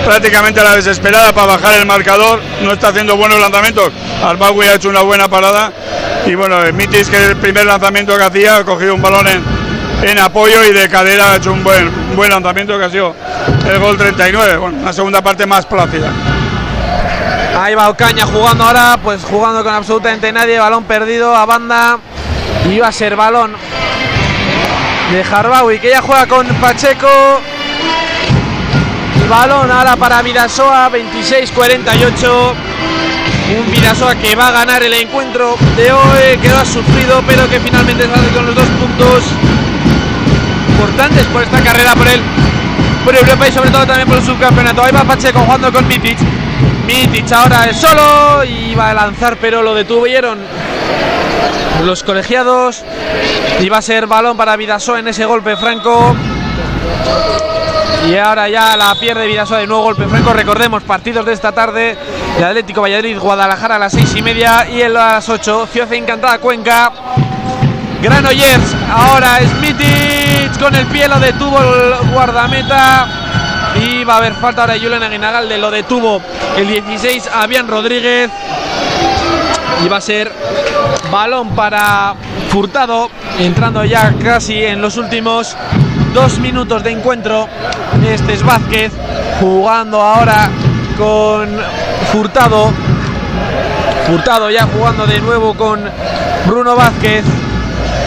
[0.05, 2.41] prácticamente a la desesperada para bajar el marcador.
[2.63, 3.91] No está haciendo buenos lanzamientos.
[4.23, 5.73] Arbawi ha hecho una buena parada.
[6.27, 9.43] Y bueno, Mitis, que el primer lanzamiento que hacía, ha cogido un balón en,
[10.03, 13.15] en apoyo y de cadera ha hecho un buen, buen lanzamiento que ha sido
[13.67, 14.57] el gol 39.
[14.57, 16.11] Bueno, una segunda parte más plácida.
[17.59, 21.99] Ahí va Ocaña jugando ahora, pues jugando con absolutamente nadie, balón perdido a banda.
[22.81, 23.57] Va a ser balón
[25.11, 27.09] de Harbawi que ya juega con Pacheco.
[29.29, 32.55] Balón ahora para Vidasoa, 26-48.
[33.59, 37.49] Un Vidasoa que va a ganar el encuentro de hoy, que lo ha sufrido, pero
[37.49, 39.25] que finalmente sale con los dos puntos
[40.69, 42.21] importantes por esta carrera por él,
[43.05, 44.85] por Europa y sobre todo también por el subcampeonato.
[44.85, 46.19] Ahí va Pacheco jugando con Mitic.
[46.87, 50.39] Mitic ahora es solo y va a lanzar, pero lo detuvieron
[51.85, 52.83] los colegiados.
[53.61, 56.15] Y va a ser balón para Vidasoa en ese golpe franco.
[58.09, 60.33] Y ahora ya la pierde Vidasoa de nuevo golpe franco.
[60.33, 61.97] Recordemos, partidos de esta tarde.
[62.39, 65.69] El Atlético Valladolid, Guadalajara a las seis y media y el a las 8.
[65.71, 66.93] Ciudad Encantada, Cuenca.
[68.03, 73.07] Granollers, ahora Smithic con el pie lo detuvo el guardameta.
[73.75, 76.21] Y va a haber falta ahora de Julián Aguinagalde, lo detuvo
[76.57, 78.31] el 16 Avian Rodríguez.
[79.85, 80.33] Y va a ser
[81.11, 82.15] balón para
[82.51, 85.57] Furtado, entrando ya casi en los últimos
[86.13, 87.49] dos minutos de encuentro.
[88.07, 88.93] Este es Vázquez
[89.41, 90.49] jugando ahora
[90.97, 91.49] con
[92.13, 92.73] Furtado.
[94.07, 95.81] Furtado ya jugando de nuevo con
[96.47, 97.25] Bruno Vázquez.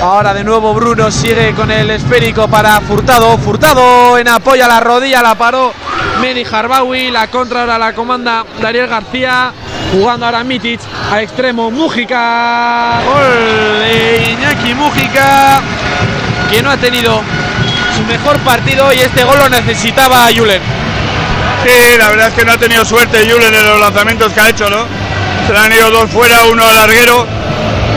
[0.01, 3.37] Ahora de nuevo Bruno sigue con el esférico para Furtado.
[3.37, 5.71] Furtado en apoyo la rodilla, la paró
[6.19, 7.11] Medi Harbawi.
[7.11, 9.53] La contra ahora la comanda Daniel García.
[9.93, 10.79] Jugando ahora Mitic
[11.11, 12.99] a extremo Mújica.
[13.05, 15.61] Gol de Iñaki Mújica.
[16.49, 17.21] Que no ha tenido
[17.95, 20.61] su mejor partido y este gol lo necesitaba Julen.
[21.63, 24.49] Sí, la verdad es que no ha tenido suerte Julen en los lanzamientos que ha
[24.49, 24.87] hecho, ¿no?
[25.45, 27.27] Se le han ido dos fuera, uno al larguero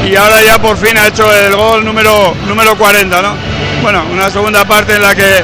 [0.07, 3.35] y ahora ya por fin ha hecho el gol número, número 40, ¿no?
[3.81, 5.43] Bueno, una segunda parte en la que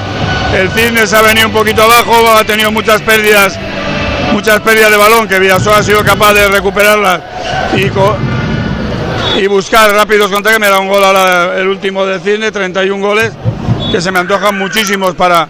[0.55, 3.59] el Cisne se ha venido un poquito abajo, ha tenido muchas pérdidas,
[4.33, 7.21] muchas pérdidas de balón, que Vidasoa ha sido capaz de recuperarlas
[9.37, 13.05] y, buscar rápidos contra que me da un gol ahora el último del Cisne, 31
[13.05, 13.33] goles,
[13.91, 15.49] que se me antojan muchísimos para,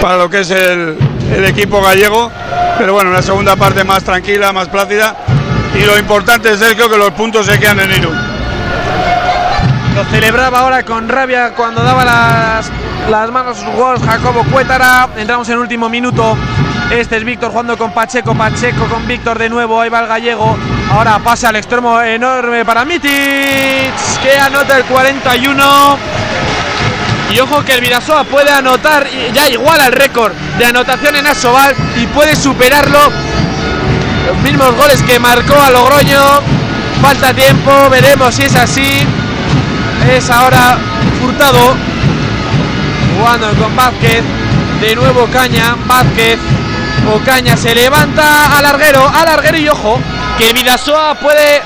[0.00, 0.96] para lo que es el,
[1.32, 2.30] el equipo gallego,
[2.78, 5.16] pero bueno, una segunda parte más tranquila, más plácida,
[5.74, 8.34] y lo importante es Sergio que los puntos se quedan en Irún.
[10.10, 12.70] Celebraba ahora con rabia cuando daba las,
[13.10, 15.08] las manos a sus jugadores Jacobo Cuétara.
[15.16, 16.36] Entramos en último minuto.
[16.90, 18.34] Este es Víctor jugando con Pacheco.
[18.34, 19.80] Pacheco con Víctor de nuevo.
[19.80, 20.56] Ahí va el gallego.
[20.90, 23.10] Ahora pasa al extremo enorme para Mitic.
[24.22, 25.98] Que anota el 41.
[27.32, 31.74] Y ojo que el Vidasoa puede anotar ya igual al récord de anotación en Asobal
[31.96, 33.00] y puede superarlo.
[34.26, 36.20] Los mismos goles que marcó a Logroño.
[37.02, 39.06] Falta tiempo, veremos si es así.
[40.10, 40.78] Es ahora
[41.20, 41.74] Furtado
[43.16, 44.22] jugando con Vázquez.
[44.80, 46.38] De nuevo Caña, Vázquez.
[47.12, 50.00] Ocaña se levanta a larguero, a larguero y ojo
[50.38, 51.60] que Vidasoa puede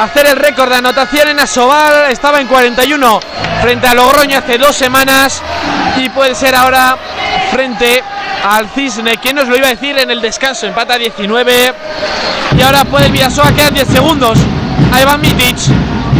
[0.00, 2.10] hacer el récord de anotación en Asobal.
[2.10, 3.20] Estaba en 41
[3.60, 5.42] frente a Logroño hace dos semanas
[5.96, 6.96] y puede ser ahora
[7.52, 8.02] frente
[8.44, 9.18] al Cisne.
[9.18, 10.66] ¿Quién nos lo iba a decir en el descanso?
[10.66, 11.74] Empata 19
[12.58, 14.38] y ahora puede Vidasoa, quedan 10 segundos.
[14.92, 15.58] Ahí va Mitic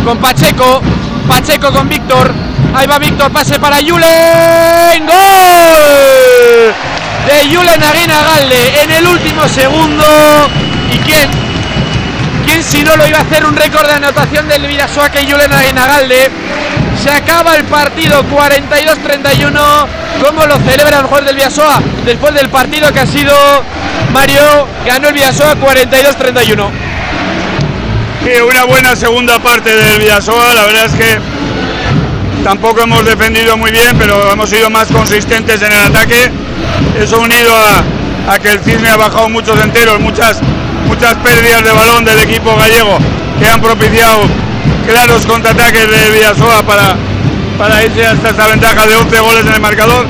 [0.04, 0.82] con Pacheco,
[1.26, 2.32] Pacheco con Víctor.
[2.74, 5.06] Ahí va Víctor, pase para Julen.
[5.06, 6.99] ¡Gol!
[7.26, 10.04] De Julen Aguinagalde en el último segundo.
[10.92, 11.30] ¿Y quién?
[12.46, 15.52] ¿Quién si no lo iba a hacer un récord de anotación del Vidasoa que Julen
[15.52, 16.30] Aguinagalde?
[17.02, 19.86] Se acaba el partido 42-31.
[20.22, 21.80] ¿Cómo lo celebra el jugador del Vidasoa?
[22.04, 23.34] Después del partido que ha sido
[24.12, 26.70] Mario, ganó el Vidasoa 42-31.
[28.24, 31.18] Sí, una buena segunda parte del Vidasoa, la verdad es que
[32.44, 36.30] tampoco hemos defendido muy bien, pero hemos sido más consistentes en el ataque.
[36.98, 40.40] Eso unido a, a que el Cisne ha bajado muchos enteros, muchas,
[40.86, 42.98] muchas pérdidas de balón del equipo gallego
[43.38, 44.20] que han propiciado
[44.86, 46.96] claros contraataques de Vidasoa para,
[47.56, 50.06] para irse hasta esta ventaja de 11 goles en el marcador.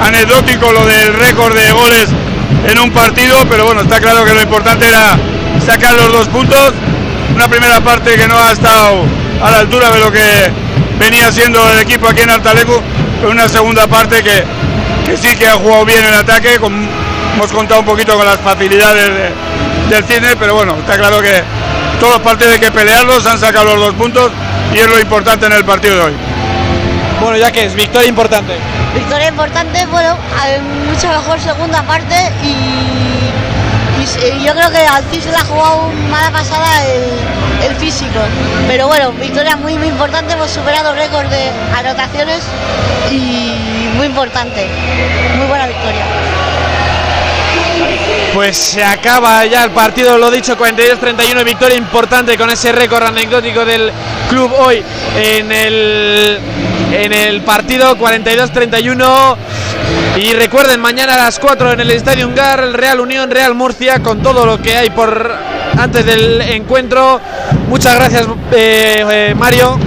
[0.00, 2.08] Anecdótico lo del récord de goles
[2.66, 5.18] en un partido, pero bueno, está claro que lo importante era
[5.66, 6.72] sacar los dos puntos.
[7.34, 9.04] Una primera parte que no ha estado
[9.42, 10.50] a la altura de lo que
[10.98, 12.80] venía siendo el equipo aquí en Altalecu,
[13.20, 14.44] pero una segunda parte que,
[15.10, 16.58] que sí que ha jugado bien en ataque.
[16.58, 16.88] Con,
[17.34, 21.42] hemos contado un poquito con las facilidades de, del cine, pero bueno, está claro que
[21.98, 24.30] todos los partidos hay que pelearlos, han sacado los dos puntos
[24.74, 26.12] y es lo importante en el partido de hoy.
[27.20, 28.54] Bueno, ya que es victoria importante.
[28.94, 30.58] Victoria importante, bueno, hay
[30.88, 35.90] mucho mejor segunda parte y, y se- yo creo que al Cis le ha jugado
[36.10, 38.18] mala pasada el, el físico.
[38.66, 42.40] Pero bueno, victoria muy muy importante, hemos superado récord de anotaciones
[43.10, 43.52] y
[44.00, 44.66] muy importante.
[45.36, 46.06] Muy buena victoria.
[48.32, 53.62] Pues se acaba ya el partido, lo dicho, 42-31, victoria importante con ese récord anecdótico
[53.66, 53.92] del
[54.30, 54.82] club hoy
[55.16, 56.38] en el,
[56.92, 59.36] en el partido 42-31.
[60.16, 64.22] Y recuerden, mañana a las 4 en el Estadio Ungar, Real Unión, Real Murcia, con
[64.22, 65.30] todo lo que hay por
[65.78, 67.20] antes del encuentro.
[67.68, 69.78] Muchas gracias, eh, eh, Mario.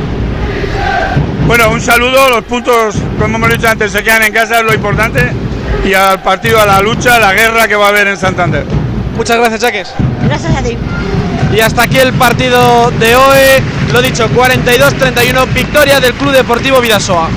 [1.47, 4.73] Bueno, un saludo, los puntos, como hemos dicho antes, se quedan en casa, es lo
[4.73, 5.31] importante,
[5.83, 8.65] y al partido, a la lucha, a la guerra que va a haber en Santander.
[9.17, 9.93] Muchas gracias, Jaques.
[10.25, 10.77] Gracias a ti.
[11.53, 13.39] Y hasta aquí el partido de hoy.
[13.91, 17.29] Lo dicho, 42-31, victoria del Club Deportivo Vidasoa.